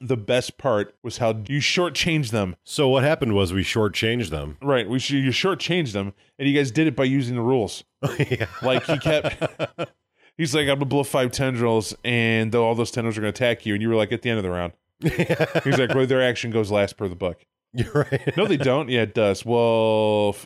The 0.00 0.16
best 0.16 0.58
part 0.58 0.94
was 1.02 1.18
how 1.18 1.30
you 1.48 1.60
shortchanged 1.60 2.30
them. 2.30 2.56
so 2.64 2.88
what 2.88 3.02
happened 3.04 3.34
was 3.34 3.52
we 3.52 3.62
shortchanged 3.64 4.30
them. 4.30 4.58
Right. 4.62 4.88
We 4.88 4.98
should, 4.98 5.16
you 5.16 5.30
shortchanged 5.30 5.92
them, 5.92 6.12
and 6.38 6.48
you 6.48 6.54
guys 6.54 6.70
did 6.70 6.86
it 6.86 6.94
by 6.96 7.04
using 7.04 7.34
the 7.34 7.40
rules. 7.42 7.82
yeah. 8.18 8.46
Like 8.62 8.84
he 8.84 8.98
kept. 8.98 9.42
He's 10.36 10.54
like, 10.54 10.62
I'm 10.68 10.74
gonna 10.76 10.84
blow 10.84 11.02
five 11.02 11.30
tendrils, 11.30 11.94
and 12.04 12.52
though 12.52 12.66
all 12.66 12.74
those 12.74 12.90
tendrils 12.90 13.16
are 13.16 13.22
gonna 13.22 13.30
attack 13.30 13.64
you, 13.64 13.72
and 13.72 13.80
you 13.82 13.88
were 13.88 13.94
like, 13.94 14.12
at 14.12 14.20
the 14.20 14.28
end 14.28 14.36
of 14.38 14.42
the 14.44 14.50
round. 14.50 14.74
He's 15.64 15.78
like, 15.78 15.94
well, 15.94 16.06
their 16.06 16.20
action 16.22 16.50
goes 16.50 16.70
last 16.70 16.98
per 16.98 17.08
the 17.08 17.16
book. 17.16 17.44
You're 17.72 18.06
right. 18.10 18.36
No, 18.36 18.46
they 18.46 18.58
don't. 18.58 18.88
Yeah, 18.90 19.00
it 19.02 19.14
does. 19.14 19.44
Well, 19.46 20.36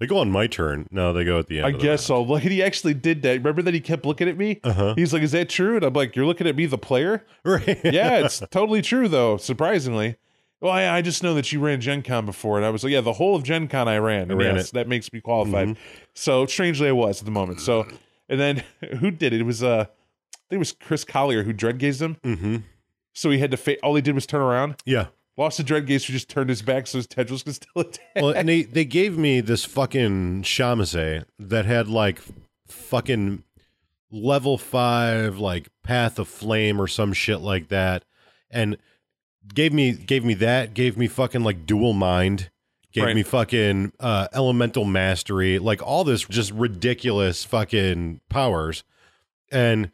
They 0.00 0.06
go 0.06 0.18
on 0.18 0.30
my 0.30 0.46
turn. 0.46 0.86
No, 0.92 1.12
they 1.12 1.24
go 1.24 1.40
at 1.40 1.48
the 1.48 1.58
end. 1.58 1.66
I 1.66 1.70
of 1.70 1.74
the 1.76 1.82
guess 1.82 2.04
so. 2.04 2.22
Look, 2.24 2.42
he 2.42 2.62
actually 2.62 2.94
did 2.94 3.22
that. 3.22 3.38
Remember 3.38 3.62
that 3.62 3.74
he 3.74 3.80
kept 3.80 4.06
looking 4.06 4.28
at 4.28 4.36
me. 4.36 4.60
Uh-huh. 4.62 4.94
He's 4.96 5.12
like, 5.12 5.22
"Is 5.22 5.32
that 5.32 5.48
true?" 5.48 5.76
And 5.76 5.84
I'm 5.84 5.92
like, 5.92 6.14
"You're 6.14 6.26
looking 6.26 6.46
at 6.46 6.54
me, 6.54 6.66
the 6.66 6.78
player." 6.78 7.24
Right. 7.44 7.80
Yeah, 7.84 8.18
it's 8.18 8.40
totally 8.50 8.82
true, 8.82 9.08
though. 9.08 9.36
Surprisingly. 9.38 10.16
Well, 10.60 10.72
I, 10.72 10.86
I 10.86 11.02
just 11.02 11.22
know 11.22 11.34
that 11.34 11.52
you 11.52 11.60
ran 11.60 11.80
Gen 11.80 12.02
Con 12.02 12.26
before, 12.26 12.56
and 12.56 12.66
I 12.66 12.70
was 12.70 12.84
like, 12.84 12.92
"Yeah, 12.92 13.00
the 13.00 13.14
whole 13.14 13.34
of 13.34 13.42
Gen 13.42 13.66
Con 13.68 13.88
I 13.88 13.98
ran." 13.98 14.30
And 14.30 14.38
ran 14.38 14.56
yes, 14.56 14.68
it. 14.68 14.74
that 14.74 14.88
makes 14.88 15.12
me 15.12 15.20
qualified. 15.20 15.76
So 16.14 16.46
strangely, 16.46 16.88
I 16.88 16.92
was 16.92 17.20
at 17.20 17.24
the 17.24 17.30
moment. 17.30 17.60
So, 17.60 17.86
and 18.28 18.38
then 18.38 18.62
who 19.00 19.10
did 19.10 19.32
it? 19.32 19.40
It 19.40 19.44
was 19.44 19.62
uh, 19.62 19.86
I 19.86 20.44
think 20.48 20.56
it 20.56 20.58
was 20.58 20.72
Chris 20.72 21.04
Collier 21.04 21.42
who 21.42 21.52
dread 21.52 21.78
gazed 21.78 22.00
him. 22.02 22.16
mm-hmm. 22.22 22.56
So 23.14 23.30
he 23.30 23.38
had 23.38 23.50
to. 23.50 23.56
Fa- 23.56 23.80
all 23.82 23.96
he 23.96 24.02
did 24.02 24.14
was 24.14 24.26
turn 24.26 24.42
around. 24.42 24.76
Yeah. 24.84 25.06
Lost 25.38 25.56
the 25.58 25.62
dread 25.62 25.86
gaze, 25.86 26.04
who 26.04 26.12
just 26.12 26.28
turned 26.28 26.50
his 26.50 26.60
back 26.62 26.86
so 26.88 26.98
his 26.98 27.06
tendrils 27.06 27.44
could 27.44 27.54
still 27.54 27.82
attack. 27.82 28.04
Well, 28.16 28.30
and 28.30 28.48
they 28.48 28.62
they 28.64 28.84
gave 28.84 29.16
me 29.16 29.40
this 29.40 29.64
fucking 29.64 30.42
Shamase 30.42 31.24
that 31.38 31.64
had 31.64 31.88
like 31.88 32.20
fucking 32.66 33.44
level 34.10 34.58
five 34.58 35.38
like 35.38 35.68
path 35.84 36.18
of 36.18 36.26
flame 36.28 36.80
or 36.80 36.88
some 36.88 37.12
shit 37.12 37.40
like 37.40 37.68
that, 37.68 38.04
and 38.50 38.76
gave 39.54 39.72
me 39.72 39.92
gave 39.92 40.24
me 40.24 40.34
that 40.34 40.74
gave 40.74 40.96
me 40.98 41.06
fucking 41.06 41.44
like 41.44 41.66
dual 41.66 41.92
mind, 41.92 42.50
gave 42.92 43.04
Right. 43.04 43.14
me 43.14 43.22
fucking 43.22 43.92
uh, 44.00 44.26
elemental 44.32 44.84
mastery, 44.84 45.58
like 45.60 45.80
all 45.82 46.02
this 46.04 46.24
just 46.24 46.50
ridiculous 46.52 47.44
fucking 47.44 48.20
powers, 48.28 48.82
and 49.52 49.92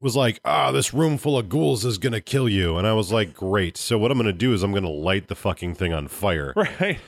was 0.00 0.16
like, 0.16 0.40
ah, 0.44 0.70
this 0.70 0.92
room 0.92 1.16
full 1.16 1.38
of 1.38 1.48
ghouls 1.48 1.84
is 1.84 1.98
gonna 1.98 2.20
kill 2.20 2.48
you, 2.48 2.76
and 2.76 2.86
I 2.86 2.92
was 2.92 3.12
like, 3.12 3.34
great. 3.34 3.76
So 3.76 3.98
what 3.98 4.10
I'm 4.10 4.18
gonna 4.18 4.32
do 4.32 4.52
is 4.52 4.62
I'm 4.62 4.72
gonna 4.72 4.90
light 4.90 5.28
the 5.28 5.34
fucking 5.34 5.74
thing 5.74 5.92
on 5.92 6.08
fire. 6.08 6.52
right. 6.56 6.98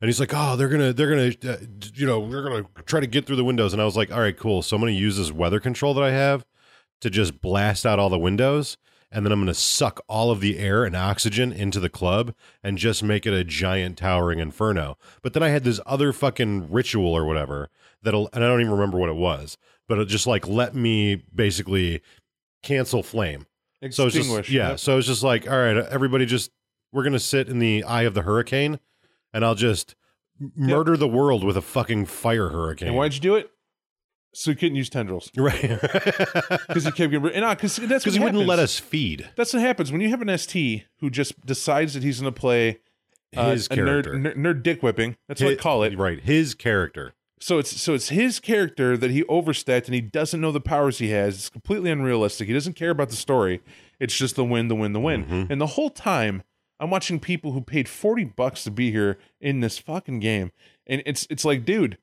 And 0.00 0.08
he's 0.08 0.20
like, 0.20 0.32
"Oh, 0.32 0.54
they're 0.56 0.68
gonna, 0.68 0.92
they're 0.92 1.10
gonna, 1.10 1.52
uh, 1.52 1.58
you 1.94 2.06
know, 2.06 2.28
they're 2.30 2.42
gonna 2.42 2.66
try 2.86 3.00
to 3.00 3.06
get 3.06 3.26
through 3.26 3.36
the 3.36 3.44
windows." 3.44 3.72
And 3.72 3.82
I 3.82 3.84
was 3.84 3.96
like, 3.96 4.12
"All 4.12 4.20
right, 4.20 4.36
cool. 4.36 4.62
So 4.62 4.76
I'm 4.76 4.82
gonna 4.82 4.92
use 4.92 5.16
this 5.16 5.32
weather 5.32 5.60
control 5.60 5.94
that 5.94 6.04
I 6.04 6.12
have 6.12 6.44
to 7.00 7.10
just 7.10 7.40
blast 7.40 7.84
out 7.84 7.98
all 7.98 8.08
the 8.08 8.18
windows, 8.18 8.76
and 9.10 9.24
then 9.24 9.32
I'm 9.32 9.40
gonna 9.40 9.54
suck 9.54 10.00
all 10.08 10.30
of 10.30 10.40
the 10.40 10.58
air 10.58 10.84
and 10.84 10.94
oxygen 10.94 11.52
into 11.52 11.80
the 11.80 11.88
club 11.88 12.34
and 12.62 12.78
just 12.78 13.02
make 13.02 13.26
it 13.26 13.34
a 13.34 13.42
giant 13.42 13.98
towering 13.98 14.38
inferno." 14.38 14.96
But 15.22 15.32
then 15.32 15.42
I 15.42 15.48
had 15.48 15.64
this 15.64 15.80
other 15.84 16.12
fucking 16.12 16.70
ritual 16.70 17.12
or 17.12 17.24
whatever 17.24 17.68
that'll, 18.00 18.30
and 18.32 18.44
I 18.44 18.46
don't 18.46 18.60
even 18.60 18.72
remember 18.72 18.98
what 18.98 19.08
it 19.08 19.16
was, 19.16 19.58
but 19.88 19.98
it 19.98 20.06
just 20.06 20.28
like 20.28 20.46
let 20.46 20.76
me 20.76 21.24
basically 21.34 22.02
cancel 22.62 23.02
flame. 23.02 23.46
So 23.90 24.06
it's 24.06 24.14
just 24.14 24.16
Extinguish. 24.16 24.50
yeah. 24.50 24.70
Yep. 24.70 24.80
So 24.80 24.98
it's 24.98 25.06
just 25.06 25.22
like, 25.22 25.48
all 25.48 25.56
right, 25.56 25.76
everybody, 25.76 26.26
just 26.26 26.50
we're 26.92 27.04
gonna 27.04 27.18
sit 27.20 27.48
in 27.48 27.58
the 27.58 27.84
eye 27.84 28.02
of 28.02 28.14
the 28.14 28.22
hurricane, 28.22 28.80
and 29.32 29.44
I'll 29.44 29.54
just 29.54 29.94
murder 30.56 30.96
the 30.96 31.08
world 31.08 31.44
with 31.44 31.56
a 31.56 31.62
fucking 31.62 32.06
fire 32.06 32.48
hurricane. 32.48 32.88
And 32.88 32.96
why'd 32.96 33.14
you 33.14 33.20
do 33.20 33.36
it? 33.36 33.50
So 34.34 34.50
he 34.50 34.56
couldn't 34.56 34.76
use 34.76 34.88
tendrils 34.90 35.30
right? 35.36 35.60
because 35.80 36.84
he 36.84 36.90
kept 36.90 36.96
getting 36.96 37.22
rid- 37.22 37.34
and 37.34 37.48
because 37.56 37.76
that's 37.76 38.04
Because 38.04 38.14
he 38.14 38.20
wouldn't 38.20 38.46
let 38.46 38.58
us 38.58 38.78
feed 38.78 39.28
That's 39.36 39.52
what 39.54 39.62
happens 39.62 39.90
when 39.90 40.00
you 40.00 40.10
have 40.10 40.20
an 40.22 40.36
ST 40.36 40.84
who 41.00 41.10
just 41.10 41.44
decides 41.46 41.94
that 41.94 42.02
he's 42.02 42.20
going 42.20 42.32
to 42.32 42.38
play 42.38 42.78
uh, 43.36 43.50
his 43.50 43.68
character. 43.68 44.12
nerd, 44.12 44.34
nerd, 44.34 44.36
nerd 44.36 44.62
dick 44.62 44.82
whipping. 44.82 45.16
That's 45.28 45.40
what 45.40 45.52
I 45.52 45.56
call 45.56 45.82
it. 45.82 45.96
Right, 45.98 46.20
his 46.20 46.54
character. 46.54 47.14
So 47.40 47.58
it's 47.58 47.80
so 47.80 47.94
it's 47.94 48.08
his 48.08 48.40
character 48.40 48.96
that 48.96 49.10
he 49.10 49.24
overstepped 49.24 49.86
and 49.86 49.94
he 49.94 50.00
doesn't 50.00 50.40
know 50.40 50.52
the 50.52 50.60
powers 50.60 50.98
he 50.98 51.10
has. 51.10 51.34
It's 51.34 51.48
completely 51.48 51.90
unrealistic. 51.90 52.48
He 52.48 52.54
doesn't 52.54 52.74
care 52.74 52.90
about 52.90 53.10
the 53.10 53.16
story. 53.16 53.60
It's 54.00 54.16
just 54.16 54.36
the 54.36 54.44
win, 54.44 54.68
the 54.68 54.74
win, 54.74 54.92
the 54.92 55.00
win. 55.00 55.24
Mm-hmm. 55.24 55.52
And 55.52 55.60
the 55.60 55.66
whole 55.66 55.90
time 55.90 56.42
I'm 56.80 56.90
watching 56.90 57.18
people 57.20 57.52
who 57.52 57.60
paid 57.60 57.88
40 57.88 58.24
bucks 58.24 58.64
to 58.64 58.70
be 58.70 58.90
here 58.90 59.18
in 59.40 59.60
this 59.60 59.78
fucking 59.78 60.20
game. 60.20 60.52
And 60.86 61.02
it's 61.06 61.26
it's 61.30 61.44
like, 61.44 61.64
dude. 61.64 61.98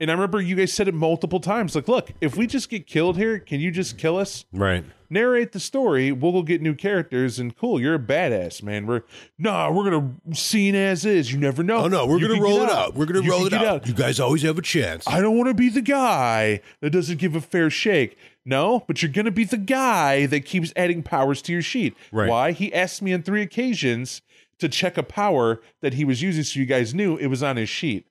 And 0.00 0.10
I 0.10 0.14
remember 0.14 0.40
you 0.40 0.54
guys 0.54 0.72
said 0.72 0.86
it 0.86 0.94
multiple 0.94 1.40
times. 1.40 1.74
Like, 1.74 1.88
look, 1.88 2.12
if 2.20 2.36
we 2.36 2.46
just 2.46 2.70
get 2.70 2.86
killed 2.86 3.16
here, 3.16 3.40
can 3.40 3.58
you 3.58 3.72
just 3.72 3.98
kill 3.98 4.16
us? 4.16 4.44
Right. 4.52 4.84
narrate 5.10 5.50
the 5.50 5.58
story. 5.58 6.12
We'll 6.12 6.30
go 6.30 6.42
get 6.42 6.62
new 6.62 6.74
characters, 6.74 7.40
and 7.40 7.56
cool, 7.56 7.80
you're 7.80 7.96
a 7.96 7.98
badass, 7.98 8.62
man. 8.62 8.86
We're 8.86 9.02
nah, 9.38 9.72
we're 9.72 9.90
gonna 9.90 10.14
scene 10.34 10.76
as 10.76 11.04
is. 11.04 11.32
You 11.32 11.38
never 11.38 11.64
know. 11.64 11.78
Oh 11.78 11.88
no, 11.88 12.06
we're 12.06 12.18
You 12.18 12.28
gonna 12.28 12.40
roll 12.40 12.62
it 12.62 12.70
out. 12.70 12.94
We're 12.94 13.06
gonna 13.06 13.22
You 13.22 13.30
roll 13.32 13.46
it 13.46 13.50
get 13.50 13.64
out. 13.64 13.88
You 13.88 13.94
guys 13.94 14.20
always 14.20 14.42
have 14.42 14.56
a 14.56 14.62
chance. 14.62 15.04
I 15.08 15.20
don't 15.20 15.36
want 15.36 15.48
to 15.48 15.54
be 15.54 15.68
the 15.68 15.82
guy 15.82 16.60
that 16.80 16.90
doesn't 16.90 17.18
give 17.18 17.34
a 17.34 17.40
fair 17.40 17.68
shake. 17.68 18.16
No, 18.44 18.84
but 18.86 19.02
you're 19.02 19.10
gonna 19.10 19.32
be 19.32 19.44
the 19.44 19.56
guy 19.56 20.26
that 20.26 20.44
keeps 20.44 20.72
adding 20.76 21.02
powers 21.02 21.42
to 21.42 21.52
your 21.52 21.62
sheet. 21.62 21.96
Right. 22.12 22.28
Why? 22.28 22.52
He 22.52 22.72
asked 22.72 23.02
me 23.02 23.12
on 23.12 23.22
three 23.22 23.42
occasions 23.42 24.22
to 24.60 24.68
check 24.68 24.96
a 24.96 25.02
power 25.02 25.60
that 25.82 25.94
he 25.94 26.04
was 26.04 26.22
using, 26.22 26.44
so 26.44 26.60
you 26.60 26.66
guys 26.66 26.94
knew 26.94 27.16
it 27.16 27.26
was 27.26 27.42
on 27.42 27.56
his 27.56 27.68
sheet. 27.68 28.06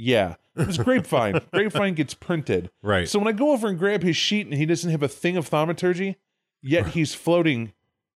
Yeah, 0.00 0.36
it 0.58 0.66
was 0.66 0.78
Grapevine. 0.78 1.40
Grapevine 1.52 1.94
gets 1.94 2.14
printed. 2.14 2.70
Right. 2.82 3.08
So 3.08 3.18
when 3.18 3.28
I 3.28 3.32
go 3.32 3.52
over 3.52 3.68
and 3.68 3.78
grab 3.78 4.02
his 4.02 4.16
sheet 4.16 4.46
and 4.46 4.54
he 4.54 4.66
doesn't 4.66 4.90
have 4.90 5.02
a 5.02 5.08
thing 5.08 5.36
of 5.36 5.46
thaumaturgy, 5.46 6.16
yet 6.62 6.88
he's 6.88 7.14
floating 7.14 7.72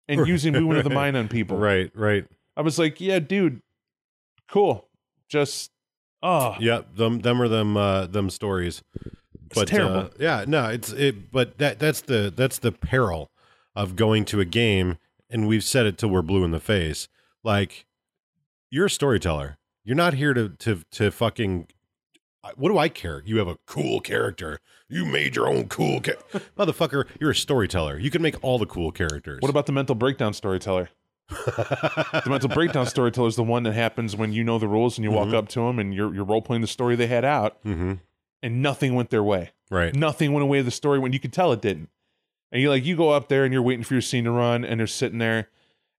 and 0.07 0.27
using 0.27 0.53
movement 0.53 0.79
of 0.79 0.83
the 0.83 0.89
mind 0.89 1.15
on 1.17 1.27
people. 1.27 1.57
right, 1.57 1.91
right. 1.95 2.25
I 2.57 2.61
was 2.61 2.77
like, 2.79 2.99
yeah, 2.99 3.19
dude, 3.19 3.61
cool. 4.49 4.87
Just 5.27 5.71
oh, 6.23 6.55
Yeah, 6.59 6.81
them 6.95 7.19
them 7.19 7.41
are 7.41 7.47
them 7.47 7.77
uh 7.77 8.07
them 8.07 8.29
stories. 8.29 8.83
But 9.53 9.67
terrible. 9.67 9.97
Uh, 9.97 10.09
yeah, 10.19 10.45
no, 10.47 10.67
it's 10.67 10.91
it 10.91 11.31
but 11.31 11.57
that 11.59 11.79
that's 11.79 12.01
the 12.01 12.33
that's 12.35 12.59
the 12.59 12.71
peril 12.71 13.31
of 13.75 13.95
going 13.95 14.25
to 14.25 14.39
a 14.39 14.45
game 14.45 14.97
and 15.29 15.47
we've 15.47 15.63
said 15.63 15.85
it 15.85 15.97
till 15.97 16.09
we're 16.09 16.21
blue 16.21 16.43
in 16.43 16.51
the 16.51 16.59
face. 16.59 17.07
Like 17.43 17.85
you're 18.69 18.87
a 18.87 18.89
storyteller. 18.89 19.57
You're 19.83 19.95
not 19.95 20.15
here 20.15 20.33
to 20.33 20.49
to 20.49 20.81
to 20.91 21.11
fucking. 21.11 21.67
What 22.55 22.69
do 22.69 22.77
I 22.77 22.89
care? 22.89 23.21
You 23.25 23.37
have 23.37 23.47
a 23.47 23.57
cool 23.65 23.99
character. 23.99 24.59
You 24.87 25.05
made 25.05 25.35
your 25.35 25.47
own 25.47 25.67
cool 25.67 26.01
ca- 26.01 26.13
motherfucker. 26.57 27.05
You're 27.19 27.31
a 27.31 27.35
storyteller. 27.35 27.99
You 27.99 28.09
can 28.09 28.21
make 28.21 28.41
all 28.41 28.57
the 28.57 28.65
cool 28.65 28.91
characters. 28.91 29.41
What 29.41 29.49
about 29.49 29.65
the 29.65 29.71
mental 29.71 29.95
breakdown 29.95 30.33
storyteller? 30.33 30.89
the 31.29 32.23
mental 32.27 32.49
breakdown 32.49 32.87
storyteller 32.87 33.27
is 33.27 33.35
the 33.35 33.43
one 33.43 33.63
that 33.63 33.73
happens 33.73 34.15
when 34.15 34.33
you 34.33 34.43
know 34.43 34.57
the 34.57 34.67
rules 34.67 34.97
and 34.97 35.05
you 35.05 35.11
walk 35.11 35.31
up 35.31 35.47
to 35.49 35.59
them 35.59 35.77
and 35.77 35.93
you're 35.93 36.11
you're 36.13 36.23
role 36.23 36.41
playing 36.41 36.61
the 36.61 36.67
story 36.67 36.95
they 36.95 37.05
had 37.05 37.23
out, 37.23 37.63
mm-hmm. 37.63 37.93
and 38.41 38.61
nothing 38.63 38.95
went 38.95 39.11
their 39.11 39.23
way. 39.23 39.51
Right. 39.69 39.93
Nothing 39.93 40.33
went 40.33 40.43
away 40.43 40.63
the 40.63 40.71
story 40.71 40.97
when 40.97 41.13
you 41.13 41.19
could 41.19 41.31
tell 41.31 41.51
it 41.51 41.61
didn't. 41.61 41.89
And 42.51 42.61
you 42.61 42.69
like 42.69 42.83
you 42.83 42.95
go 42.95 43.11
up 43.11 43.27
there 43.27 43.43
and 43.43 43.53
you're 43.53 43.61
waiting 43.61 43.83
for 43.83 43.93
your 43.93 44.01
scene 44.01 44.23
to 44.23 44.31
run 44.31 44.65
and 44.65 44.79
they're 44.79 44.87
sitting 44.87 45.19
there 45.19 45.49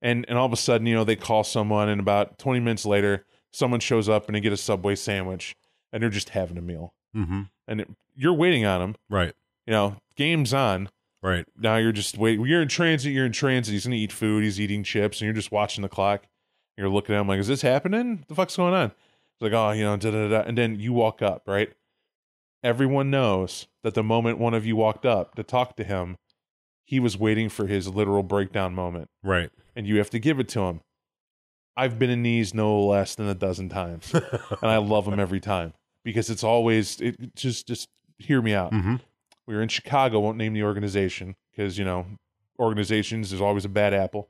and 0.03 0.25
and 0.29 0.37
all 0.37 0.47
of 0.47 0.53
a 0.53 0.57
sudden, 0.57 0.87
you 0.87 0.95
know, 0.95 1.05
they 1.05 1.17
call 1.17 1.45
someone 1.45 1.89
and 1.89 2.01
about 2.01 2.39
20 2.39 2.59
minutes 2.59 2.85
later, 2.85 3.25
someone 3.53 3.79
shows 3.79 4.09
up 4.09 4.27
and 4.27 4.35
they 4.35 4.41
get 4.41 4.53
a 4.53 4.57
Subway 4.57 4.97
sandwich 4.97 5.55
and 5.93 6.03
they're 6.03 6.11
just 6.11 6.31
having 6.31 6.57
a 6.59 6.63
meal. 6.63 6.95
Mm-hmm. 7.17 7.43
And 7.69 7.81
it, 7.81 7.89
you're 8.15 8.35
waiting 8.35 8.65
on 8.65 8.81
them, 8.81 8.97
Right. 9.09 9.35
you 9.67 9.73
know, 9.73 9.97
game's 10.17 10.53
on. 10.55 10.89
Right. 11.23 11.45
Now 11.59 11.77
you're 11.77 11.93
just 11.93 12.17
waiting. 12.17 12.47
You're 12.47 12.63
in 12.63 12.69
transit, 12.69 13.13
you're 13.13 13.27
in 13.27 13.33
transit. 13.33 13.73
He's 13.73 13.85
going 13.85 13.93
to 13.93 13.99
eat 14.03 14.13
food, 14.13 14.43
he's 14.43 14.59
eating 14.61 14.83
chips 14.83 15.21
and 15.21 15.27
you're 15.27 15.35
just 15.35 15.53
watching 15.53 15.83
the 15.83 15.89
clock. 15.89 16.25
You're 16.79 16.89
looking 16.89 17.15
at 17.15 17.21
him 17.21 17.29
like, 17.29 17.39
"Is 17.41 17.49
this 17.49 17.61
happening? 17.61 18.25
the 18.29 18.35
fuck's 18.35 18.57
going 18.57 18.73
on?" 18.73 18.87
It's 18.87 19.43
like, 19.43 19.53
"Oh, 19.53 19.73
you 19.73 19.85
know, 19.85 19.97
da 19.99 20.11
da 20.11 20.29
da." 20.29 20.41
And 20.41 20.57
then 20.57 20.81
you 20.81 20.95
walk 20.95 21.21
up, 21.21 21.43
right? 21.47 21.71
Everyone 22.63 23.11
knows 23.11 23.67
that 23.83 23.93
the 23.95 24.03
moment 24.03 24.39
one 24.39 24.55
of 24.55 24.65
you 24.65 24.77
walked 24.77 25.05
up 25.05 25.35
to 25.35 25.43
talk 25.43 25.77
to 25.77 25.85
him, 25.85 26.17
he 26.85 26.99
was 27.01 27.19
waiting 27.19 27.49
for 27.49 27.67
his 27.67 27.89
literal 27.89 28.23
breakdown 28.23 28.75
moment, 28.75 29.09
Right. 29.23 29.51
and 29.77 29.87
you 29.87 29.99
have 29.99 30.11
to 30.11 30.19
give 30.19 30.41
it 30.41 30.49
to 30.51 30.61
him. 30.63 30.81
I've 31.77 31.99
been 31.99 32.11
in 32.11 32.23
these 32.23 32.53
no 32.55 32.81
less 32.85 33.15
than 33.15 33.29
a 33.29 33.35
dozen 33.35 33.69
times, 33.69 34.13
and 34.15 34.71
I 34.71 34.77
love 34.79 35.05
them 35.07 35.19
every 35.21 35.41
time 35.41 35.73
because 36.05 36.31
it's 36.31 36.45
always 36.45 37.01
it 37.01 37.35
just 37.35 37.67
just 37.67 37.89
hear 38.19 38.43
me 38.43 38.55
out. 38.55 38.73
mm-hmm. 38.73 38.97
We 39.47 39.55
were 39.57 39.63
in 39.63 39.69
Chicago, 39.69 40.21
won't 40.21 40.37
name 40.39 40.53
the 40.53 40.63
organization 40.63 41.35
because 41.51 41.79
you 41.79 41.85
know 41.85 42.07
organizations 42.59 43.31
there's 43.31 43.41
always 43.41 43.65
a 43.65 43.71
bad 43.71 43.95
apple, 43.95 44.29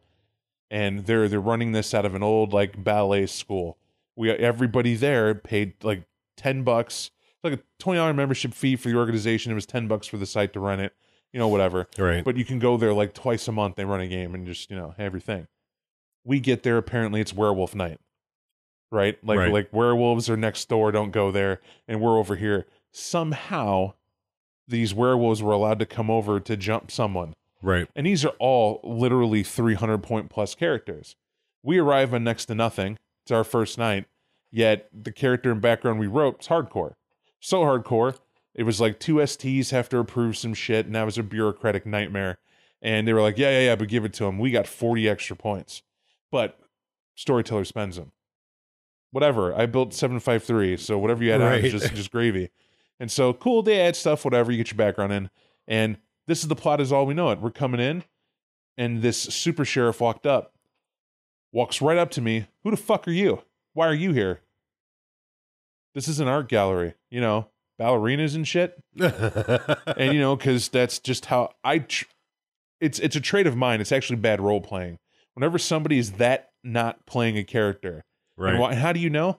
and 0.71 1.07
they're 1.07 1.29
they're 1.29 1.41
running 1.41 1.73
this 1.73 1.93
out 1.93 2.05
of 2.05 2.14
an 2.14 2.23
old 2.23 2.53
like 2.53 2.83
ballet 2.83 3.27
school. 3.27 3.77
We 4.16 4.31
everybody 4.31 4.95
there 4.95 5.35
paid 5.35 5.83
like 5.85 6.05
ten 6.37 6.62
bucks, 6.62 7.11
like 7.43 7.53
a 7.55 7.61
twenty 7.79 7.99
dollar 7.99 8.14
membership 8.14 8.55
fee 8.55 8.77
for 8.77 8.89
the 8.89 8.97
organization. 8.97 9.53
It 9.53 9.57
was 9.57 9.66
ten 9.66 9.89
bucks 9.89 10.07
for 10.07 10.16
the 10.16 10.27
site 10.27 10.53
to 10.55 10.61
run 10.61 10.81
it, 10.81 10.95
you 11.33 11.39
know 11.39 11.49
whatever. 11.49 11.89
Right. 11.99 12.25
But 12.25 12.37
you 12.37 12.45
can 12.45 12.59
go 12.59 12.77
there 12.77 12.93
like 12.93 13.14
twice 13.14 13.47
a 13.49 13.53
month. 13.53 13.77
They 13.77 13.85
run 13.85 14.01
a 14.01 14.09
game 14.09 14.35
and 14.35 14.47
just 14.47 14.71
you 14.71 14.77
know 14.77 14.95
everything. 14.99 15.47
We 16.25 16.41
get 16.41 16.62
there. 16.62 16.77
Apparently, 16.77 17.21
it's 17.21 17.33
werewolf 17.33 17.75
night, 17.75 18.01
right? 18.91 19.18
Like 19.24 19.38
Right. 19.38 19.53
like 19.53 19.72
werewolves 19.72 20.28
are 20.30 20.36
next 20.36 20.68
door. 20.68 20.93
Don't 20.93 21.11
go 21.11 21.30
there, 21.30 21.61
and 21.88 22.01
we're 22.01 22.18
over 22.18 22.36
here. 22.36 22.66
Somehow, 22.93 23.95
these 24.68 24.95
werewolves 24.95 25.43
were 25.43 25.53
allowed 25.53 25.78
to 25.80 25.86
come 25.86 26.11
over 26.11 26.38
to 26.41 26.57
jump 26.57 26.91
someone, 26.91 27.34
right. 27.62 27.88
and 27.97 28.07
these 28.07 28.24
are 28.24 28.34
all 28.38 28.80
literally 28.84 29.43
three 29.43 29.74
hundred 29.74 30.03
point 30.03 30.30
plus 30.30 30.55
characters. 30.55 31.16
We 31.62 31.78
arrive 31.78 32.14
on 32.14 32.24
next 32.24 32.47
to 32.47 32.55
nothing. 32.55 32.99
It's 33.22 33.30
our 33.30 33.45
first 33.45 33.78
night. 33.78 34.07
Yet 34.51 34.88
the 34.93 35.12
character 35.12 35.53
and 35.53 35.61
background 35.61 36.01
we 36.01 36.07
wrote 36.07 36.41
is 36.41 36.49
hardcore. 36.49 36.95
So 37.41 37.61
hardcore. 37.62 38.16
It 38.55 38.64
was 38.64 38.80
like 38.80 38.99
two 38.99 39.16
STs 39.16 39.70
have 39.70 39.88
to 39.91 39.99
approve 39.99 40.36
some 40.36 40.55
shit, 40.55 40.86
and 40.86 40.95
that 40.95 41.05
was 41.05 41.18
a 41.18 41.22
bureaucratic 41.22 41.86
nightmare. 41.86 42.38
And 42.82 43.07
they 43.07 43.12
were 43.12 43.22
like, 43.22 43.38
yeah, 43.38 43.51
yeah, 43.51 43.66
yeah, 43.66 43.76
but 43.76 43.88
give 43.88 44.05
it 44.05 44.12
to 44.14 44.24
him. 44.24 44.38
We 44.38 44.51
got 44.51 44.66
40 44.66 45.09
extra 45.09 45.36
points. 45.36 45.82
But 46.32 46.59
storyteller 47.14 47.64
spends 47.64 47.97
them. 47.97 48.11
Whatever. 49.13 49.55
I 49.55 49.67
built 49.67 49.93
753, 49.93 50.77
so 50.77 50.99
whatever 50.99 51.25
you 51.25 51.33
had 51.33 51.41
on 51.41 51.53
is 51.55 51.63
Right. 51.63 51.73
just, 51.81 51.95
just 51.95 52.11
gravy. 52.13 52.51
And 53.01 53.11
so 53.11 53.33
cool, 53.33 53.63
they 53.63 53.81
add 53.81 53.97
stuff, 53.97 54.25
whatever, 54.25 54.53
you 54.53 54.59
get 54.59 54.71
your 54.71 54.77
background 54.77 55.13
in. 55.13 55.31
And 55.67 55.97
this 56.27 56.43
is 56.43 56.49
the 56.49 56.55
plot 56.57 56.81
as 56.81 56.93
all 56.93 57.07
we 57.07 57.15
know 57.15 57.31
it. 57.31 57.41
We're 57.41 57.51
coming 57.51 57.81
in, 57.81 58.05
and 58.79 59.03
this 59.03 59.19
super 59.21 59.65
sheriff 59.65 60.01
walked 60.01 60.27
up, 60.27 60.55
walks 61.53 61.81
right 61.83 61.97
up 61.99 62.11
to 62.13 62.21
me. 62.21 62.47
Who 62.63 62.71
the 62.71 62.77
fuck 62.77 63.09
are 63.09 63.13
you? 63.13 63.43
Why 63.73 63.89
are 63.89 63.95
you 63.95 64.13
here? 64.13 64.41
This 65.95 66.07
is 66.09 66.21
an 66.21 66.29
art 66.29 66.49
gallery, 66.49 66.95
you 67.11 67.21
know, 67.21 67.49
ballerinas 67.81 68.35
and 68.35 68.47
shit. 68.47 68.81
and 69.01 70.13
you 70.13 70.21
know, 70.21 70.37
because 70.37 70.69
that's 70.69 70.99
just 70.99 71.27
how 71.27 71.53
I. 71.65 71.81
Tr- 71.81 72.05
it's 72.81 72.99
it's 73.01 73.17
a 73.17 73.21
trait 73.21 73.47
of 73.47 73.57
mine. 73.57 73.81
It's 73.81 73.93
actually 73.93 74.17
bad 74.17 74.41
role 74.41 74.61
playing. 74.61 74.99
Whenever 75.35 75.59
somebody 75.59 75.99
is 75.99 76.13
that 76.13 76.51
not 76.63 77.07
playing 77.07 77.37
a 77.39 77.45
character, 77.45 78.05
right. 78.41 78.51
and 78.53 78.61
why, 78.61 78.74
how 78.74 78.93
do 78.93 79.01
you 79.01 79.11
know? 79.11 79.38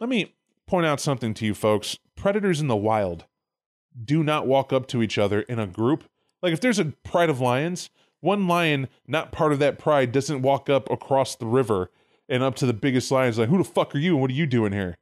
Let 0.00 0.08
me 0.08 0.34
point 0.66 0.86
out 0.86 1.00
something 1.00 1.34
to 1.34 1.46
you 1.46 1.54
folks. 1.54 1.98
Predators 2.16 2.60
in 2.60 2.68
the 2.68 2.76
wild 2.76 3.24
do 4.04 4.22
not 4.22 4.46
walk 4.46 4.72
up 4.72 4.86
to 4.88 5.02
each 5.02 5.18
other 5.18 5.40
in 5.42 5.58
a 5.58 5.66
group. 5.66 6.04
Like 6.42 6.52
if 6.52 6.60
there's 6.60 6.78
a 6.78 6.86
pride 7.04 7.30
of 7.30 7.40
lions, 7.40 7.90
one 8.20 8.46
lion 8.46 8.88
not 9.06 9.32
part 9.32 9.52
of 9.52 9.58
that 9.58 9.78
pride 9.78 10.12
doesn't 10.12 10.42
walk 10.42 10.70
up 10.70 10.90
across 10.90 11.34
the 11.34 11.46
river 11.46 11.90
and 12.28 12.42
up 12.42 12.54
to 12.56 12.66
the 12.66 12.72
biggest 12.72 13.10
lions 13.10 13.38
like, 13.38 13.48
"Who 13.48 13.58
the 13.58 13.64
fuck 13.64 13.94
are 13.94 13.98
you 13.98 14.12
and 14.12 14.20
what 14.20 14.30
are 14.30 14.34
you 14.34 14.46
doing 14.46 14.72
here?" 14.72 14.98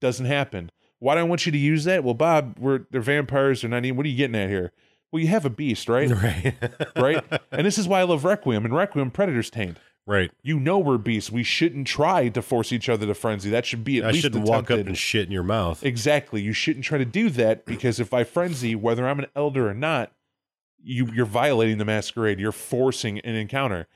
Doesn't 0.00 0.26
happen. 0.26 0.70
Why 0.98 1.14
do 1.14 1.20
I 1.20 1.24
want 1.24 1.44
you 1.44 1.52
to 1.52 1.58
use 1.58 1.84
that? 1.84 2.04
Well, 2.04 2.14
Bob, 2.14 2.56
we're 2.58 2.86
they're 2.90 3.00
vampires. 3.00 3.60
They're 3.60 3.70
not 3.70 3.84
even. 3.84 3.96
What 3.96 4.06
are 4.06 4.08
you 4.08 4.16
getting 4.16 4.36
at 4.36 4.48
here? 4.48 4.72
Well, 5.12 5.22
you 5.22 5.28
have 5.28 5.44
a 5.44 5.50
beast, 5.50 5.88
right? 5.88 6.10
right. 6.22 6.54
right? 6.96 7.40
And 7.50 7.66
this 7.66 7.78
is 7.78 7.86
why 7.86 8.00
I 8.00 8.04
love 8.04 8.24
Requiem. 8.24 8.64
And 8.64 8.74
Requiem, 8.74 9.10
Predator's 9.10 9.50
tamed. 9.50 9.78
Right. 10.06 10.30
You 10.42 10.58
know 10.60 10.78
we're 10.78 10.98
beasts. 10.98 11.30
We 11.30 11.42
shouldn't 11.42 11.86
try 11.86 12.28
to 12.28 12.42
force 12.42 12.72
each 12.72 12.88
other 12.88 13.06
to 13.06 13.14
frenzy. 13.14 13.50
That 13.50 13.66
should 13.66 13.84
be 13.84 13.98
at 13.98 14.04
I 14.06 14.10
least 14.10 14.22
shouldn't 14.22 14.44
walk 14.44 14.64
up 14.64 14.64
attempted. 14.70 14.86
and 14.88 14.98
shit 14.98 15.26
in 15.26 15.32
your 15.32 15.42
mouth. 15.42 15.84
Exactly. 15.84 16.40
You 16.40 16.52
shouldn't 16.52 16.84
try 16.84 16.98
to 16.98 17.04
do 17.04 17.30
that 17.30 17.66
because 17.66 18.00
if 18.00 18.14
I 18.14 18.24
frenzy, 18.24 18.74
whether 18.74 19.06
I'm 19.06 19.18
an 19.18 19.26
elder 19.34 19.68
or 19.68 19.74
not, 19.74 20.12
you 20.82 21.06
you're 21.12 21.26
violating 21.26 21.78
the 21.78 21.84
masquerade. 21.84 22.38
You're 22.38 22.52
forcing 22.52 23.18
an 23.20 23.34
encounter. 23.34 23.88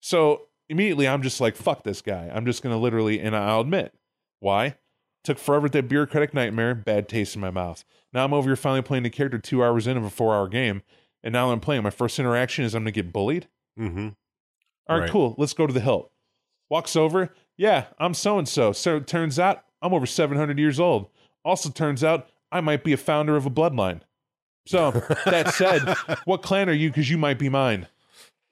So 0.00 0.42
immediately 0.68 1.08
I'm 1.08 1.22
just 1.22 1.40
like, 1.40 1.56
fuck 1.56 1.82
this 1.84 2.02
guy. 2.02 2.30
I'm 2.32 2.44
just 2.44 2.62
gonna 2.62 2.78
literally 2.78 3.18
and 3.20 3.34
I'll 3.34 3.60
admit. 3.60 3.94
Why? 4.40 4.76
Took 5.24 5.38
forever 5.38 5.64
with 5.64 5.72
that 5.72 5.88
bureaucratic 5.88 6.32
nightmare, 6.32 6.74
bad 6.74 7.08
taste 7.08 7.34
in 7.34 7.40
my 7.40 7.50
mouth. 7.50 7.84
Now 8.12 8.24
I'm 8.24 8.32
over 8.32 8.48
here 8.48 8.56
finally 8.56 8.82
playing 8.82 9.02
the 9.02 9.10
character 9.10 9.38
two 9.38 9.64
hours 9.64 9.86
in 9.86 9.96
of 9.96 10.04
a 10.04 10.10
four 10.10 10.34
hour 10.34 10.48
game, 10.48 10.82
and 11.22 11.32
now 11.32 11.50
I'm 11.50 11.60
playing. 11.60 11.82
My 11.82 11.90
first 11.90 12.18
interaction 12.18 12.64
is 12.64 12.74
I'm 12.74 12.82
gonna 12.82 12.92
get 12.92 13.12
bullied. 13.12 13.48
Mm-hmm. 13.78 14.08
All 14.88 14.96
right, 14.96 15.02
Right. 15.02 15.10
cool. 15.10 15.34
Let's 15.38 15.52
go 15.52 15.66
to 15.66 15.72
the 15.72 15.80
hilt. 15.80 16.10
Walks 16.70 16.96
over. 16.96 17.34
Yeah, 17.56 17.86
I'm 17.98 18.14
so 18.14 18.38
and 18.38 18.48
so. 18.48 18.72
So 18.72 18.96
it 18.96 19.06
turns 19.06 19.38
out 19.38 19.64
I'm 19.82 19.92
over 19.94 20.06
700 20.06 20.58
years 20.58 20.78
old. 20.80 21.08
Also 21.44 21.70
turns 21.70 22.02
out 22.04 22.28
I 22.52 22.60
might 22.60 22.84
be 22.84 22.92
a 22.92 22.96
founder 22.96 23.36
of 23.36 23.46
a 23.46 23.50
bloodline. 23.50 24.00
So 24.66 24.90
that 25.24 25.54
said, 25.54 25.94
what 26.24 26.42
clan 26.42 26.68
are 26.68 26.72
you? 26.74 26.90
Because 26.90 27.10
you 27.10 27.18
might 27.18 27.38
be 27.38 27.48
mine. 27.48 27.86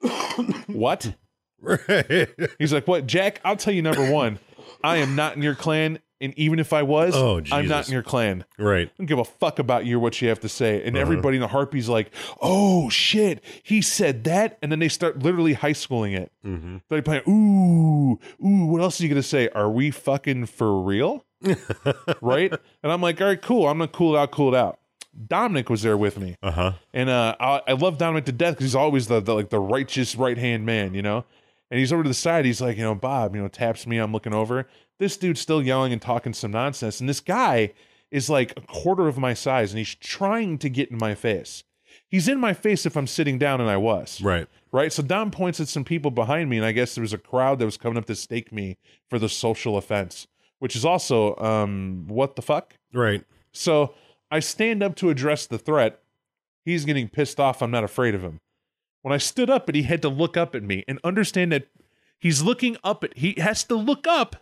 what? 0.67 1.15
Right. 1.61 2.29
He's 2.59 2.73
like, 2.73 2.87
what? 2.87 3.07
Jack, 3.07 3.39
I'll 3.43 3.55
tell 3.55 3.73
you 3.73 3.81
number 3.81 4.11
one, 4.11 4.39
I 4.83 4.97
am 4.97 5.15
not 5.15 5.35
in 5.35 5.41
your 5.41 5.55
clan. 5.55 5.99
And 6.19 6.33
even 6.37 6.57
if 6.59 6.73
I 6.73 6.81
was, 6.83 7.13
Oh, 7.15 7.41
I'm 7.51 7.67
not 7.67 7.87
in 7.87 7.93
your 7.93 8.01
clan. 8.03 8.43
right. 8.57 8.87
I 8.87 8.91
don't 8.97 9.05
give 9.05 9.19
a 9.19 9.23
fuck 9.23 9.59
about 9.59 9.85
you 9.85 9.97
or 9.97 9.99
what 9.99 10.19
you 10.21 10.29
have 10.29 10.39
to 10.41 10.49
say. 10.49 10.83
And 10.83 10.95
Uh-huh. 10.95 11.01
everybody 11.01 11.37
in 11.37 11.41
the 11.41 11.47
Harpy's 11.47 11.87
like, 11.89 12.11
oh 12.41 12.89
shit, 12.89 13.43
he 13.63 13.81
said 13.81 14.23
that. 14.23 14.57
And 14.61 14.71
then 14.71 14.79
they 14.79 14.89
start 14.89 15.19
literally 15.19 15.53
high 15.53 15.73
schooling 15.73 16.13
it. 16.13 16.31
Mm-hmm. 16.45 16.77
They're 16.89 17.01
playing, 17.01 17.21
ooh, 17.27 18.19
ooh, 18.45 18.65
what 18.65 18.81
else 18.81 18.99
are 18.99 19.03
you 19.03 19.09
going 19.09 19.21
to 19.21 19.27
say? 19.27 19.49
Are 19.49 19.69
we 19.69 19.91
fucking 19.91 20.47
for 20.47 20.81
real? 20.81 21.23
right? 22.21 22.51
And 22.83 22.91
I'm 22.91 23.01
like, 23.01 23.21
all 23.21 23.27
right, 23.27 23.41
cool. 23.41 23.67
I'm 23.67 23.77
going 23.77 23.89
to 23.89 23.95
cool 23.95 24.15
it 24.15 24.19
out, 24.19 24.31
cool 24.31 24.53
it 24.53 24.57
out. 24.57 24.79
Dominic 25.27 25.69
was 25.69 25.81
there 25.81 25.97
with 25.97 26.19
me. 26.19 26.35
Uh 26.43 26.51
huh. 26.51 26.71
And 26.93 27.09
uh, 27.09 27.35
I, 27.39 27.61
I 27.69 27.71
love 27.73 27.97
Dominic 27.97 28.25
to 28.25 28.31
death 28.31 28.53
because 28.53 28.65
he's 28.65 28.75
always 28.75 29.07
the, 29.07 29.19
the 29.19 29.33
like 29.33 29.49
the 29.49 29.59
righteous 29.59 30.15
right 30.15 30.37
hand 30.37 30.65
man, 30.65 30.93
you 30.93 31.01
know. 31.01 31.25
And 31.71 31.79
he's 31.79 31.91
over 31.91 32.03
to 32.03 32.07
the 32.09 32.13
side. 32.13 32.45
He's 32.45 32.61
like, 32.61 32.77
you 32.77 32.83
know, 32.83 32.95
Bob, 32.95 33.35
you 33.35 33.41
know, 33.41 33.47
taps 33.47 33.87
me. 33.87 33.97
I'm 33.97 34.13
looking 34.13 34.33
over. 34.33 34.67
This 34.99 35.17
dude's 35.17 35.41
still 35.41 35.61
yelling 35.61 35.93
and 35.93 36.01
talking 36.01 36.33
some 36.33 36.51
nonsense. 36.51 36.99
And 36.99 37.07
this 37.07 37.19
guy 37.19 37.73
is 38.09 38.29
like 38.29 38.53
a 38.57 38.61
quarter 38.61 39.07
of 39.07 39.17
my 39.17 39.33
size, 39.33 39.71
and 39.71 39.77
he's 39.77 39.95
trying 39.95 40.57
to 40.59 40.69
get 40.69 40.89
in 40.91 40.97
my 40.97 41.13
face. 41.13 41.63
He's 42.09 42.27
in 42.27 42.39
my 42.39 42.53
face 42.53 42.85
if 42.85 42.95
I'm 42.95 43.07
sitting 43.07 43.37
down, 43.37 43.59
and 43.59 43.69
I 43.69 43.77
was 43.77 44.21
Right. 44.21 44.47
right? 44.71 44.93
So 44.93 45.03
Dom 45.03 45.29
points 45.29 45.59
at 45.59 45.67
some 45.67 45.83
people 45.83 46.09
behind 46.09 46.49
me, 46.49 46.57
and 46.57 46.65
I 46.65 46.71
guess 46.71 46.95
there 46.95 47.01
was 47.01 47.13
a 47.13 47.17
crowd 47.17 47.59
that 47.59 47.65
was 47.65 47.77
coming 47.77 47.97
up 47.97 48.05
to 48.05 48.15
stake 48.15 48.51
me 48.51 48.77
for 49.09 49.19
the 49.19 49.27
social 49.29 49.77
offense, 49.77 50.25
which 50.59 50.75
is 50.75 50.85
also 50.85 51.35
um 51.37 52.05
what 52.07 52.35
the 52.35 52.41
fuck. 52.41 52.75
Right. 52.93 53.23
So 53.51 53.93
I 54.31 54.39
stand 54.39 54.81
up 54.83 54.95
to 54.97 55.09
address 55.09 55.47
the 55.47 55.57
threat. 55.57 55.99
He's 56.63 56.85
getting 56.85 57.09
pissed 57.09 57.39
off. 57.39 57.61
I'm 57.61 57.71
not 57.71 57.83
afraid 57.83 58.15
of 58.15 58.21
him. 58.23 58.39
When 59.01 59.13
I 59.13 59.17
stood 59.17 59.49
up, 59.49 59.67
and 59.67 59.75
he 59.75 59.83
had 59.83 60.01
to 60.01 60.09
look 60.09 60.37
up 60.37 60.55
at 60.55 60.63
me 60.63 60.83
and 60.87 60.99
understand 61.03 61.51
that 61.51 61.67
he's 62.19 62.41
looking 62.41 62.77
up 62.83 63.03
at. 63.03 63.17
He 63.17 63.35
has 63.39 63.63
to 63.65 63.75
look 63.75 64.07
up 64.07 64.37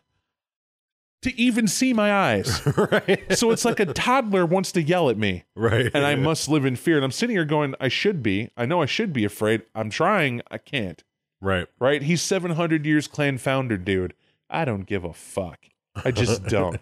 to 1.21 1.39
even 1.39 1.67
see 1.67 1.93
my 1.93 2.11
eyes. 2.13 2.61
right. 2.91 3.23
so 3.37 3.51
it's 3.51 3.65
like 3.65 3.79
a 3.79 3.85
toddler 3.87 4.45
wants 4.45 4.71
to 4.73 4.81
yell 4.81 5.09
at 5.09 5.17
me 5.17 5.43
Right. 5.55 5.89
and 5.93 6.05
I 6.05 6.15
must 6.15 6.47
live 6.49 6.65
in 6.65 6.75
fear. 6.75 6.97
And 6.97 7.05
I'm 7.05 7.11
sitting 7.11 7.35
here 7.35 7.45
going, 7.45 7.73
I 7.79 7.87
should 7.87 8.21
be. 8.21 8.49
I 8.55 8.65
know 8.65 8.81
I 8.81 8.85
should 8.85 9.11
be 9.13 9.25
afraid. 9.25 9.63
I'm 9.73 9.89
trying. 9.89 10.41
I 10.51 10.57
can't 10.59 11.03
Right. 11.41 11.67
right? 11.79 12.01
He's 12.03 12.21
700 12.21 12.85
years 12.85 13.07
clan 13.07 13.37
founder, 13.37 13.77
dude. 13.77 14.13
I 14.49 14.65
don't 14.65 14.85
give 14.85 15.03
a 15.03 15.13
fuck. 15.13 15.65
I 16.03 16.11
just 16.11 16.43
don't. 16.47 16.77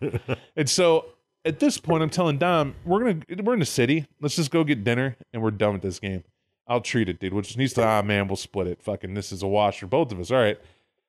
and 0.55 0.69
so 0.69 1.05
at 1.45 1.59
this 1.59 1.77
point, 1.77 2.03
I'm 2.03 2.09
telling 2.09 2.37
Dom, 2.37 2.75
we're 2.85 2.99
gonna 2.99 3.43
we're 3.43 3.53
in 3.53 3.59
the 3.59 3.65
city. 3.65 4.05
Let's 4.21 4.35
just 4.35 4.49
go 4.51 4.63
get 4.63 4.83
dinner, 4.83 5.15
and 5.33 5.41
we're 5.41 5.51
done 5.51 5.73
with 5.73 5.81
this 5.81 5.99
game. 5.99 6.23
I'll 6.67 6.81
treat 6.81 7.09
it, 7.09 7.19
dude. 7.19 7.33
Which 7.33 7.57
needs 7.57 7.73
to 7.73 7.85
ah 7.85 8.01
man, 8.01 8.27
we'll 8.27 8.37
split 8.37 8.67
it. 8.67 8.81
Fucking 8.81 9.13
this 9.13 9.31
is 9.31 9.43
a 9.43 9.47
wash 9.47 9.79
for 9.79 9.87
both 9.87 10.11
of 10.11 10.19
us. 10.19 10.31
All 10.31 10.39
right. 10.39 10.57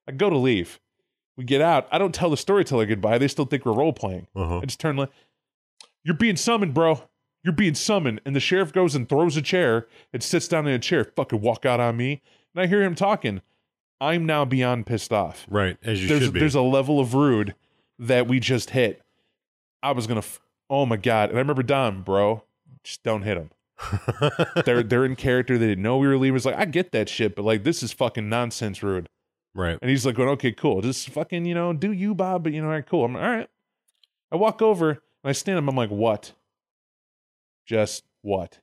I 0.09 0.13
go 0.13 0.29
to 0.31 0.37
leave. 0.37 0.81
We 1.37 1.45
get 1.45 1.61
out. 1.61 1.89
I 1.91 1.99
don't 1.99 2.15
tell 2.15 2.31
the 2.31 2.37
storyteller 2.37 2.87
goodbye. 2.87 3.19
They 3.19 3.29
still 3.29 3.45
think 3.45 3.65
we're 3.65 3.73
role 3.73 3.93
playing. 3.93 4.29
Uh-huh. 4.37 4.59
I 4.59 4.67
just 4.67 4.81
turn 4.81 4.97
like, 4.97 5.11
you're 6.05 6.17
being 6.17 6.37
summoned, 6.37 6.75
bro. 6.75 7.03
You're 7.43 7.55
being 7.55 7.75
summoned. 7.75 8.21
And 8.25 8.37
the 8.37 8.41
sheriff 8.41 8.73
goes 8.73 8.95
and 8.95 9.09
throws 9.09 9.37
a 9.37 9.43
chair 9.43 9.87
and 10.13 10.23
sits 10.23 10.47
down 10.49 10.67
in 10.67 10.75
a 10.75 10.79
chair. 10.79 11.05
Fucking 11.05 11.41
walk 11.41 11.67
out 11.67 11.81
on 11.81 11.97
me. 11.97 12.23
And 12.55 12.63
I 12.63 12.67
hear 12.67 12.83
him 12.83 12.95
talking. 12.95 13.43
I'm 14.01 14.27
now 14.27 14.45
beyond 14.45 14.87
pissed 14.87 15.13
off. 15.13 15.47
Right, 15.49 15.77
as 15.83 16.03
you 16.03 16.09
there's 16.09 16.25
should 16.25 16.35
be. 16.35 16.41
there's 16.41 16.55
a 16.55 16.61
level 16.61 17.01
of 17.01 17.15
rude 17.15 17.55
that 17.99 18.27
we 18.27 18.41
just 18.41 18.71
hit. 18.71 19.01
I 19.83 19.93
was 19.93 20.07
gonna. 20.07 20.19
F- 20.19 20.41
oh 20.69 20.85
my 20.85 20.97
god! 20.97 21.31
And 21.31 21.39
I 21.39 21.41
remember 21.41 21.63
Dom, 21.63 22.03
bro, 22.03 22.43
just 22.83 23.03
don't 23.03 23.23
hit 23.23 23.37
him. 23.37 23.51
they're 24.65 24.83
they're 24.83 25.05
in 25.05 25.17
character. 25.17 25.57
They 25.59 25.69
didn't 25.69 25.83
know 25.83 25.97
we 25.97 26.09
were 26.09 26.19
leaving. 26.19 26.37
It's 26.37 26.45
like 26.45 26.57
I 26.57 26.65
get 26.65 26.93
that 26.93 27.09
shit, 27.09 27.35
but 27.35 27.45
like 27.45 27.65
this 27.65 27.83
is 27.83 27.93
fucking 27.93 28.29
nonsense 28.29 28.83
rude. 28.83 29.09
Right. 29.55 29.79
And 29.81 29.91
he's 29.91 30.05
like 30.07 30.15
going, 30.15 30.29
okay, 30.31 30.53
cool. 30.53 30.81
Just 30.83 31.09
fucking, 31.11 31.45
you 31.45 31.55
know, 31.55 31.73
do 31.73 31.93
you, 31.93 32.15
Bob, 32.15 32.45
but 32.45 32.53
you 32.53 32.61
know, 32.61 32.69
all 32.69 32.75
right, 32.75 32.87
cool. 32.87 33.05
I'm 33.05 33.15
like, 33.15 33.23
all 33.23 33.31
right. 33.31 33.49
I 34.33 34.37
walk 34.37 34.63
over 34.63 34.91
and 34.91 34.99
I 35.25 35.33
stand 35.33 35.59
up. 35.59 35.69
I'm 35.69 35.77
like, 35.77 35.91
what? 35.91 36.33
Just 37.67 38.05
what? 38.23 38.59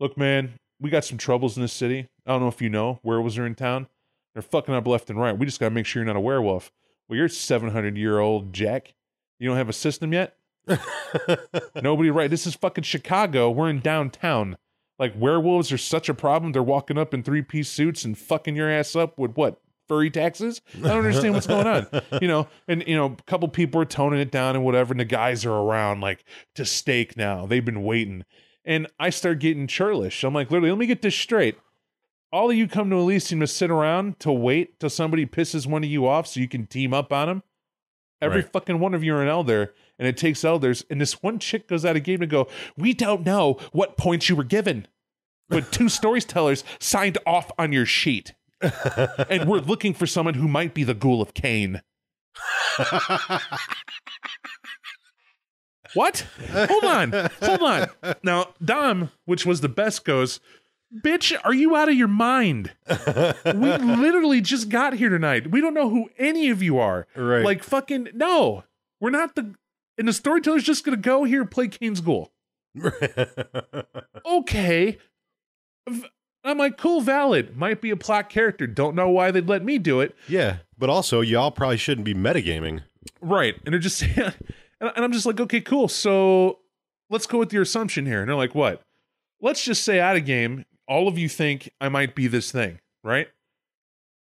Look, 0.00 0.18
man, 0.18 0.54
we 0.80 0.90
got 0.90 1.04
some 1.04 1.18
troubles 1.18 1.56
in 1.56 1.62
this 1.62 1.72
city. 1.72 2.08
I 2.26 2.32
don't 2.32 2.40
know 2.40 2.48
if 2.48 2.60
you 2.60 2.68
know 2.68 3.00
werewolves 3.02 3.38
are 3.38 3.46
in 3.46 3.54
town. 3.54 3.86
They're 4.34 4.42
fucking 4.42 4.74
up 4.74 4.86
left 4.86 5.10
and 5.10 5.18
right. 5.18 5.36
We 5.36 5.46
just 5.46 5.60
got 5.60 5.68
to 5.68 5.74
make 5.74 5.86
sure 5.86 6.02
you're 6.02 6.12
not 6.12 6.16
a 6.16 6.20
werewolf. 6.20 6.72
Well, 7.08 7.16
you're 7.16 7.28
700 7.28 7.96
year 7.96 8.18
old 8.18 8.52
Jack. 8.52 8.94
You 9.38 9.48
don't 9.48 9.56
have 9.56 9.68
a 9.68 9.74
system 9.74 10.12
yet? 10.12 10.36
Nobody, 11.82 12.10
right? 12.10 12.30
This 12.30 12.46
is 12.46 12.54
fucking 12.54 12.84
Chicago. 12.84 13.50
We're 13.50 13.70
in 13.70 13.80
downtown. 13.80 14.56
Like 14.98 15.12
werewolves 15.16 15.72
are 15.72 15.78
such 15.78 16.08
a 16.08 16.14
problem. 16.14 16.52
They're 16.52 16.62
walking 16.62 16.98
up 16.98 17.12
in 17.14 17.22
three 17.22 17.42
piece 17.42 17.68
suits 17.68 18.04
and 18.04 18.16
fucking 18.16 18.54
your 18.56 18.70
ass 18.70 18.94
up 18.94 19.18
with 19.18 19.32
what? 19.34 19.60
Furry 19.88 20.08
taxes? 20.10 20.62
I 20.76 20.88
don't 20.88 20.98
understand 20.98 21.34
what's 21.34 21.46
going 21.46 21.66
on. 21.66 21.86
You 22.22 22.28
know, 22.28 22.48
and 22.68 22.82
you 22.86 22.96
know, 22.96 23.16
a 23.18 23.22
couple 23.24 23.48
people 23.48 23.80
are 23.82 23.84
toning 23.86 24.20
it 24.20 24.30
down 24.30 24.54
and 24.56 24.64
whatever, 24.64 24.92
and 24.92 25.00
the 25.00 25.04
guys 25.04 25.44
are 25.44 25.52
around 25.52 26.00
like 26.00 26.24
to 26.54 26.64
stake 26.64 27.16
now. 27.16 27.44
They've 27.46 27.64
been 27.64 27.82
waiting. 27.82 28.24
And 28.64 28.86
I 28.98 29.10
start 29.10 29.40
getting 29.40 29.66
churlish. 29.66 30.24
I'm 30.24 30.32
like, 30.32 30.50
literally, 30.50 30.70
let 30.70 30.78
me 30.78 30.86
get 30.86 31.02
this 31.02 31.14
straight. 31.14 31.58
All 32.32 32.50
of 32.50 32.56
you 32.56 32.66
come 32.66 32.88
to 32.90 32.96
Elysium 32.96 33.40
to 33.40 33.46
sit 33.46 33.70
around 33.70 34.18
to 34.20 34.32
wait 34.32 34.80
till 34.80 34.88
somebody 34.90 35.26
pisses 35.26 35.66
one 35.66 35.84
of 35.84 35.90
you 35.90 36.06
off 36.08 36.26
so 36.28 36.40
you 36.40 36.48
can 36.48 36.66
team 36.66 36.94
up 36.94 37.12
on 37.12 37.28
them. 37.28 37.42
Every 38.22 38.40
Right. 38.40 38.52
fucking 38.52 38.78
one 38.80 38.94
of 38.94 39.04
you 39.04 39.14
are 39.16 39.22
an 39.22 39.28
elder, 39.28 39.74
and 39.98 40.08
it 40.08 40.16
takes 40.16 40.44
elders. 40.44 40.84
And 40.90 41.00
this 41.00 41.22
one 41.22 41.38
chick 41.38 41.68
goes 41.68 41.84
out 41.84 41.96
of 41.96 42.02
game 42.02 42.22
and 42.22 42.30
go, 42.30 42.48
We 42.76 42.94
don't 42.94 43.24
know 43.24 43.58
what 43.72 43.96
points 43.96 44.28
you 44.28 44.36
were 44.36 44.44
given, 44.44 44.86
but 45.48 45.72
two 45.72 45.88
storytellers 45.88 46.64
signed 46.78 47.18
off 47.26 47.50
on 47.58 47.72
your 47.72 47.86
sheet. 47.86 48.34
and 49.28 49.48
we're 49.48 49.58
looking 49.58 49.94
for 49.94 50.06
someone 50.06 50.34
who 50.34 50.48
might 50.48 50.74
be 50.74 50.84
the 50.84 50.94
ghoul 50.94 51.20
of 51.20 51.34
Cain. 51.34 51.82
What? 55.94 56.26
Hold 56.50 56.84
on. 56.84 57.12
Hold 57.40 57.62
on. 57.62 57.88
Now, 58.22 58.54
Dom, 58.62 59.10
which 59.24 59.46
was 59.46 59.60
the 59.60 59.68
best, 59.68 60.04
goes, 60.04 60.40
Bitch, 61.04 61.36
are 61.44 61.54
you 61.54 61.74
out 61.74 61.88
of 61.88 61.94
your 61.94 62.08
mind? 62.08 62.72
we 62.88 63.76
literally 63.76 64.40
just 64.40 64.68
got 64.68 64.94
here 64.94 65.08
tonight. 65.08 65.50
We 65.50 65.60
don't 65.60 65.74
know 65.74 65.88
who 65.88 66.10
any 66.18 66.50
of 66.50 66.62
you 66.62 66.78
are. 66.78 67.06
Right. 67.16 67.44
Like, 67.44 67.62
fucking, 67.62 68.08
no. 68.14 68.64
We're 69.00 69.10
not 69.10 69.34
the. 69.34 69.54
And 69.98 70.08
the 70.08 70.12
storyteller's 70.12 70.64
just 70.64 70.84
going 70.84 70.96
to 70.96 71.00
go 71.02 71.24
here 71.24 71.42
and 71.42 71.50
play 71.50 71.68
Kane's 71.68 72.00
Ghoul. 72.00 72.32
Okay. 74.26 74.98
I'm 76.44 76.58
like, 76.58 76.76
cool, 76.78 77.00
valid. 77.00 77.56
Might 77.56 77.80
be 77.80 77.90
a 77.90 77.96
plot 77.96 78.28
character. 78.28 78.66
Don't 78.66 78.94
know 78.96 79.08
why 79.08 79.30
they'd 79.30 79.48
let 79.48 79.64
me 79.64 79.78
do 79.78 80.00
it. 80.00 80.14
yeah, 80.28 80.58
but 80.78 80.90
also 80.90 81.20
y'all 81.20 81.50
probably 81.50 81.76
shouldn't 81.76 82.04
be 82.04 82.14
metagaming. 82.14 82.82
Right. 83.20 83.54
And 83.64 83.72
they're 83.72 83.78
just 83.80 84.02
and 84.16 84.34
I'm 84.80 85.12
just 85.12 85.26
like, 85.26 85.40
okay, 85.40 85.60
cool. 85.60 85.88
So 85.88 86.60
let's 87.10 87.26
go 87.26 87.38
with 87.38 87.52
your 87.52 87.62
assumption 87.62 88.06
here. 88.06 88.20
And 88.20 88.28
they're 88.28 88.36
like, 88.36 88.54
what? 88.54 88.82
Let's 89.40 89.62
just 89.64 89.84
say 89.84 90.00
out 90.00 90.16
of 90.16 90.24
game, 90.24 90.64
all 90.88 91.06
of 91.06 91.18
you 91.18 91.28
think 91.28 91.70
I 91.80 91.88
might 91.88 92.14
be 92.14 92.26
this 92.26 92.50
thing, 92.50 92.80
right? 93.02 93.28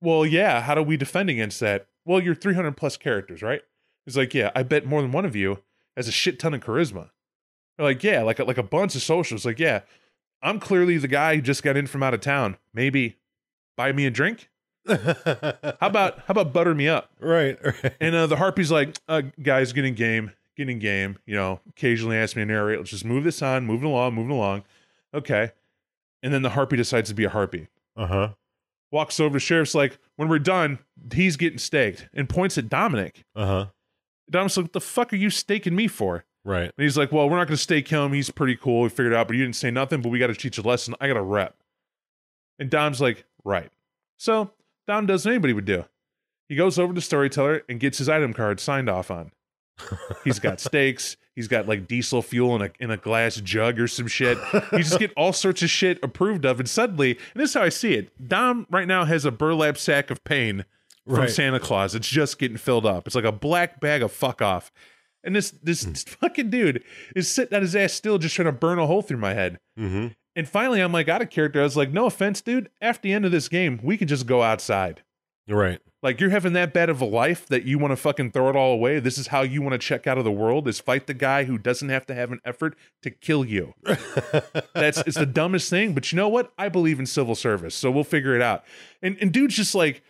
Well, 0.01 0.25
yeah. 0.25 0.63
How 0.63 0.75
do 0.75 0.83
we 0.83 0.97
defend 0.97 1.29
against 1.29 1.59
that? 1.61 1.87
Well, 2.05 2.21
you're 2.23 2.35
300 2.37 2.77
plus 2.77 2.97
characters, 2.97 3.43
right? 3.43 3.63
He's 4.09 4.17
like, 4.17 4.33
yeah, 4.33 4.51
I 4.57 4.63
bet 4.63 4.87
more 4.87 5.03
than 5.03 5.13
one 5.13 5.27
of 5.27 5.37
you 5.37 5.59
has 5.95 6.09
a 6.09 6.11
shit 6.11 6.39
ton 6.39 6.55
of 6.55 6.63
charisma. 6.63 7.11
They're 7.77 7.85
like, 7.85 8.03
yeah, 8.03 8.23
like 8.23 8.39
a, 8.39 8.45
like 8.45 8.57
a 8.57 8.63
bunch 8.63 8.95
of 8.95 9.03
socials. 9.03 9.45
Like, 9.45 9.59
yeah, 9.59 9.83
I'm 10.41 10.59
clearly 10.61 10.97
the 10.97 11.09
guy 11.09 11.37
who 11.37 11.43
just 11.43 11.63
got 11.63 11.77
in 11.77 11.87
from 11.87 12.03
out 12.03 12.15
of 12.15 12.23
town. 12.23 12.57
Maybe 12.73 13.19
buy 13.77 13.93
me 13.93 14.07
a 14.07 14.11
drink. 14.11 14.49
How 14.89 15.77
about 15.83 16.21
how 16.21 16.29
about 16.29 16.55
butter 16.55 16.75
me 16.75 16.89
up? 16.89 17.11
right, 17.21 17.63
right. 17.63 17.95
And 18.01 18.15
uh, 18.15 18.27
the 18.27 18.37
harpy's 18.37 18.71
like, 18.73 18.97
uh, 19.09 19.21
guys, 19.43 19.75
get 19.75 19.85
in 19.85 19.93
game, 19.93 20.33
get 20.57 20.71
in 20.71 20.79
game. 20.79 21.19
You 21.27 21.35
know, 21.35 21.61
occasionally 21.69 22.17
ask 22.17 22.35
me 22.35 22.41
to 22.41 22.47
narrate. 22.47 22.79
Let's 22.79 22.89
just 22.89 23.05
move 23.05 23.25
this 23.25 23.43
on, 23.43 23.67
moving 23.67 23.91
along, 23.91 24.15
moving 24.15 24.33
along. 24.33 24.65
Okay. 25.13 25.53
And 26.23 26.33
then 26.33 26.41
the 26.41 26.51
harpy 26.51 26.79
decides 26.79 27.11
to 27.11 27.15
be 27.15 27.25
a 27.25 27.29
harpy. 27.29 27.69
Uh 27.95 28.07
huh. 28.07 28.29
Walks 28.91 29.21
over 29.21 29.35
to 29.35 29.41
sheriff's 29.41 29.75
like, 29.75 29.99
when 30.17 30.31
we're 30.31 30.39
done, 30.39 30.79
he's 31.13 31.37
getting 31.37 31.59
staked 31.59 32.09
and 32.15 32.27
points 32.27 32.57
at 32.57 32.71
Dominic. 32.71 33.27
Uh 33.37 33.47
huh. 33.47 33.67
Dominic's 34.31 34.57
like, 34.57 34.65
what 34.65 34.73
the 34.73 34.81
fuck 34.81 35.13
are 35.13 35.17
you 35.17 35.31
staking 35.31 35.75
me 35.75 35.89
for? 35.89 36.25
Right. 36.45 36.65
And 36.65 36.73
he's 36.85 36.97
like, 36.97 37.13
well, 37.13 37.29
we're 37.29 37.37
not 37.37 37.47
going 37.47 37.57
to 37.57 37.63
stake 37.63 37.89
him. 37.89 38.13
He's 38.13 38.31
pretty 38.31 38.57
cool. 38.57 38.83
We 38.83 38.89
figured 38.89 39.13
it 39.13 39.17
out, 39.17 39.29
but 39.29 39.37
you 39.37 39.45
didn't 39.45 39.57
say 39.57 39.71
nothing, 39.71 40.01
but 40.01 40.09
we 40.09 40.19
got 40.19 40.29
to 40.29 40.35
teach 40.35 40.59
a 40.59 40.63
lesson. 40.63 40.95
I 41.01 41.09
got 41.09 41.15
to 41.15 41.23
rep. 41.23 41.57
And 42.59 42.71
Dom's 42.71 43.01
like, 43.01 43.25
right. 43.45 43.71
So 44.17 44.53
Dom 44.87 45.07
does 45.07 45.25
what 45.25 45.33
anybody 45.33 45.53
would 45.53 45.65
do. 45.65 45.85
He 46.49 46.57
goes 46.57 46.79
over 46.79 46.95
to 46.95 47.01
Storyteller 47.01 47.63
and 47.69 47.79
gets 47.79 47.99
his 47.99 48.09
item 48.09 48.33
card 48.33 48.61
signed 48.61 48.89
off 48.89 49.11
on. 49.11 49.33
He's 50.25 50.39
got 50.39 50.61
steaks. 50.61 51.17
He's 51.35 51.47
got 51.47 51.69
like 51.69 51.87
diesel 51.87 52.21
fuel 52.21 52.57
in 52.57 52.63
a 52.63 52.71
in 52.81 52.91
a 52.91 52.97
glass 52.97 53.37
jug 53.37 53.79
or 53.79 53.87
some 53.87 54.09
shit. 54.09 54.39
You 54.73 54.79
just 54.79 54.99
get 54.99 55.13
all 55.17 55.33
sorts 55.33 55.63
of 55.63 55.71
shit 55.71 56.01
approved 56.03 56.45
of, 56.45 56.59
and 56.59 56.69
suddenly, 56.69 57.13
and 57.13 57.41
this 57.41 57.51
is 57.51 57.55
how 57.55 57.63
I 57.63 57.69
see 57.69 57.95
it. 57.95 58.29
Dom 58.29 58.67
right 58.71 58.89
now 58.89 59.05
has 59.05 59.25
a 59.25 59.31
burlap 59.31 59.79
sack 59.79 60.11
of 60.11 60.25
pain 60.25 60.65
from 61.09 61.21
Right. 61.21 61.31
Santa 61.31 61.59
Claus. 61.61 61.95
It's 61.95 62.09
just 62.09 62.39
getting 62.39 62.57
filled 62.57 62.87
up. 62.87 63.07
It's 63.07 63.17
like 63.17 63.25
a 63.25 63.33
black 63.33 63.81
bag 63.81 64.03
of 64.03 64.13
fuck 64.13 64.43
off. 64.43 64.71
And 65.25 65.35
this 65.35 65.51
this 65.51 65.85
fucking 66.05 66.51
dude 66.51 66.83
is 67.17 67.31
sitting 67.31 67.55
on 67.55 67.63
his 67.63 67.75
ass 67.75 67.93
still, 67.93 68.19
just 68.19 68.35
trying 68.35 68.47
to 68.47 68.53
burn 68.53 68.79
a 68.79 68.87
hole 68.87 69.03
through 69.03 69.19
my 69.19 69.35
head. 69.35 69.59
Mm-hmm. 69.79 70.09
And 70.37 70.49
finally, 70.49 70.81
I'm 70.81 70.93
like 70.93 71.09
out 71.09 71.23
of 71.23 71.31
character. 71.31 71.61
I 71.61 71.65
was 71.65 71.77
like, 71.77 71.91
no 71.91 72.07
offense, 72.07 72.41
dude. 72.41 72.71
After 72.81 73.03
the 73.03 73.13
end 73.13 73.25
of 73.25 73.33
this 73.33 73.49
game, 73.49 73.81
we 73.83 73.97
can 73.97 74.07
just 74.07 74.27
go 74.27 74.43
outside. 74.43 75.03
Right. 75.49 75.81
Like 76.01 76.21
you're 76.21 76.31
having 76.31 76.53
that 76.53 76.73
bad 76.73 76.91
of 76.91 77.01
a 77.01 77.05
life 77.05 77.47
that 77.47 77.65
you 77.65 77.79
want 77.79 77.91
to 77.91 77.97
fucking 77.97 78.31
throw 78.31 78.49
it 78.49 78.55
all 78.55 78.73
away. 78.73 79.01
This 79.01 79.19
is 79.19 79.29
how 79.29 79.43
you 79.43 79.63
want 79.63 79.73
to 79.73 79.79
check 79.79 80.07
out 80.07 80.17
of 80.17 80.23
the 80.23 80.31
world 80.31 80.69
is 80.69 80.79
fight 80.79 81.09
the 81.09 81.15
guy 81.15 81.45
who 81.45 81.59
doesn't 81.59 81.89
have 81.89 82.07
to 82.07 82.15
have 82.15 82.31
an 82.31 82.41
effort 82.45 82.77
to 83.03 83.11
kill 83.11 83.45
you. 83.45 83.75
That's 84.75 84.99
it's 84.99 85.17
the 85.17 85.27
dumbest 85.27 85.71
thing, 85.71 85.95
but 85.95 86.13
you 86.13 86.17
know 86.17 86.29
what? 86.29 86.53
I 86.57 86.69
believe 86.69 87.01
in 87.01 87.07
civil 87.07 87.35
service, 87.35 87.75
so 87.75 87.91
we'll 87.91 88.05
figure 88.05 88.37
it 88.37 88.43
out. 88.43 88.63
And 89.03 89.17
and 89.21 89.33
dude's 89.33 89.57
just 89.57 89.75
like, 89.75 90.03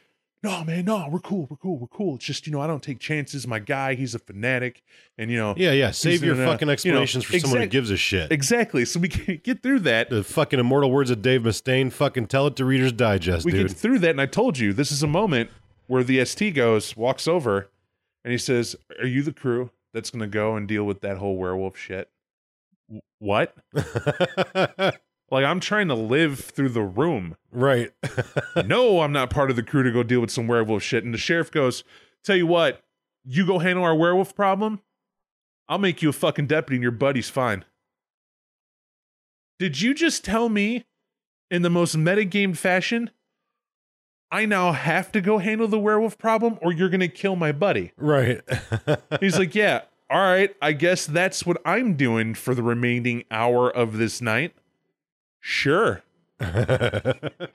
no 0.42 0.62
man, 0.64 0.84
no, 0.84 1.08
we're 1.10 1.18
cool, 1.18 1.46
we're 1.50 1.56
cool, 1.56 1.78
we're 1.78 1.86
cool. 1.88 2.14
It's 2.16 2.24
just 2.24 2.46
you 2.46 2.52
know 2.52 2.60
I 2.60 2.66
don't 2.66 2.82
take 2.82 2.98
chances. 3.00 3.46
My 3.46 3.58
guy, 3.58 3.94
he's 3.94 4.14
a 4.14 4.18
fanatic, 4.18 4.82
and 5.16 5.30
you 5.30 5.36
know 5.36 5.54
Yeah, 5.56 5.72
yeah. 5.72 5.90
Save 5.90 6.22
your 6.22 6.36
fucking 6.36 6.60
you 6.60 6.66
know, 6.66 6.72
explanations 6.72 7.24
for 7.24 7.38
someone 7.38 7.60
who 7.60 7.66
gives 7.66 7.90
a 7.90 7.96
shit. 7.96 8.30
exactly. 8.30 8.84
So 8.84 9.00
we 9.00 9.08
can 9.08 9.40
get 9.42 9.62
through 9.62 9.80
that. 9.80 10.10
the 10.10 10.22
fucking 10.22 10.58
immortal 10.60 10.90
words 10.90 11.10
of 11.10 11.22
Dave 11.22 11.42
Mustaine. 11.42 11.92
Fucking 11.92 12.26
tell 12.26 12.46
it 12.46 12.56
to 12.56 12.64
Reader's 12.64 12.92
Digest, 12.92 13.44
we 13.44 13.52
dude. 13.52 13.68
get 13.68 13.76
through 13.76 13.98
that, 14.00 14.10
and 14.10 14.20
I 14.20 14.26
told 14.26 14.58
you 14.58 14.72
this 14.72 14.92
is 14.92 15.02
a 15.02 15.06
moment 15.08 15.50
where 15.86 16.04
the 16.04 16.24
ST 16.24 16.54
goes, 16.54 16.96
walks 16.96 17.26
over, 17.26 17.68
and 18.24 18.30
he 18.32 18.38
says, 18.38 18.76
"Are 19.00 19.06
you 19.06 19.22
the 19.22 19.32
crew 19.32 19.70
that's 19.92 20.10
going 20.10 20.20
to 20.20 20.26
go 20.28 20.54
and 20.54 20.68
deal 20.68 20.84
with 20.84 21.00
that 21.00 21.16
whole 21.18 21.36
werewolf 21.36 21.76
shit?" 21.76 22.10
"W- 22.88 23.00
What? 23.18 23.56
Like 25.30 25.44
I'm 25.44 25.60
trying 25.60 25.88
to 25.88 25.94
live 25.94 26.40
through 26.40 26.70
the 26.70 26.82
room. 26.82 27.36
right. 27.52 27.92
no, 28.64 29.00
I'm 29.00 29.12
not 29.12 29.30
part 29.30 29.50
of 29.50 29.56
the 29.56 29.62
crew 29.62 29.82
to 29.82 29.90
go 29.92 30.02
deal 30.02 30.20
with 30.20 30.30
some 30.30 30.46
werewolf 30.46 30.82
shit. 30.82 31.04
And 31.04 31.12
the 31.12 31.18
sheriff 31.18 31.50
goes, 31.50 31.84
"Tell 32.24 32.36
you 32.36 32.46
what, 32.46 32.82
you 33.24 33.46
go 33.46 33.58
handle 33.58 33.84
our 33.84 33.94
werewolf 33.94 34.34
problem. 34.34 34.80
I'll 35.68 35.78
make 35.78 36.00
you 36.00 36.08
a 36.08 36.14
fucking 36.14 36.46
deputy, 36.46 36.76
and 36.76 36.82
your 36.82 36.92
buddy's 36.92 37.28
fine." 37.28 37.64
Did 39.58 39.80
you 39.80 39.92
just 39.92 40.24
tell 40.24 40.48
me, 40.48 40.84
in 41.50 41.62
the 41.62 41.70
most 41.70 41.96
metagame 41.96 42.56
fashion, 42.56 43.10
I 44.30 44.46
now 44.46 44.72
have 44.72 45.10
to 45.12 45.20
go 45.20 45.38
handle 45.38 45.66
the 45.68 45.78
werewolf 45.78 46.16
problem, 46.18 46.58
or 46.62 46.72
you're 46.72 46.88
gonna 46.88 47.08
kill 47.08 47.36
my 47.36 47.52
buddy? 47.52 47.92
right. 47.96 48.40
He's 49.20 49.38
like, 49.38 49.54
yeah, 49.54 49.82
all 50.10 50.20
right, 50.20 50.54
I 50.62 50.72
guess 50.72 51.06
that's 51.06 51.44
what 51.44 51.60
I'm 51.64 51.94
doing 51.94 52.34
for 52.34 52.54
the 52.54 52.62
remaining 52.62 53.24
hour 53.30 53.70
of 53.70 53.98
this 53.98 54.20
night. 54.20 54.54
Sure. 55.40 56.02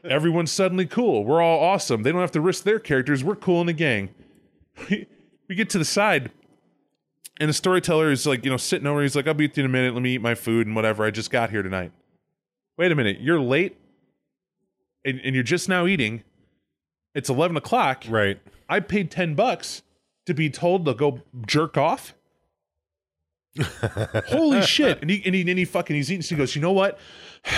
Everyone's 0.04 0.52
suddenly 0.52 0.86
cool. 0.86 1.24
We're 1.24 1.42
all 1.42 1.60
awesome. 1.60 2.04
They 2.04 2.12
don't 2.12 2.22
have 2.22 2.32
to 2.32 2.42
risk 2.42 2.64
their 2.64 2.80
characters. 2.80 3.24
We're 3.24 3.36
cool 3.36 3.62
in 3.62 3.68
the 3.68 3.74
gang. 3.74 4.10
we, 4.90 5.08
get 5.56 5.70
to 5.72 5.78
the 5.78 5.86
side, 5.86 6.32
and 7.40 7.50
the 7.50 7.54
storyteller 7.54 8.12
is 8.12 8.26
like, 8.26 8.44
you 8.44 8.52
know, 8.52 8.58
sitting 8.58 8.88
over. 8.88 9.02
He's 9.02 9.16
like, 9.16 9.28
"I'll 9.28 9.34
be 9.34 9.48
with 9.48 9.58
you 9.58 9.64
in 9.64 9.70
a 9.70 9.72
minute. 9.72 9.94
Let 9.94 10.04
me 10.04 10.16
eat 10.16 10.22
my 10.22 10.36
food 10.36 10.68
and 10.68 10.76
whatever. 10.76 11.06
I 11.06 11.12
just 11.12 11.32
got 11.32 11.50
here 11.50 11.62
tonight." 11.62 11.92
Wait 12.78 12.92
a 12.92 12.96
minute, 12.96 13.22
you're 13.22 13.40
late, 13.40 13.78
and, 15.06 15.22
and 15.24 15.36
you're 15.36 15.44
just 15.44 15.70
now 15.70 15.86
eating. 15.86 16.24
It's 17.14 17.30
eleven 17.30 17.56
o'clock. 17.56 18.04
Right. 18.10 18.40
I 18.68 18.80
paid 18.80 19.12
ten 19.12 19.36
bucks 19.36 19.84
to 20.26 20.34
be 20.34 20.50
told 20.50 20.86
to 20.86 20.94
go 20.94 21.22
jerk 21.46 21.78
off. 21.78 22.16
Holy 24.28 24.62
shit! 24.64 25.02
And 25.02 25.10
he 25.10 25.22
and 25.26 25.36
he 25.36 25.42
and 25.42 25.58
he 25.60 25.66
fucking 25.66 25.96
he's 25.96 26.12
eating. 26.12 26.22
So 26.22 26.36
he 26.36 26.40
goes, 26.40 26.56
you 26.56 26.62
know 26.62 26.72
what? 26.72 27.00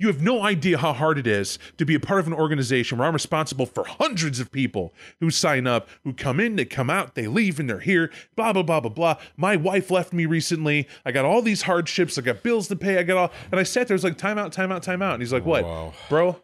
You 0.00 0.06
have 0.08 0.22
no 0.22 0.42
idea 0.44 0.78
how 0.78 0.92
hard 0.92 1.18
it 1.18 1.26
is 1.26 1.58
to 1.76 1.84
be 1.84 1.94
a 1.96 2.00
part 2.00 2.20
of 2.20 2.28
an 2.28 2.32
organization 2.32 2.98
where 2.98 3.08
I'm 3.08 3.14
responsible 3.14 3.66
for 3.66 3.84
hundreds 3.84 4.38
of 4.38 4.52
people 4.52 4.92
who 5.18 5.30
sign 5.30 5.66
up, 5.66 5.88
who 6.04 6.12
come 6.12 6.38
in, 6.38 6.54
they 6.54 6.64
come 6.64 6.88
out, 6.88 7.16
they 7.16 7.26
leave, 7.26 7.58
and 7.58 7.68
they're 7.68 7.80
here. 7.80 8.10
Blah 8.36 8.52
blah 8.52 8.62
blah 8.62 8.78
blah 8.80 8.90
blah. 8.90 9.16
My 9.36 9.56
wife 9.56 9.90
left 9.90 10.12
me 10.12 10.24
recently. 10.24 10.86
I 11.04 11.10
got 11.10 11.24
all 11.24 11.42
these 11.42 11.62
hardships. 11.62 12.16
I 12.16 12.22
got 12.22 12.44
bills 12.44 12.68
to 12.68 12.76
pay. 12.76 12.98
I 12.98 13.02
got 13.02 13.16
all. 13.16 13.32
And 13.50 13.58
I 13.58 13.64
sat 13.64 13.88
there. 13.88 13.94
I 13.94 13.96
was 13.96 14.04
like, 14.04 14.18
time 14.18 14.38
out, 14.38 14.52
time 14.52 14.70
out, 14.70 14.84
time 14.84 15.02
out. 15.02 15.14
And 15.14 15.22
he's 15.22 15.32
like, 15.32 15.46
what, 15.46 15.64
Wow. 15.64 15.92
bro? 16.08 16.40